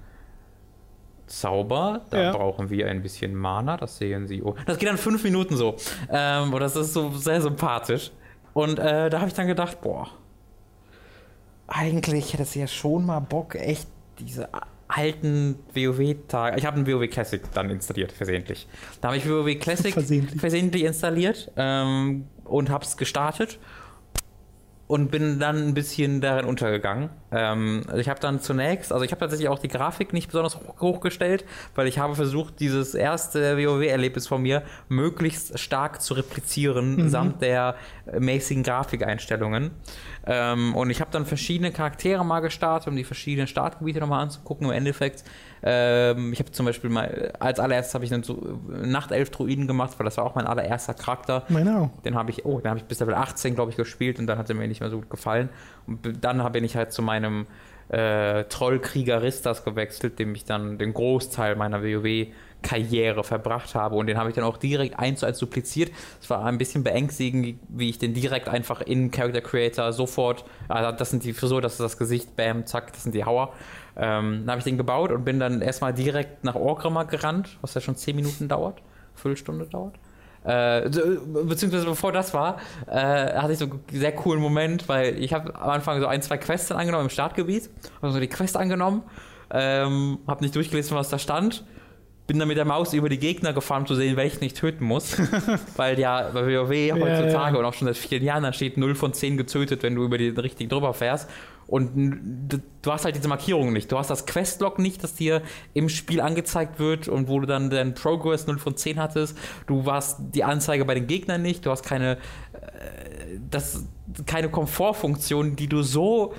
[1.33, 2.03] Zauber.
[2.11, 2.33] Da Ja.
[2.33, 4.43] brauchen wir ein bisschen Mana, das sehen Sie.
[4.43, 5.77] Oh, das geht dann fünf Minuten so.
[6.11, 8.11] Ähm, und das ist so sehr sympathisch.
[8.53, 10.09] Und äh, da habe ich dann gedacht, boah,
[11.67, 14.49] eigentlich hätte es ja schon mal Bock, echt diese
[14.89, 16.59] alten WoW-Tage.
[16.59, 18.67] Ich habe einen WoW Classic dann installiert, versehentlich.
[19.01, 20.39] Da habe ich WoW Classic Versehentlich.
[20.39, 23.59] versehentlich installiert ähm, und habe es gestartet
[24.87, 27.11] und bin dann ein bisschen darin untergegangen.
[27.31, 30.57] Ähm, also ich habe dann zunächst, also ich habe tatsächlich auch die Grafik nicht besonders
[30.57, 37.09] hoch, hochgestellt, weil ich habe versucht, dieses erste WoW-Erlebnis von mir möglichst stark zu replizieren,
[37.09, 37.77] samt der
[38.19, 39.71] mäßigen Grafikeinstellungen.
[40.27, 44.67] Ähm, und ich habe dann verschiedene Charaktere mal gestartet, um die verschiedenen Startgebiete nochmal anzugucken.
[44.67, 45.25] Im Endeffekt,
[45.63, 50.05] ähm, ich habe zum Beispiel mal, als allererstes habe ich einen so- Nachtelf-Druiden gemacht, weil
[50.05, 51.45] das war auch mein allererster Charakter.
[51.97, 52.03] Auch.
[52.03, 54.39] Den habe ich, oh, den habe ich bis Level 18, glaube ich, gespielt und dann
[54.39, 55.49] hat er mir nicht mehr so gut gefallen.
[55.87, 57.47] Und dann bin ich halt zu meinem
[57.89, 64.17] äh, Trollkrieger Ristas gewechselt, dem ich dann den Großteil meiner WoW-Karriere verbracht habe und den
[64.17, 65.91] habe ich dann auch direkt eins zu eins dupliziert.
[66.21, 70.93] Es war ein bisschen beängstigend, wie ich den direkt einfach in Character Creator sofort, also
[70.97, 73.53] das sind die Frisur, das ist das Gesicht, bam, zack, das sind die Hauer.
[73.97, 77.75] Ähm, dann habe ich den gebaut und bin dann erstmal direkt nach Orgrimmar gerannt, was
[77.75, 78.81] ja schon 10 Minuten dauert,
[79.15, 79.95] Viertelstunde dauert.
[80.45, 80.89] Äh,
[81.45, 82.57] beziehungsweise bevor das war,
[82.89, 86.21] äh, hatte ich so einen sehr coolen Moment, weil ich habe am Anfang so ein,
[86.21, 87.71] zwei Quests dann angenommen im Startgebiet,
[88.01, 89.03] habe so die Quest angenommen,
[89.53, 91.65] ähm, habe nicht durchgelesen, was da stand,
[92.27, 94.85] bin dann mit der Maus über die Gegner gefahren, um zu sehen, welchen ich töten
[94.85, 95.17] muss.
[95.77, 97.59] Weil ja bei WoW heutzutage ja.
[97.59, 100.19] und auch schon seit vielen Jahren, da steht 0 von 10 getötet, wenn du über
[100.19, 101.29] den richtigen drüber fährst.
[101.67, 103.91] Und du hast halt diese Markierung nicht.
[103.91, 105.43] Du hast das Questlog nicht, das dir
[105.75, 109.39] im Spiel angezeigt wird und wo du dann deinen Progress 0 von 10 hattest.
[109.67, 111.65] Du hast die Anzeige bei den Gegnern nicht.
[111.65, 112.19] Du hast keine,
[112.53, 113.87] äh, das,
[114.27, 116.35] keine Komfortfunktion, die du so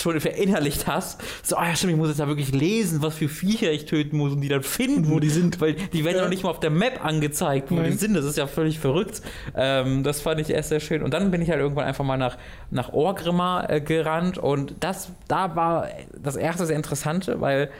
[0.00, 3.28] schon verinnerlicht hast, so, ah ja, stimmt, ich muss jetzt da wirklich lesen, was für
[3.28, 5.04] Viecher ich töten muss und die dann finden.
[5.06, 5.60] Und wo die sind.
[5.60, 6.22] Weil die werden Ja.
[6.22, 7.92] noch nicht mal auf der Map angezeigt, wo Nein.
[7.92, 8.14] die sind.
[8.14, 9.22] Das ist ja völlig verrückt.
[9.54, 11.02] Ähm, das fand ich erst sehr schön.
[11.02, 12.36] Und dann bin ich halt irgendwann einfach mal nach,
[12.70, 15.88] nach Orgrimmar äh, gerannt und das, da war
[16.20, 17.70] das erste sehr Interessante, weil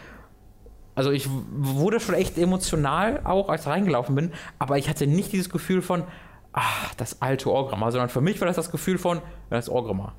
[0.94, 5.32] also ich wurde schon echt emotional auch, als ich reingelaufen bin, aber ich hatte nicht
[5.32, 6.04] dieses Gefühl von,
[6.52, 6.62] ah,
[6.96, 9.20] das alte Orgrimmar, sondern für mich war das das Gefühl von,
[9.50, 10.14] das Orgrimmar.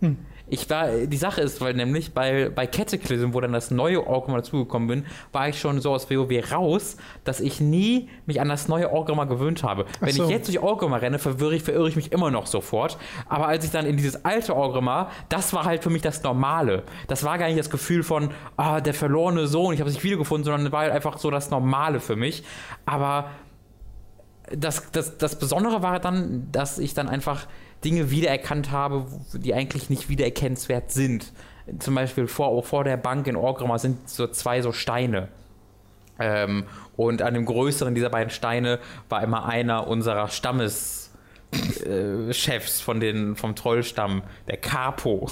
[0.00, 0.16] Hm.
[0.48, 4.42] Ich war, die Sache ist, weil nämlich bei, bei Cataclysm, wo dann das neue Orgrimmar
[4.42, 8.68] dazugekommen bin, war ich schon so aus WoW raus, dass ich nie mich an das
[8.68, 9.86] neue Orgrimmar gewöhnt habe.
[10.00, 10.24] Wenn so.
[10.24, 12.96] ich jetzt durch Orgrimmar renne, verwirre ich, verirre ich mich immer noch sofort.
[13.28, 16.84] Aber als ich dann in dieses alte Orgrimmar, das war halt für mich das Normale.
[17.08, 20.04] Das war gar nicht das Gefühl von, ah, der verlorene Sohn, ich habe es nicht
[20.04, 22.44] wiedergefunden, sondern war halt einfach so das Normale für mich.
[22.84, 23.30] Aber
[24.54, 27.46] das, das, das Besondere war dann, dass ich dann einfach
[27.84, 31.32] Dinge wiedererkannt habe, die eigentlich nicht wiedererkennenswert sind.
[31.78, 35.28] Zum Beispiel vor, vor der Bank in Orgrimmar sind so zwei so Steine.
[36.18, 36.64] Ähm,
[36.96, 38.78] und an dem größeren dieser beiden Steine
[39.08, 41.02] war immer einer unserer Stammes.
[41.84, 42.32] äh,
[42.82, 45.28] von den, vom Trollstamm, der Capo.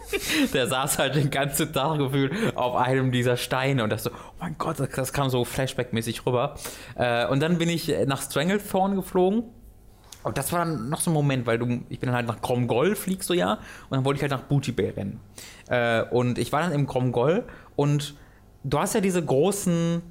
[0.54, 4.32] der saß halt den ganzen Tag gefühlt auf einem dieser Steine und das so, oh
[4.40, 6.54] mein Gott, das, das kam so Flashback-mäßig rüber.
[6.94, 9.44] Äh, und dann bin ich nach Stranglethorn geflogen.
[10.26, 12.40] Und das war dann noch so ein Moment, weil du, ich bin dann halt nach
[12.40, 15.20] Gromgol, fliegst du ja, und dann wollte ich halt nach Booty Bay rennen.
[15.68, 17.44] Äh, und ich war dann im Gromgol
[17.76, 18.16] und
[18.64, 20.02] du hast ja diese großen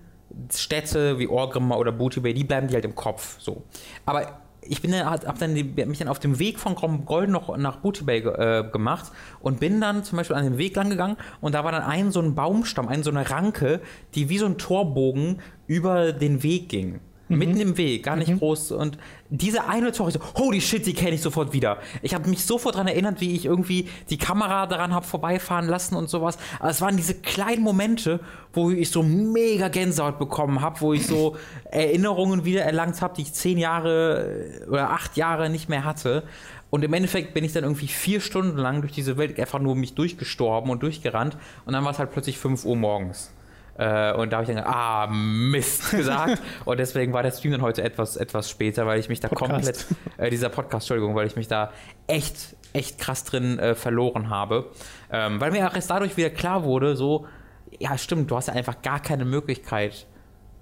[0.53, 3.63] Städte wie Orgrimmar oder Booty Bay, die bleiben dir halt im Kopf, so.
[4.05, 7.75] Aber ich bin dann, hab dann mich dann auf dem Weg von Gromgol noch nach
[7.75, 9.11] Booty Bay äh, gemacht
[9.41, 12.11] und bin dann zum Beispiel an dem Weg lang gegangen und da war dann ein
[12.11, 13.81] so ein Baumstamm, ein so eine Ranke,
[14.13, 17.01] die wie so ein Torbogen über den Weg ging.
[17.27, 18.71] Mitten im Weg, gar nicht groß.
[18.71, 18.99] Und
[19.29, 21.79] diese eine Tor, ich so, holy shit, die kenne ich sofort wieder.
[22.03, 25.95] Ich habe mich sofort daran erinnert, wie ich irgendwie die Kamera daran habe vorbeifahren lassen
[25.95, 26.37] und sowas.
[26.59, 28.19] Aber es waren diese kleinen Momente,
[28.53, 31.35] wo ich so mega Gänsehaut bekommen habe, wo ich so
[31.71, 36.23] Erinnerungen wieder erlangt habe, die ich zehn Jahre äh, oder acht Jahre nicht mehr hatte.
[36.69, 39.75] Und im Endeffekt bin ich dann irgendwie vier Stunden lang durch diese Welt einfach nur
[39.75, 41.37] mich durchgestorben und durchgerannt.
[41.65, 43.31] Und dann war es halt plötzlich 5 Uhr morgens.
[43.77, 46.41] Äh, und da habe ich dann, ah, Mist gesagt.
[46.63, 49.51] und deswegen war der Stream dann heute etwas, etwas später, weil ich mich da Podcast.
[49.51, 49.85] komplett,
[50.17, 51.71] äh, dieser Podcast, Entschuldigung, weil ich mich da
[52.07, 54.71] echt, echt krass drin äh, verloren habe.
[55.11, 57.27] Ähm, weil mir auch erst dadurch wieder klar wurde, so,
[57.79, 60.07] ja, stimmt, du hast ja einfach gar keine Möglichkeit,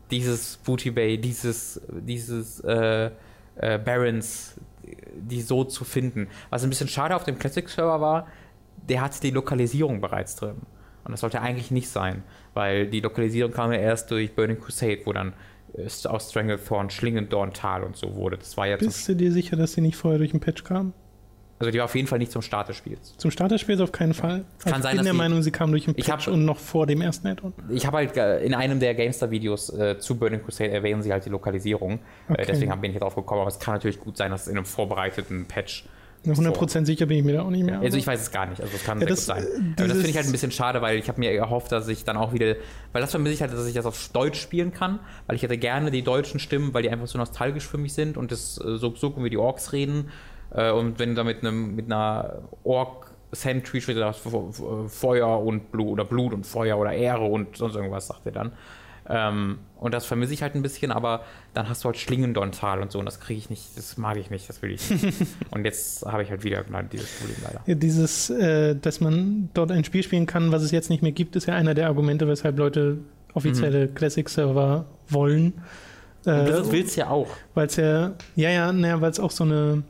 [0.10, 3.12] dieses Booty Bay, dieses, dieses äh,
[3.56, 4.60] äh, Barons,
[5.16, 6.28] die so zu finden.
[6.50, 8.28] Was ein bisschen schade auf dem Classic-Server war,
[8.90, 10.56] der hat die Lokalisierung bereits drin.
[11.04, 12.24] Und das sollte eigentlich nicht sein,
[12.54, 15.34] weil die Lokalisierung kam ja erst durch Burning Crusade, wo dann
[15.76, 18.38] äh, aus Stranglethorn, Schlingendorn-Tal und so wurde.
[18.38, 20.94] Das war ja Bist du dir sicher, dass die nicht vorher durch den Patch kamen?
[21.60, 23.16] also die war auf jeden Fall nicht zum Start des Spiels.
[23.16, 24.44] Zum Start des Spiels auf keinen Fall.
[24.60, 26.44] Kann ich sein, bin dass der die- Meinung, sie kamen durch den Patch hab- und
[26.44, 27.54] noch vor dem ersten Add-on.
[27.70, 31.24] Ich habe halt äh, in einem der GameStar-Videos äh, zu Burning Crusade erwähnen sie halt
[31.26, 32.00] die Lokalisierung.
[32.28, 32.42] Okay.
[32.42, 34.48] Äh, deswegen bin ich jetzt drauf gekommen, aber es kann natürlich gut sein, dass es
[34.50, 35.86] in einem vorbereiteten Patch
[36.26, 37.80] 100% sicher bin ich mir da auch nicht mehr.
[37.80, 39.44] Also ich weiß es gar nicht, also es kann Ja, das, sein.
[39.44, 41.88] äh, Aber das finde ich halt ein bisschen schade, weil ich habe mir erhofft, dass
[41.88, 42.56] ich dann auch wieder,
[42.94, 45.58] weil das vermisse ich halt, dass ich das auf Deutsch spielen kann, weil ich hätte
[45.58, 48.78] gerne die deutschen Stimmen, weil die einfach so nostalgisch für mich sind und das äh,
[48.78, 50.10] so, so wie die Orks reden
[50.52, 53.98] äh, und wenn du da mit, einem, mit einer Ork Sentry steht,
[54.88, 58.52] Feuer und Blut oder Blut und Feuer oder Ehre und sonst irgendwas, sagt er dann.
[59.10, 61.24] Ähm, und das vermisse ich halt ein bisschen, aber
[61.54, 64.30] dann hast du halt Schlingendontal und so und das kriege ich nicht, das mag ich
[64.30, 65.04] nicht, das will ich nicht.
[65.52, 67.62] und jetzt habe ich halt wieder dieses Problem leider.
[67.66, 71.12] Ja, Dieses, äh, dass man dort ein Spiel spielen kann, was es jetzt nicht mehr
[71.12, 73.00] gibt, ist ja einer der Argumente, weshalb Leute
[73.34, 75.54] offizielle Classic-Server wollen.
[76.26, 77.28] Äh, das willst du ja auch.
[77.54, 79.84] weil es ja, ja, ja, naja, weil es auch so eine.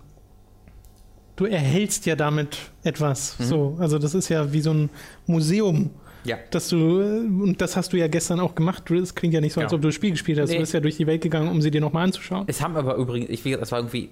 [1.36, 3.40] Du erhältst ja damit etwas.
[3.40, 3.44] Mhm.
[3.44, 4.90] So, also das ist ja wie so ein
[5.26, 5.90] Museum,
[6.26, 6.38] Ja.
[6.52, 8.90] dass du, äh, und das hast du ja gestern auch gemacht.
[8.92, 9.78] Es klingt ja nicht so, als Genau.
[9.78, 10.50] ob du das Spiel gespielt hast.
[10.50, 10.56] Nee.
[10.56, 12.46] Du bist ja durch die Welt gegangen, um sie dir nochmal anzuschauen.
[12.48, 14.10] Es haben aber übrigens, ich es war irgendwie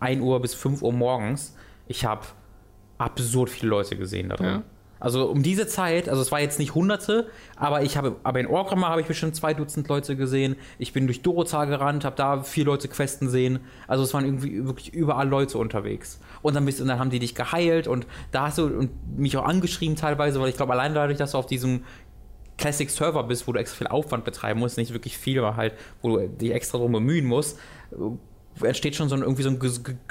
[0.00, 1.56] 1 Uhr bis 5 Uhr morgens.
[1.88, 2.22] Ich habe
[2.98, 4.46] absurd viele Leute gesehen da drin.
[4.46, 4.62] Ja.
[5.02, 7.26] Also um diese Zeit, also es war jetzt nicht Hunderte,
[7.56, 10.54] aber ich habe, aber in Orgrimmar habe ich bestimmt zwei Dutzend Leute gesehen.
[10.78, 13.58] Ich bin durch Dorothar gerannt, habe da vier Leute questen sehen.
[13.88, 16.20] Also es waren irgendwie wirklich überall Leute unterwegs.
[16.40, 19.36] Und dann bist und dann haben die dich geheilt und da hast du und mich
[19.36, 21.82] auch angeschrieben teilweise, weil ich glaube allein dadurch, dass du auf diesem
[22.56, 25.74] Classic Server bist, wo du extra viel Aufwand betreiben musst, nicht wirklich viel, aber halt,
[26.00, 27.58] wo du dich extra drum bemühen musst,
[28.62, 29.58] entsteht schon so ein, irgendwie so ein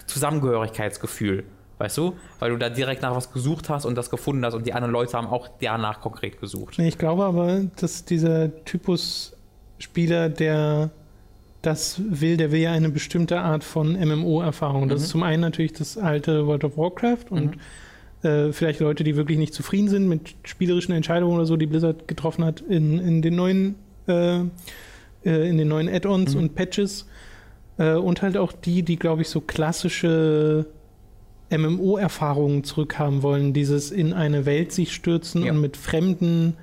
[0.05, 1.45] Zusammengehörigkeitsgefühl.
[1.81, 2.13] Weißt du?
[2.37, 4.91] Weil du da direkt nach was gesucht hast und das gefunden hast und die anderen
[4.91, 6.75] Leute haben auch danach konkret gesucht.
[6.77, 9.35] Nee, ich glaube aber, dass dieser Typus
[9.79, 10.91] Spieler, der
[11.63, 14.89] das will, der will ja eine bestimmte Art von MMO-Erfahrung.
[14.89, 15.03] Das mhm.
[15.05, 17.57] ist zum einen natürlich das alte World of Warcraft und
[18.21, 18.29] mhm.
[18.29, 22.07] äh, vielleicht Leute, die wirklich nicht zufrieden sind mit spielerischen Entscheidungen oder so, die Blizzard
[22.07, 23.73] getroffen hat in, in den neuen
[24.07, 24.41] äh,
[25.25, 26.41] äh in den neuen Add-ons mhm.
[26.41, 27.07] und Patches.
[27.79, 30.67] Äh, und halt auch die, die, glaube ich, so klassische
[31.51, 35.51] MMO-Erfahrungen zurückhaben wollen, dieses in eine Welt sich stürzen ja.
[35.51, 36.55] und mit fremden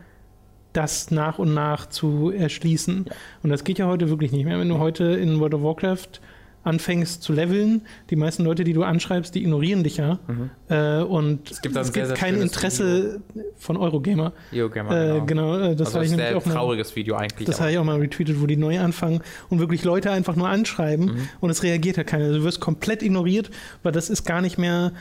[0.72, 3.06] das nach und nach zu erschließen.
[3.08, 3.14] Ja.
[3.42, 4.58] Und das geht ja heute wirklich nicht mehr.
[4.58, 6.20] Wenn du heute in World of Warcraft
[6.68, 10.18] anfängst zu leveln, die meisten Leute, die du anschreibst, die ignorieren dich ja.
[10.26, 10.50] Mhm.
[10.68, 13.44] Äh, und es gibt, es gibt sehr, kein Interesse Video.
[13.56, 14.32] von Eurogamer.
[14.52, 15.54] Eurogamer, äh, genau.
[15.54, 15.74] genau.
[15.74, 17.46] das also habe ich nämlich auch trauriges mal, Video eigentlich.
[17.46, 20.48] Das habe ich auch mal retweetet, wo die neu anfangen und wirklich Leute einfach nur
[20.48, 21.28] anschreiben mhm.
[21.40, 22.26] und es reagiert ja keiner.
[22.26, 23.50] Also du wirst komplett ignoriert,
[23.82, 24.92] weil das ist gar nicht mehr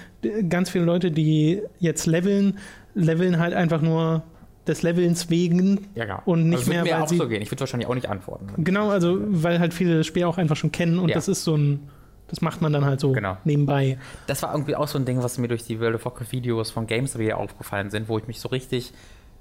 [0.47, 2.57] ganz viele Leute, die jetzt leveln,
[2.95, 4.23] leveln halt einfach nur
[4.67, 6.21] des Levelns wegen ja, genau.
[6.25, 7.41] und nicht also mehr, mir weil auch sie, so gehen.
[7.41, 8.63] Ich würde wahrscheinlich auch nicht antworten.
[8.63, 11.15] Genau, also weil halt viele das Spiel auch einfach schon kennen und ja.
[11.15, 11.89] das ist so ein
[12.29, 13.37] das macht man dann halt so genau.
[13.45, 13.97] nebenbei.
[14.27, 16.71] Das war irgendwie auch so ein Ding, was mir durch die World of Warcraft Videos
[16.71, 18.91] von Games aufgefallen sind, wo ich mich so richtig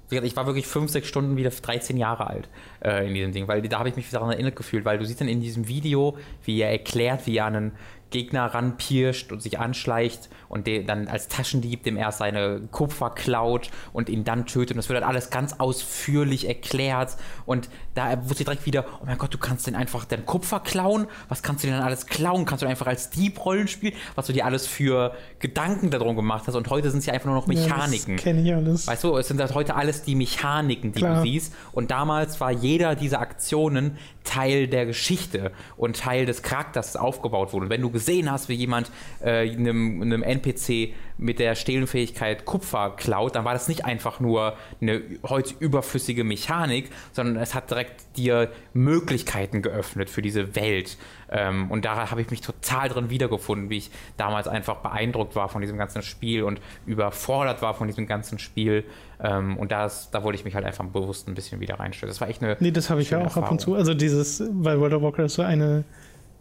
[0.09, 2.49] ich war wirklich fünf, sechs Stunden wieder 13 Jahre alt
[2.83, 5.19] äh, in diesem Ding, weil da habe ich mich daran erinnert gefühlt, weil du siehst
[5.19, 7.73] dann in diesem Video, wie er erklärt, wie er einen
[8.09, 14.09] Gegner ranpirscht und sich anschleicht und dann als Taschendieb dem erst seine Kupfer klaut und
[14.09, 14.71] ihn dann tötet.
[14.71, 17.17] Und das wird dann alles ganz ausführlich erklärt.
[17.45, 20.59] Und da wusste ich direkt wieder, oh mein Gott, du kannst den einfach den Kupfer
[20.59, 21.07] klauen.
[21.27, 22.45] Was kannst du denn alles klauen?
[22.45, 23.93] Kannst du einfach als Dieb-Rollen spielen?
[24.15, 26.55] Was du dir alles für Gedanken darum gemacht hast.
[26.55, 28.17] Und heute sind es ja einfach nur noch Mechaniken.
[28.17, 28.87] Ja, kenne ich alles.
[28.87, 31.15] Weißt du, es sind halt heute alles die Mechaniken, die Klar.
[31.17, 31.53] du siehst.
[31.71, 37.53] Und damals war jeder dieser Aktionen Teil der Geschichte und Teil des Charakters, das aufgebaut
[37.53, 37.65] wurde.
[37.65, 38.91] Und wenn du gesehen hast, wie jemand
[39.23, 44.55] äh, einem, einem NPC mit der Stehlenfähigkeit Kupfer klaut, dann war das nicht einfach nur
[44.79, 50.97] eine heute überflüssige Mechanik, sondern es hat direkt dir Möglichkeiten geöffnet für diese Welt.
[51.29, 55.49] Ähm, und da habe ich mich total drin wiedergefunden, wie ich damals einfach beeindruckt war
[55.49, 58.83] von diesem ganzen Spiel und überfordert war von diesem ganzen Spiel.
[59.19, 62.11] Ähm, und das, da wollte ich mich halt einfach bewusst ein bisschen wieder reinstellen.
[62.11, 62.57] Das war echt eine.
[62.59, 63.45] Nee, das habe ich ja auch Erfahrung.
[63.45, 63.73] ab und zu.
[63.73, 65.83] Also dieses, weil World of Warcraft ist so eine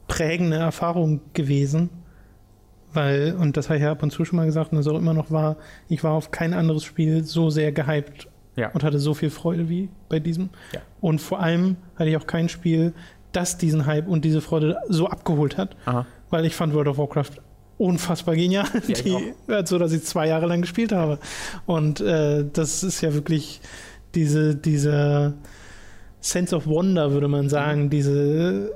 [0.09, 1.91] prägende Erfahrung gewesen.
[2.93, 4.97] Weil, und das habe ich ja ab und zu schon mal gesagt und das auch
[4.97, 5.57] immer noch war,
[5.89, 8.71] ich war auf kein anderes Spiel so sehr gehypt ja.
[8.71, 10.49] und hatte so viel Freude wie bei diesem.
[10.73, 10.81] Ja.
[11.01, 12.95] Und vor allem hatte ich auch kein Spiel,
[13.33, 15.77] das diesen Hype und diese Freude so abgeholt hat.
[15.85, 16.07] Aha.
[16.31, 17.33] Weil ich fand World of Warcraft
[17.79, 19.35] unfassbar genial, ja, die,
[19.67, 21.19] so dass ich zwei Jahre lang gespielt habe.
[21.67, 23.61] Und äh, das ist ja wirklich
[24.15, 25.35] diese, diese
[26.21, 27.91] Sense of Wonder, würde man sagen, mhm.
[27.91, 28.73] diese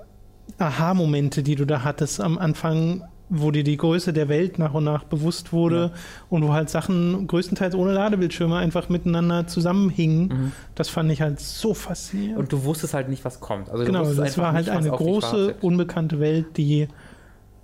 [0.58, 4.84] Aha-Momente, die du da hattest am Anfang, wo dir die Größe der Welt nach und
[4.84, 6.00] nach bewusst wurde ja.
[6.28, 10.28] und wo halt Sachen größtenteils ohne Ladebildschirme einfach miteinander zusammenhingen.
[10.28, 10.52] Mhm.
[10.74, 12.38] Das fand ich halt so faszinierend.
[12.38, 13.70] Und du wusstest halt nicht, was kommt.
[13.70, 16.88] Also genau, das war halt eine große, unbekannte Welt, die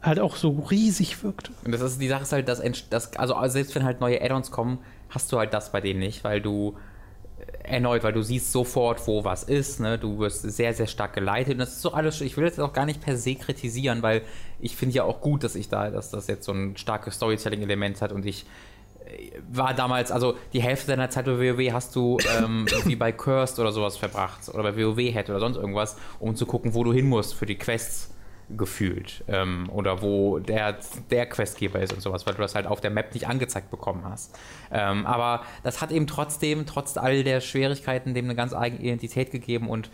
[0.02, 1.50] halt auch so riesig wirkt.
[1.64, 4.52] Und das ist die Sache ist halt, dass, dass also selbst wenn halt neue Add-ons
[4.52, 4.78] kommen,
[5.10, 6.76] hast du halt das bei denen nicht, weil du
[7.68, 9.98] erneut, weil du siehst sofort, wo was ist, ne?
[9.98, 11.54] Du wirst sehr, sehr stark geleitet.
[11.54, 14.22] Und das ist so alles, ich will jetzt auch gar nicht per se kritisieren, weil
[14.60, 18.00] ich finde ja auch gut, dass ich da, dass das jetzt so ein starkes Storytelling-Element
[18.00, 18.46] hat und ich
[19.06, 23.12] äh, war damals, also die Hälfte deiner Zeit bei WoW hast du ähm, wie bei
[23.12, 26.84] Cursed oder sowas verbracht oder bei WoW Head oder sonst irgendwas, um zu gucken, wo
[26.84, 28.15] du hin musst für die Quests
[28.50, 30.78] gefühlt ähm, oder wo der,
[31.10, 34.04] der Questgeber ist und sowas, weil du das halt auf der Map nicht angezeigt bekommen
[34.04, 34.38] hast.
[34.70, 39.32] Ähm, aber das hat eben trotzdem, trotz all der Schwierigkeiten, dem eine ganz eigene Identität
[39.32, 39.90] gegeben und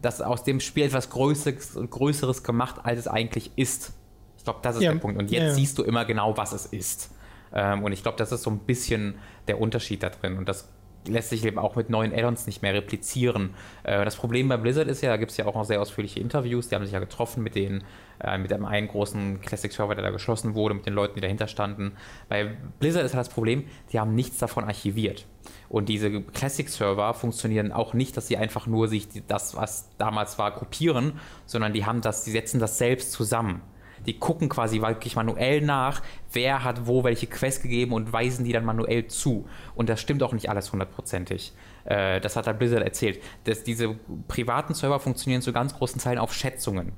[0.00, 3.94] das aus dem Spiel etwas Größeres, Größeres gemacht, als es eigentlich ist.
[4.36, 5.18] Ich glaube, das ist ja, der Punkt.
[5.18, 5.54] Und jetzt ja.
[5.54, 7.10] siehst du immer genau, was es ist.
[7.54, 9.14] Ähm, und ich glaube, das ist so ein bisschen
[9.48, 10.36] der Unterschied da drin.
[10.36, 10.68] Und das
[11.08, 13.54] lässt sich eben auch mit neuen Addons nicht mehr replizieren.
[13.82, 16.20] Äh, das Problem bei Blizzard ist ja, da gibt es ja auch noch sehr ausführliche
[16.20, 17.84] Interviews, die haben sich ja getroffen mit den,
[18.20, 21.48] äh, mit dem einen großen Classic-Server, der da geschlossen wurde, mit den Leuten, die dahinter
[21.48, 21.92] standen.
[22.28, 25.26] Bei Blizzard ist halt das Problem, die haben nichts davon archiviert.
[25.68, 30.54] Und diese Classic-Server funktionieren auch nicht, dass sie einfach nur sich das, was damals war,
[30.54, 31.14] kopieren,
[31.44, 33.62] sondern die haben das, die setzen das selbst zusammen
[34.06, 36.02] die gucken quasi wirklich manuell nach,
[36.32, 39.46] wer hat wo welche Quest gegeben und weisen die dann manuell zu.
[39.74, 41.52] Und das stimmt auch nicht alles hundertprozentig.
[41.84, 43.22] Äh, das hat der Blizzard erzählt.
[43.44, 43.96] Dass diese
[44.28, 46.92] privaten Server funktionieren zu ganz großen Teilen auf Schätzungen.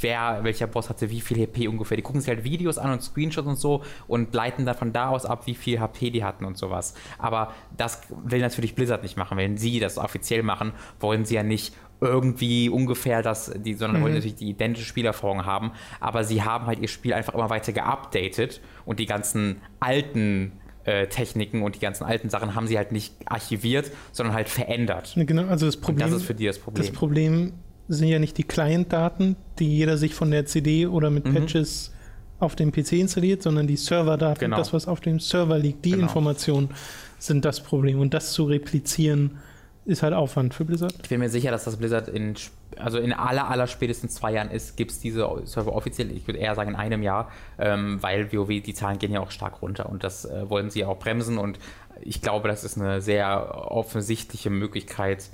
[0.00, 1.96] wer, welcher Boss hatte wie viel HP ungefähr.
[1.96, 5.08] Die gucken sich halt Videos an und Screenshots und so und leiten dann von da
[5.08, 6.94] aus ab, wie viel HP die hatten und sowas.
[7.18, 9.38] Aber das will natürlich Blizzard nicht machen.
[9.38, 11.74] Wenn sie das offiziell machen, wollen sie ja nicht
[12.08, 15.72] irgendwie ungefähr das, die, sondern wollen natürlich die identische Spielerfahrung haben.
[16.00, 20.52] Aber sie haben halt ihr Spiel einfach immer weiter geupdatet und die ganzen alten
[20.84, 25.14] äh, Techniken und die ganzen alten Sachen haben sie halt nicht archiviert, sondern halt verändert.
[25.16, 26.82] Genau, also das Problem, Und das ist für die das Problem.
[26.86, 27.52] das Problem
[27.88, 31.34] sind ja nicht die Client-Daten, die jeder sich von der CD oder mit Mhm.
[31.34, 31.92] Patches
[32.38, 34.56] auf dem PC installiert, sondern die Serverdaten, Genau.
[34.56, 36.02] das, was auf dem Server liegt, die Genau.
[36.04, 36.70] Informationen
[37.18, 38.00] sind das Problem.
[38.00, 39.38] Und das zu replizieren,
[39.86, 40.94] ist halt Aufwand für Blizzard.
[41.02, 42.34] Ich bin mir sicher, dass das Blizzard in,
[42.76, 46.38] also in aller, aller spätestens zwei Jahren ist, gibt es diese Server offiziell, ich würde
[46.38, 49.88] eher sagen in einem Jahr, ähm, weil WoW, die Zahlen gehen ja auch stark runter
[49.88, 51.58] und das äh, wollen sie auch bremsen und
[52.00, 55.28] ich glaube, das ist eine sehr offensichtliche Möglichkeit,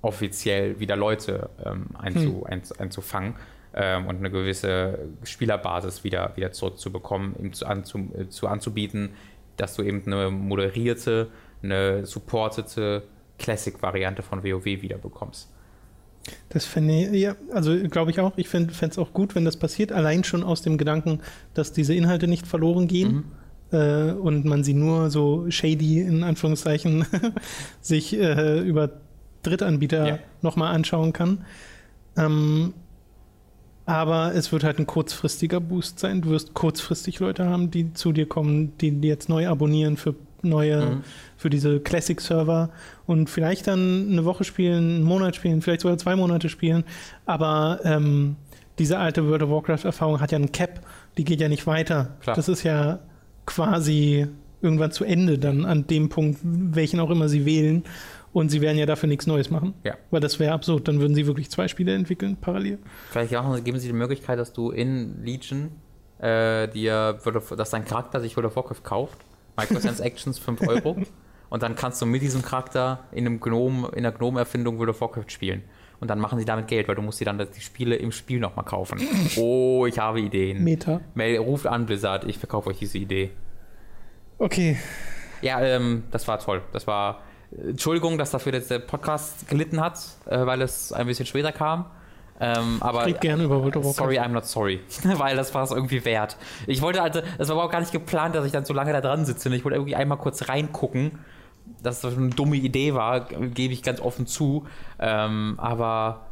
[0.00, 3.34] offiziell wieder Leute ähm, einzu, ein, einzufangen
[3.74, 9.10] ähm, und eine gewisse Spielerbasis wieder, wieder zurückzubekommen, ihm zu, anzu, äh, zu anzubieten,
[9.56, 11.30] dass du eben eine moderierte,
[11.62, 13.04] eine supportete
[13.42, 15.48] Classic-Variante von WoW wieder bekommst.
[16.50, 18.32] Das fände ich, ja, also glaube ich auch.
[18.36, 19.90] Ich fände es auch gut, wenn das passiert.
[19.92, 21.20] Allein schon aus dem Gedanken,
[21.52, 23.24] dass diese Inhalte nicht verloren gehen
[23.72, 27.04] äh, und man sie nur so shady in Anführungszeichen
[27.80, 28.90] sich äh, über
[29.42, 30.18] Drittanbieter Ja.
[30.42, 31.44] nochmal anschauen kann.
[32.16, 32.74] Ähm,
[33.84, 36.22] aber es wird halt ein kurzfristiger Boost sein.
[36.22, 40.14] Du wirst kurzfristig Leute haben, die zu dir kommen, die, die jetzt neu abonnieren für
[40.42, 41.00] neue, Mhm.
[41.42, 42.70] Für diese Classic-Server
[43.06, 46.84] und vielleicht dann eine Woche spielen, einen Monat spielen, vielleicht sogar zwei Monate spielen.
[47.26, 48.36] Aber ähm,
[48.78, 50.80] diese alte World of Warcraft-Erfahrung hat ja einen Cap,
[51.18, 52.16] die geht ja nicht weiter.
[52.20, 52.36] Klar.
[52.36, 53.00] Das ist ja
[53.44, 54.28] quasi
[54.62, 57.84] irgendwann zu Ende dann an dem Punkt, welchen auch immer sie wählen.
[58.32, 59.74] Und sie werden ja dafür nichts Neues machen.
[59.84, 59.94] Ja.
[60.10, 60.88] Weil das wäre absurd.
[60.88, 62.78] Dann würden sie wirklich zwei Spiele entwickeln, parallel.
[63.10, 65.70] Vielleicht auch, geben sie die Möglichkeit, dass du in Legion
[66.18, 67.18] äh, dir,
[67.56, 69.18] dass dein Charakter sich World of Warcraft kauft,
[69.58, 70.96] Microtransactions 5 Euro,
[71.52, 75.02] und dann kannst du mit diesem Charakter in einem Gnome, in der Gnome-Erfindung World of
[75.02, 75.62] Warcraft spielen.
[76.00, 78.40] Und dann machen sie damit Geld, weil du musst dir dann die Spiele im Spiel
[78.40, 78.98] nochmal kaufen.
[79.36, 80.64] Oh, ich habe Ideen.
[80.64, 81.02] Meta.
[81.12, 83.32] Mail, ruft an, Blizzard, ich verkaufe euch diese Idee.
[84.38, 84.78] Okay.
[85.42, 86.62] Ja, ähm, das war toll.
[86.72, 87.20] Das war.
[87.50, 89.98] Entschuldigung, dass dafür jetzt der Podcast gelitten hat,
[90.30, 91.84] äh, weil es ein bisschen später kam.
[92.40, 93.96] Ähm, aber Red gerne über World of Warcraft.
[93.96, 94.80] sorry, I'm not sorry.
[95.04, 96.38] weil das war es irgendwie wert.
[96.66, 99.02] Ich wollte also, das war überhaupt gar nicht geplant, dass ich dann so lange da
[99.02, 99.54] dran sitze.
[99.54, 101.18] Ich wollte irgendwie einmal kurz reingucken.
[101.82, 104.66] Dass das eine dumme Idee war, gebe ich ganz offen zu.
[104.98, 106.26] Ähm, aber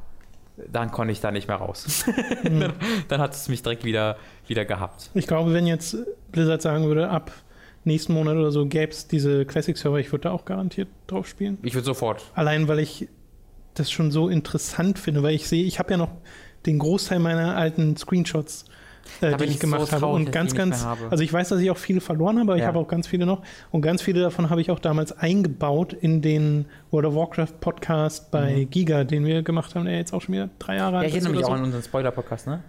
[0.70, 2.04] dann konnte ich da nicht mehr raus.
[2.44, 2.72] dann,
[3.08, 4.16] dann hat es mich direkt wieder,
[4.46, 5.10] wieder gehabt.
[5.14, 5.96] Ich glaube, wenn jetzt
[6.32, 7.32] Blizzard sagen würde, ab
[7.84, 11.58] nächsten Monat oder so gäbe es diese Classic-Server, ich würde da auch garantiert drauf spielen.
[11.62, 12.22] Ich würde sofort.
[12.34, 13.08] Allein, weil ich
[13.74, 16.10] das schon so interessant finde, weil ich sehe, ich habe ja noch
[16.66, 18.66] den Großteil meiner alten Screenshots,
[19.20, 20.00] äh, die ich ich so gemacht habe.
[20.00, 21.00] traurig, Und ganz, ich ganz, habe.
[21.10, 22.68] also ich weiß, dass ich auch viele verloren habe, aber ich Ja.
[22.68, 23.42] habe auch ganz viele noch.
[23.70, 28.30] Und ganz viele davon habe ich auch damals eingebaut in den World of Warcraft Podcast
[28.30, 30.94] bei Giga, den wir gemacht haben, der jetzt auch schon wieder drei Jahre Mhm.
[30.94, 31.58] Ja, alt ich ist erinnere mich oder auch so.
[31.58, 32.60] an unseren Spoiler-Podcast, ne?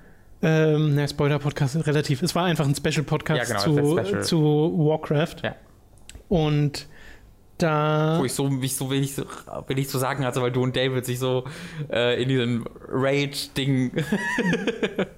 [0.44, 2.24] Ähm, ne, Spoiler-Podcast relativ.
[2.24, 4.24] Es war einfach ein Special-Podcast Ja, genau, zu, Special.
[4.24, 5.36] zu Warcraft.
[5.44, 5.56] Ja.
[6.30, 6.88] Und
[7.62, 8.18] da.
[8.20, 9.26] Wo ich so, mich so wenig, so
[9.68, 11.46] wenig zu sagen hatte, weil du und David sich so
[11.92, 13.92] äh, in diesem Raid-Ding.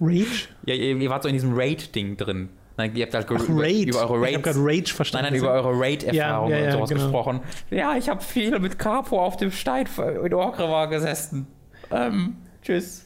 [0.02, 0.48] Rage?
[0.66, 2.50] ja, ihr, ihr wart so in diesem Raid-Ding drin.
[2.78, 3.88] Nein, ihr habt halt Ach, über, Raid.
[3.90, 4.44] über eure ich Raids.
[4.44, 5.28] gerade Rage Nein, verstanden.
[5.32, 7.02] nein, über eure Raid-Erfahrungen Ja, ja, und ja, sowas genau.
[7.04, 7.40] gesprochen.
[7.70, 9.88] Ja, ich habe viel mit Capo auf dem Stein
[10.26, 11.46] in Orkrava gesessen.
[11.92, 13.03] Ähm, tschüss.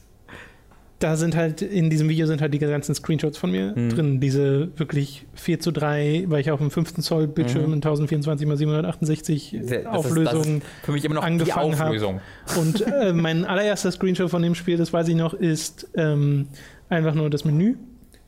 [1.00, 3.88] Da sind halt, in diesem Video sind halt die ganzen Screenshots von mir Mhm.
[3.90, 4.20] drin.
[4.20, 8.58] Diese wirklich 4 zu 3, weil ich auf dem 15 Zoll Bildschirm in 1024 x
[8.58, 9.66] 768 Mhm.
[9.68, 10.56] Das Auflösung.
[10.58, 11.86] Ist für mich immer noch angefangen die hab.
[11.86, 12.20] Auflösung.
[12.58, 16.48] Und äh, mein allererster Screenshot von dem Spiel, das weiß ich noch, ist ähm,
[16.88, 17.76] einfach nur das Menü.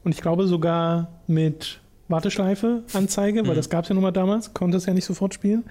[0.05, 3.57] Und ich glaube sogar mit Warteschleife Anzeige, weil Mhm.
[3.57, 5.65] das gab es ja nun mal damals, konnte es ja nicht sofort spielen.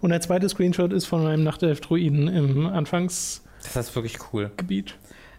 [0.00, 3.44] Und der zweite Screenshot ist von meinem Nachtelf-Druiden im Anfangsgebiet.
[3.74, 4.50] Das ist wirklich cool.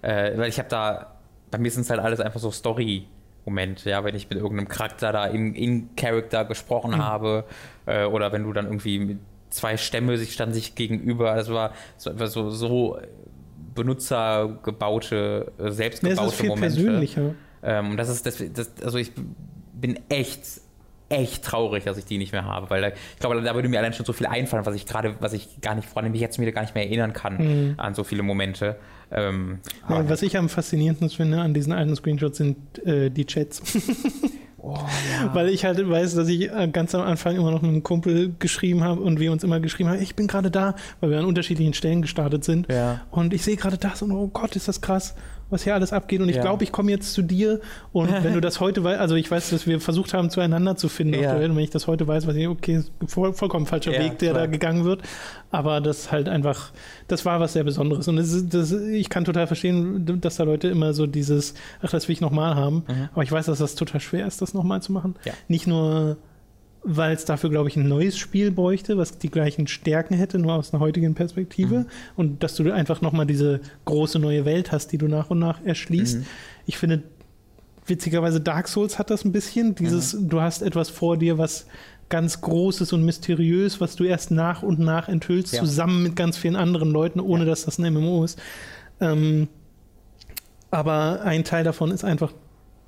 [0.05, 1.15] Äh, weil ich habe da,
[1.49, 5.11] bei mir sind es halt alles einfach so Story-Momente, ja, wenn ich mit irgendeinem Charakter
[5.11, 6.97] da in, in Character gesprochen Mhm.
[7.03, 7.43] habe
[7.87, 9.17] äh, oder wenn du dann irgendwie mit
[9.49, 12.99] zwei Stämme sich standen sich gegenüber, das war so, einfach so, so
[13.73, 16.75] benutzergebaute, äh, Nee, es selbstgebaute ist viel Momente.
[16.83, 17.35] persönlicher.
[17.63, 19.11] Ähm, und das ist, das, das, also ich
[19.73, 20.41] bin echt,
[21.09, 23.79] echt traurig, dass ich die nicht mehr habe, weil da, ich glaube, da würde mir
[23.79, 26.21] allein schon so viel einfallen, was ich gerade, was ich gar nicht, woran ich mich
[26.21, 27.73] jetzt wieder gar nicht mehr erinnern kann Mhm.
[27.77, 28.75] an so viele Momente.
[29.11, 29.59] Ähm,
[29.89, 33.61] Ja, was ich am faszinierendsten finde an diesen alten Screenshots sind äh, die Chats.
[34.57, 34.77] oh,
[35.21, 35.33] ja.
[35.33, 38.33] Weil ich halt weiß, dass ich äh, ganz am Anfang immer noch mit einem Kumpel
[38.39, 41.25] geschrieben habe und wir uns immer geschrieben haben, ich bin gerade da, weil wir an
[41.25, 42.71] unterschiedlichen Stellen gestartet sind.
[42.71, 43.01] Ja.
[43.11, 45.15] Und ich sehe gerade das und oh Gott, ist das krass.
[45.49, 46.21] Was hier alles abgeht.
[46.21, 46.41] Und ich Ja.
[46.41, 47.61] glaube, ich komme jetzt zu dir
[47.93, 50.89] und wenn du das heute weißt, also ich weiß, dass wir versucht haben, zueinander zu
[50.89, 51.35] finden Ja.
[51.35, 54.17] Und wenn ich das heute weiß, weiß ich, okay, ist voll, vollkommen falscher Ja, Weg,
[54.19, 54.43] der klar.
[54.45, 55.01] da gegangen wird.
[55.51, 56.71] Aber das halt einfach,
[57.07, 58.07] das war was sehr Besonderes.
[58.07, 61.91] Und das ist, das, ich kann total verstehen, dass da Leute immer so dieses, ach,
[61.91, 62.83] das will ich nochmal haben.
[62.87, 63.09] Mhm.
[63.13, 65.15] Aber ich weiß, dass das total schwer ist, das nochmal zu machen.
[65.47, 66.17] Nicht nur,
[66.87, 70.53] weil es dafür, glaube ich, ein neues Spiel bräuchte, was die gleichen Stärken hätte, nur
[70.53, 71.79] aus einer heutigen Perspektive.
[71.79, 71.85] Mhm.
[72.15, 75.63] Und dass du einfach nochmal diese große neue Welt hast, die du nach und nach
[75.65, 76.19] erschließt.
[76.19, 76.25] Mhm.
[76.67, 77.03] Ich finde,
[77.87, 79.73] witzigerweise Dark Souls hat das ein bisschen.
[79.75, 80.29] Dieses, Mhm.
[80.29, 81.65] du hast etwas vor dir, was
[82.07, 85.61] ganz Großes und mysteriös, was du erst nach und nach enthüllst, Ja.
[85.61, 88.39] zusammen mit ganz vielen anderen Leuten, ohne dass das ein MMO ist.
[89.01, 89.47] Ähm,
[90.71, 92.31] aber ein Teil davon ist einfach,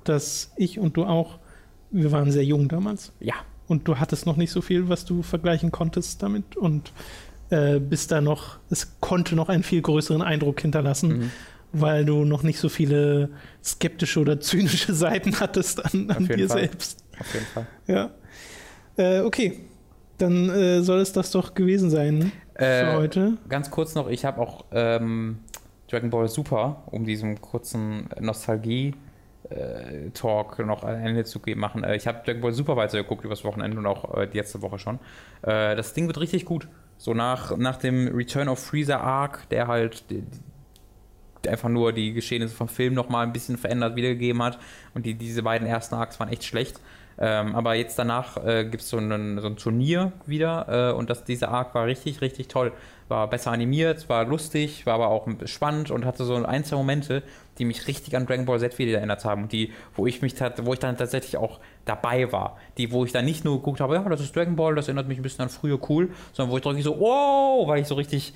[0.04, 1.38] dass ich und du auch,
[1.90, 3.12] wir waren sehr jung damals.
[3.18, 3.34] Ja.
[3.68, 6.56] Und du hattest noch nicht so viel, was du vergleichen konntest damit.
[6.56, 6.92] Und
[7.50, 11.30] äh, bist da noch, es konnte noch einen viel größeren Eindruck hinterlassen, Mhm.
[11.72, 13.30] weil du noch nicht so viele
[13.62, 16.58] skeptische oder zynische Seiten hattest an, an dir Fall.
[16.60, 17.04] selbst.
[17.20, 17.66] Auf jeden Fall.
[17.86, 18.10] Ja.
[18.96, 19.60] Äh, okay.
[20.18, 23.38] Dann äh, soll es das doch gewesen sein für Äh, heute.
[23.48, 25.38] Ganz kurz noch, ich habe auch ähm,
[25.88, 28.08] Dragon Ball Super, um diesem kurzen
[29.50, 31.84] Nostalgie-Talk noch ein Ende zu geben, machen.
[31.84, 34.78] Äh, ich habe Dragon Ball Super weitergeguckt übers Wochenende und auch äh, die letzte Woche
[34.78, 34.98] schon.
[35.42, 36.68] Äh, das Ding wird richtig gut.
[36.96, 40.04] So nach, nach dem Return of Freezer Arc, der halt
[41.46, 44.58] einfach nur die Geschehnisse vom Film nochmal ein bisschen verändert wiedergegeben hat.
[44.94, 46.80] Und die, diese beiden ersten Arcs waren echt schlecht.
[47.20, 51.10] Ähm, aber jetzt danach äh, gibt es so, einen- so ein Turnier wieder äh, und
[51.10, 52.72] das, dieser Arc war richtig, richtig toll.
[53.08, 57.24] War besser animiert, war lustig, war aber auch spannend und hatte so ein, zwei Momente,
[57.58, 60.34] die mich richtig an Dragon Ball Z wieder erinnert haben und die, wo ich mich
[60.62, 62.56] wo ich dann tatsächlich auch dabei war.
[62.76, 65.08] Die, wo ich dann nicht nur geguckt habe, ja, das ist Dragon Ball, das erinnert
[65.08, 67.94] mich ein bisschen an früher cool, sondern wo ich wirklich so, wow, weil ich so
[67.94, 68.34] richtig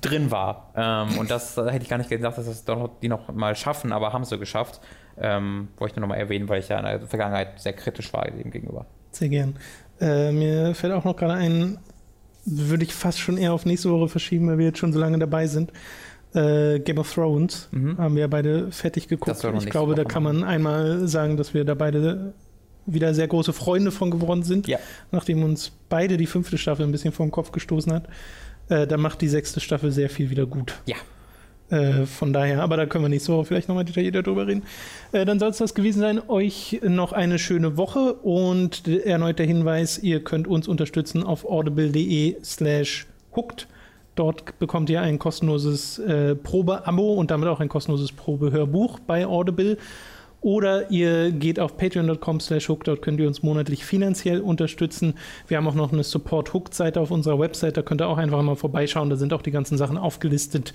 [0.00, 0.72] drin war.
[0.76, 2.64] Ähm, und das äh, hätte ich gar nicht gedacht, dass das
[3.02, 4.80] die noch mal schaffen, aber haben sie geschafft.
[5.18, 8.12] Ähm, wollte ich nur noch mal erwähnen, weil ich ja in der Vergangenheit sehr kritisch
[8.12, 8.86] war dem gegenüber.
[9.12, 9.56] Sehr gern.
[10.00, 11.78] Äh, mir fällt auch noch gerade ein,
[12.44, 15.18] würde ich fast schon eher auf nächste Woche verschieben, weil wir jetzt schon so lange
[15.18, 15.72] dabei sind.
[16.34, 17.98] Äh, Game of Thrones Mhm.
[17.98, 19.44] haben wir beide fertig geguckt.
[19.58, 22.32] Ich glaube, da Woche kann man einmal sagen, dass wir da beide
[22.86, 24.78] wieder sehr große Freunde von geworden sind, Ja.
[25.10, 28.08] nachdem uns beide die fünfte Staffel ein bisschen vor den Kopf gestoßen hat.
[28.68, 30.74] Äh, da macht die sechste Staffel sehr viel wieder gut.
[30.86, 30.96] Ja.
[31.76, 34.62] Äh, von daher, aber da können wir nicht so vielleicht nochmal detaillierter drüber reden.
[35.12, 36.20] Äh, dann soll es das gewesen sein.
[36.28, 42.36] Euch noch eine schöne Woche und erneut der Hinweis, ihr könnt uns unterstützen auf audible.de
[42.42, 43.68] slash hooked.
[44.14, 49.78] Dort bekommt ihr ein kostenloses äh, Probe-Abo und damit auch ein kostenloses Probehörbuch bei Audible.
[50.42, 55.14] Oder ihr geht auf patreon.com slash hooked, dort könnt ihr uns monatlich finanziell unterstützen.
[55.48, 58.56] Wir haben auch noch eine Support-Hooked-Seite auf unserer Website, da könnt ihr auch einfach mal
[58.56, 60.72] vorbeischauen, da sind auch die ganzen Sachen aufgelistet.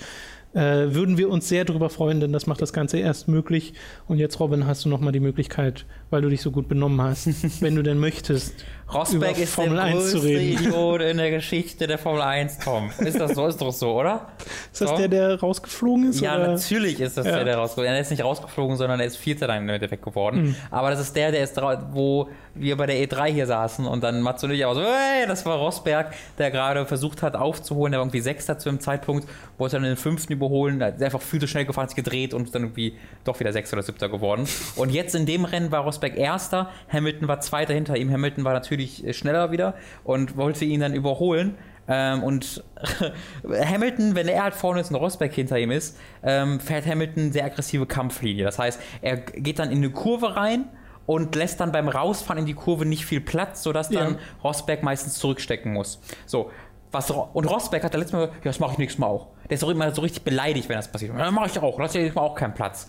[0.54, 3.74] Äh, würden wir uns sehr darüber freuen, denn das macht das Ganze erst möglich.
[4.08, 7.28] Und jetzt, Robin, hast du nochmal die Möglichkeit, weil du dich so gut benommen hast,
[7.62, 8.54] wenn du denn möchtest,
[8.94, 10.32] Rosberg ist Formel der 1 zu größte.
[10.42, 12.92] Idiot in der Geschichte der Formel 1, Tom.
[13.00, 13.48] Ist das so?
[13.48, 14.28] Ist doch so, oder?
[14.72, 14.98] Ist das So?
[14.98, 16.20] der, der rausgeflogen ist?
[16.22, 16.50] Ja, oder?
[16.50, 17.36] natürlich ist das Ja.
[17.38, 17.98] der, der rausgeflogen ist.
[17.98, 20.42] Er ist nicht rausgeflogen, sondern er ist Vierter dann im Endeffekt geworden.
[20.50, 20.56] Mhm.
[20.70, 21.60] Aber das ist der, der ist
[21.94, 25.26] wo wir bei der E3 hier saßen und dann Mats und ich auch so, hey,
[25.28, 27.92] das war Rosberg, der gerade versucht hat aufzuholen.
[27.92, 30.80] Der war irgendwie Sechster zu dem Zeitpunkt, wollte dann den Fünften überholen.
[30.80, 32.94] Der ist einfach viel zu schnell gefahren, hat sich gedreht und ist dann irgendwie
[33.24, 34.48] doch wieder Sechster oder Siebter geworden.
[34.76, 38.12] Und jetzt in dem Rennen war Rosberg Erster, Hamilton war Zweiter hinter ihm.
[38.12, 41.56] Hamilton war natürlich äh, schneller wieder und wollte ihn dann überholen.
[41.88, 42.64] Ähm, und
[43.48, 47.46] Hamilton, wenn er halt vorne ist und Rosberg hinter ihm ist, ähm, fährt Hamilton sehr
[47.46, 48.44] aggressive Kampflinie.
[48.44, 50.66] Das heißt, er geht dann in eine Kurve rein
[51.06, 54.20] und lässt dann beim Rausfahren in die Kurve nicht viel Platz, sodass dann Ja.
[54.44, 56.00] Rosberg meistens zurückstecken muss.
[56.26, 56.52] So.
[56.92, 59.28] Was, und Rosberg hat da letztes Mal gesagt, ja, das mache ich nächstes Mal auch.
[59.50, 61.14] Der ist auch immer so richtig beleidigt, wenn das passiert.
[61.18, 62.88] Ja, mache ich auch, lass dir nächstes Mal auch keinen Platz.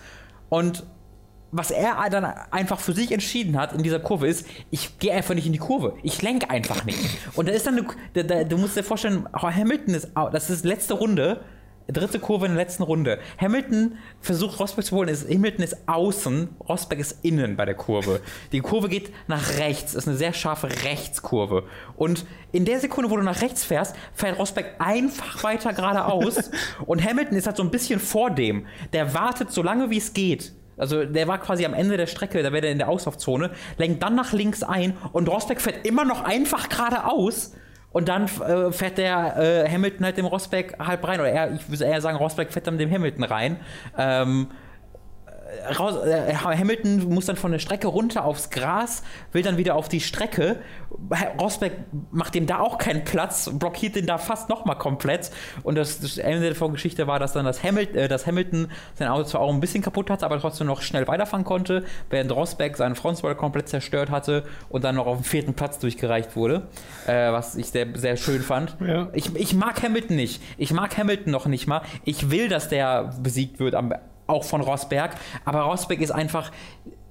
[0.49, 0.85] Und
[1.53, 5.35] was er dann einfach für sich entschieden hat in dieser Kurve ist, ich gehe einfach
[5.35, 5.95] nicht in die Kurve.
[6.03, 6.99] Ich lenke einfach nicht.
[7.35, 10.65] Und da ist dann, eine, da, da, du musst dir vorstellen, Hamilton ist, das ist
[10.65, 11.41] letzte Runde,
[11.89, 13.21] dritte Kurve in der letzten Runde.
[13.41, 18.21] Hamilton versucht Rosberg zu holen, ist, Hamilton ist außen, Rosberg ist innen bei der Kurve.
[18.53, 21.65] Die Kurve geht nach rechts, ist eine sehr scharfe Rechtskurve.
[21.97, 26.51] Und in der Sekunde, wo du nach rechts fährst, fährt Rosberg einfach weiter geradeaus
[26.87, 28.67] und Hamilton ist halt so ein bisschen vor dem.
[28.93, 30.53] Der wartet so lange, wie es geht.
[30.77, 34.03] Also der war quasi am Ende der Strecke, da wäre der in der Auslaufzone, lenkt
[34.03, 37.53] dann nach links ein und Rosberg fährt immer noch einfach geradeaus
[37.97, 41.19] und dann äh, fährt der äh, Hamilton halt dem Rosberg halb rein.
[41.19, 43.57] Oder er, ich würde eher sagen, Rosberg fährt dann dem Hamilton rein.
[43.97, 44.49] Ähm,
[45.79, 49.03] raus, äh, Hamilton muss dann von der Strecke runter aufs Gras,
[49.33, 50.57] will dann wieder auf die Strecke.
[51.41, 51.73] Rosberg
[52.11, 55.31] macht ihm da auch keinen Platz, blockiert den da fast nochmal komplett.
[55.63, 59.09] Und das, das Ende der Geschichte war, dass dann das Hamilton, äh, das Hamilton sein
[59.09, 62.77] Auto zwar auch ein bisschen kaputt hatte, aber trotzdem noch schnell weiterfahren konnte, während Rosberg
[62.77, 66.69] seinen Frontspoiler komplett zerstört hatte und dann noch auf den vierten Platz durchgereicht wurde,
[67.07, 68.77] äh, was ich sehr, sehr schön fand.
[68.87, 69.09] Ja.
[69.13, 70.43] Ich, ich mag Hamilton nicht.
[70.57, 71.83] Ich mag Hamilton noch nicht mal.
[72.05, 73.93] Ich will, dass der besiegt wird am
[74.27, 75.17] auch von Rosberg.
[75.45, 76.51] Aber Rosberg ist einfach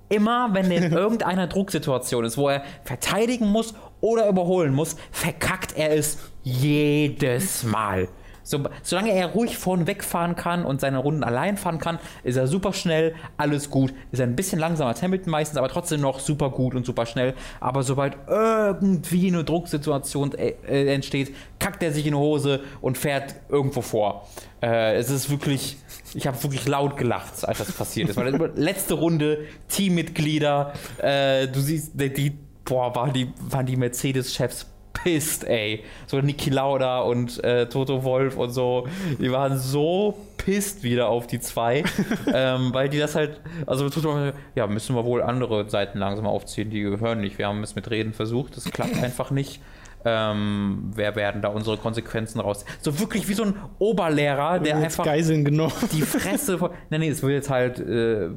[0.10, 5.78] immer, wenn er in irgendeiner Drucksituation ist, wo er verteidigen muss oder überholen muss, verkackt
[5.78, 8.08] er es jedes Mal.
[8.48, 12.46] So, solange er ruhig vorn wegfahren kann und seine Runden allein fahren kann, ist er
[12.46, 13.92] super schnell, alles gut.
[14.12, 17.08] Ist er ein bisschen langsamer als Hamilton meistens, aber trotzdem noch super gut und super
[17.08, 17.34] schnell.
[17.60, 23.00] Aber sobald irgendwie eine Drucksituation äh, äh entsteht, kackt er sich in die Hose und
[23.00, 24.28] fährt irgendwo vor.
[24.62, 25.78] Äh, es ist wirklich,
[26.16, 28.16] ich habe wirklich laut gelacht, als das passiert ist.
[28.16, 32.34] Weil letzte Runde, Teammitglieder, äh, du siehst, die,
[32.64, 35.84] boah, waren die, waren die Mercedes-Chefs pisst, ey.
[36.08, 38.88] So Niki Lauda und äh, Toto Wolf und so,
[39.20, 41.84] die waren so pisst wieder auf die zwei,
[42.34, 46.70] ähm, weil die das halt, also Toto, ja, müssen wir wohl andere Seiten langsam aufziehen,
[46.70, 47.38] die gehören nicht.
[47.38, 49.62] Wir haben es mit Reden versucht, das klappt einfach nicht.
[50.06, 52.64] Ähm, wer werden da unsere Konsequenzen raus?
[52.82, 55.74] So wirklich wie so ein Oberlehrer, der einfach Geiseln genommen.
[55.92, 56.72] die Fresse von.
[56.90, 58.30] Nein, nee, es wird jetzt halt, äh,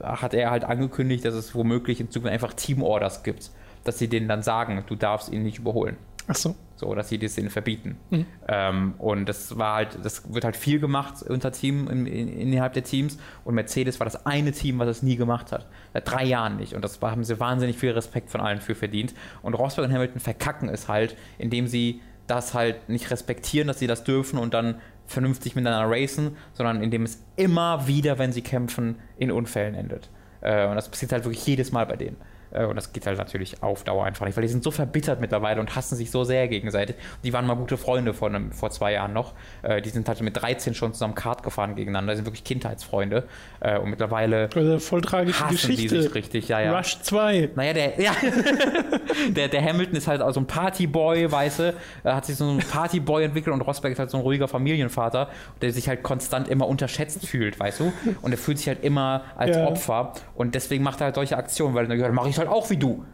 [0.00, 3.50] hat er halt angekündigt, dass es womöglich in Zukunft einfach Teamorders gibt
[3.84, 5.96] dass sie denen dann sagen, du darfst ihn nicht überholen.
[6.28, 6.54] Ach so.
[6.76, 7.96] So, dass sie das denen verbieten.
[8.10, 8.26] Mhm.
[8.46, 12.74] Ähm, und das war halt, das wird halt viel gemacht unter Team, in, in, innerhalb
[12.74, 13.18] der Teams.
[13.44, 15.66] Und Mercedes war das eine Team, was es nie gemacht hat.
[15.94, 16.74] Seit drei Jahren nicht.
[16.74, 19.14] Und das haben sie wahnsinnig viel Respekt von allen für verdient.
[19.42, 23.86] Und Rosberg und Hamilton verkacken es halt, indem sie das halt nicht respektieren, dass sie
[23.86, 24.76] das dürfen und dann
[25.06, 30.10] vernünftig miteinander racen, sondern indem es immer wieder, wenn sie kämpfen, in Unfällen endet.
[30.42, 32.16] Äh, und das passiert halt wirklich jedes Mal bei denen.
[32.50, 35.20] Äh, und das geht halt natürlich auf Dauer einfach nicht, weil die sind so verbittert
[35.20, 36.96] mittlerweile und hassen sich so sehr gegenseitig.
[37.24, 39.34] Die waren mal gute Freunde vor, einem, vor zwei Jahren noch.
[39.62, 42.12] Äh, die sind halt mit 13 schon zusammen Kart gefahren gegeneinander.
[42.12, 43.24] Die sind wirklich Kindheitsfreunde.
[43.60, 44.48] Äh, und mittlerweile.
[44.54, 45.94] Also voll tragische hassen Geschichte.
[45.94, 46.76] Die sich richtig, ja, ja.
[46.76, 47.50] Rush 2.
[47.54, 48.12] Naja, der, ja.
[49.30, 51.74] der, der Hamilton ist halt so ein Partyboy, weißt du.
[52.04, 55.28] Er hat sich so ein Partyboy entwickelt und Rosberg ist halt so ein ruhiger Familienvater,
[55.60, 57.92] der sich halt konstant immer unterschätzt fühlt, weißt du.
[58.22, 59.66] Und er fühlt sich halt immer als ja.
[59.66, 60.12] Opfer.
[60.34, 62.76] Und deswegen macht er halt solche Aktionen, weil er dann mache ich halt auch wie
[62.76, 63.04] du.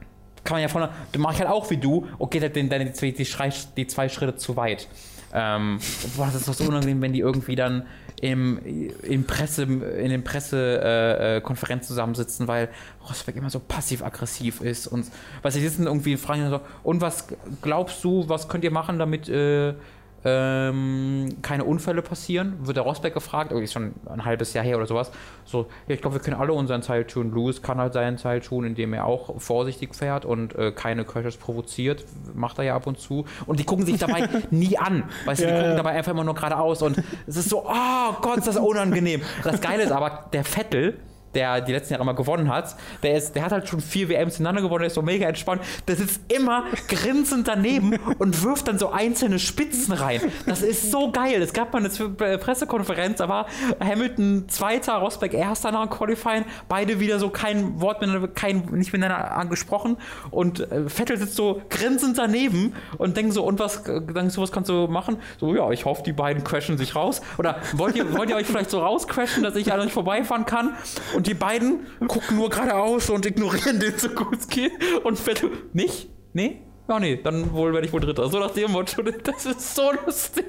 [0.45, 2.69] Kann man ja von, dann mache ich halt auch wie du und geht halt den,
[2.69, 3.27] dann die, die,
[3.77, 4.89] die, zwei Schritte zu weit.
[5.33, 5.81] Ähm,
[6.17, 7.87] boah, das ist doch so unangenehm, wenn die irgendwie dann
[8.21, 8.61] im,
[9.03, 12.69] in, Presse, in den Pressekonferenzen äh, zusammensitzen, weil
[13.09, 15.07] Rosberg immer so passiv-aggressiv ist und
[15.43, 17.27] was sie sitzen irgendwie fragen so, und was
[17.63, 19.75] glaubst du, was könnt ihr machen, damit äh,
[20.25, 24.77] ähm, keine Unfälle passieren, wird der Rosberg gefragt, oh, ist schon ein halbes Jahr her
[24.77, 25.11] oder sowas.
[25.45, 27.35] So, ja, ich glaube, wir können alle unseren Teil tun.
[27.35, 31.37] Lewis kann halt seinen Teil tun, indem er auch vorsichtig fährt und äh, keine Crashes
[31.37, 32.05] provoziert.
[32.35, 33.27] Macht er ja ab und zu.
[33.47, 35.05] Und die gucken sich dabei nie an.
[35.27, 38.39] Weißt du, die gucken dabei einfach immer nur geradeaus und es ist so, oh Gott,
[38.39, 39.21] ist das unangenehm.
[39.43, 40.99] Das Geile ist aber, der Vettel,
[41.35, 44.37] der die letzten Jahre immer gewonnen hat, der, ist, der hat halt schon vier WMs
[44.37, 45.63] hintereinander gewonnen, der ist so mega entspannt.
[45.89, 50.21] Der sitzt immer grinsend daneben und wirft dann so einzelne Spitzen rein.
[50.47, 51.43] Das ist so geil.
[51.43, 53.47] Es gab mal eine Pressekonferenz, da war
[53.81, 58.93] Hamilton Zweiter, Rosberg Erster nach dem Qualifying, beide wieder so kein Wort miteinander, kein, nicht
[58.93, 59.97] miteinander angesprochen
[60.31, 64.53] und äh, Vettel sitzt so grinsend daneben und denkt so, und was, denkst du, was
[64.53, 65.17] kannst du machen?
[65.39, 67.21] So, ja, ich hoffe, die beiden crashen sich raus.
[67.39, 70.75] Oder wollt ihr, wollt ihr euch vielleicht so rauscrashen, dass ich an euch vorbeifahren kann?
[71.15, 74.73] Und und die beiden gucken nur geradeaus und ignorieren den so gut es geht.
[75.05, 76.11] Und Vettel, nicht?
[76.35, 76.61] Nee?
[76.87, 78.29] Ja, nee, dann wohl werde ich wohl Dritter.
[78.29, 80.45] So nach dem Motto, das ist so lustig.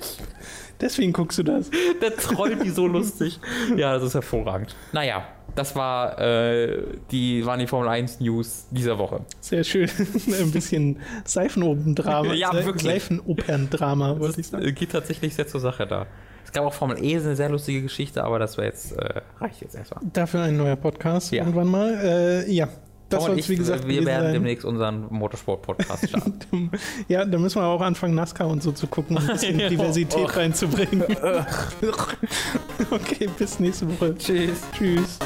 [0.82, 1.70] Deswegen guckst du das.
[2.02, 3.40] Der trollt die so lustig.
[3.78, 4.76] Ja, das ist hervorragend.
[4.92, 5.26] Naja,
[5.56, 9.22] das war äh, die, waren die Formel 1 News dieser Woche.
[9.40, 9.90] Sehr schön.
[10.28, 12.34] Ein bisschen Seifenopen-Drama.
[12.34, 12.84] ja, wirklich.
[12.84, 14.76] Seifenopern-Drama, wollte ich sagen.
[14.76, 16.08] Geht tatsächlich sehr zur Sache da
[16.52, 19.62] gab auch Formel E, ist eine sehr lustige Geschichte, aber das war jetzt, äh, reicht
[19.62, 20.04] jetzt erstmal.
[20.14, 21.40] Dafür ein neuer Podcast ja.
[21.44, 21.94] irgendwann mal.
[22.04, 22.68] Äh, ja.
[23.10, 24.34] Das soll wie gesagt, wir werden sein.
[24.34, 26.72] demnächst unseren Motorsport-Podcast starten.
[27.08, 30.36] ja, da müssen wir auch anfangen, NASCAR und so zu gucken, um ein bisschen Diversität
[30.36, 31.04] reinzubringen.
[32.92, 34.16] okay, bis nächste Woche.
[34.18, 34.64] Tschüss.
[34.76, 35.20] Tschüss.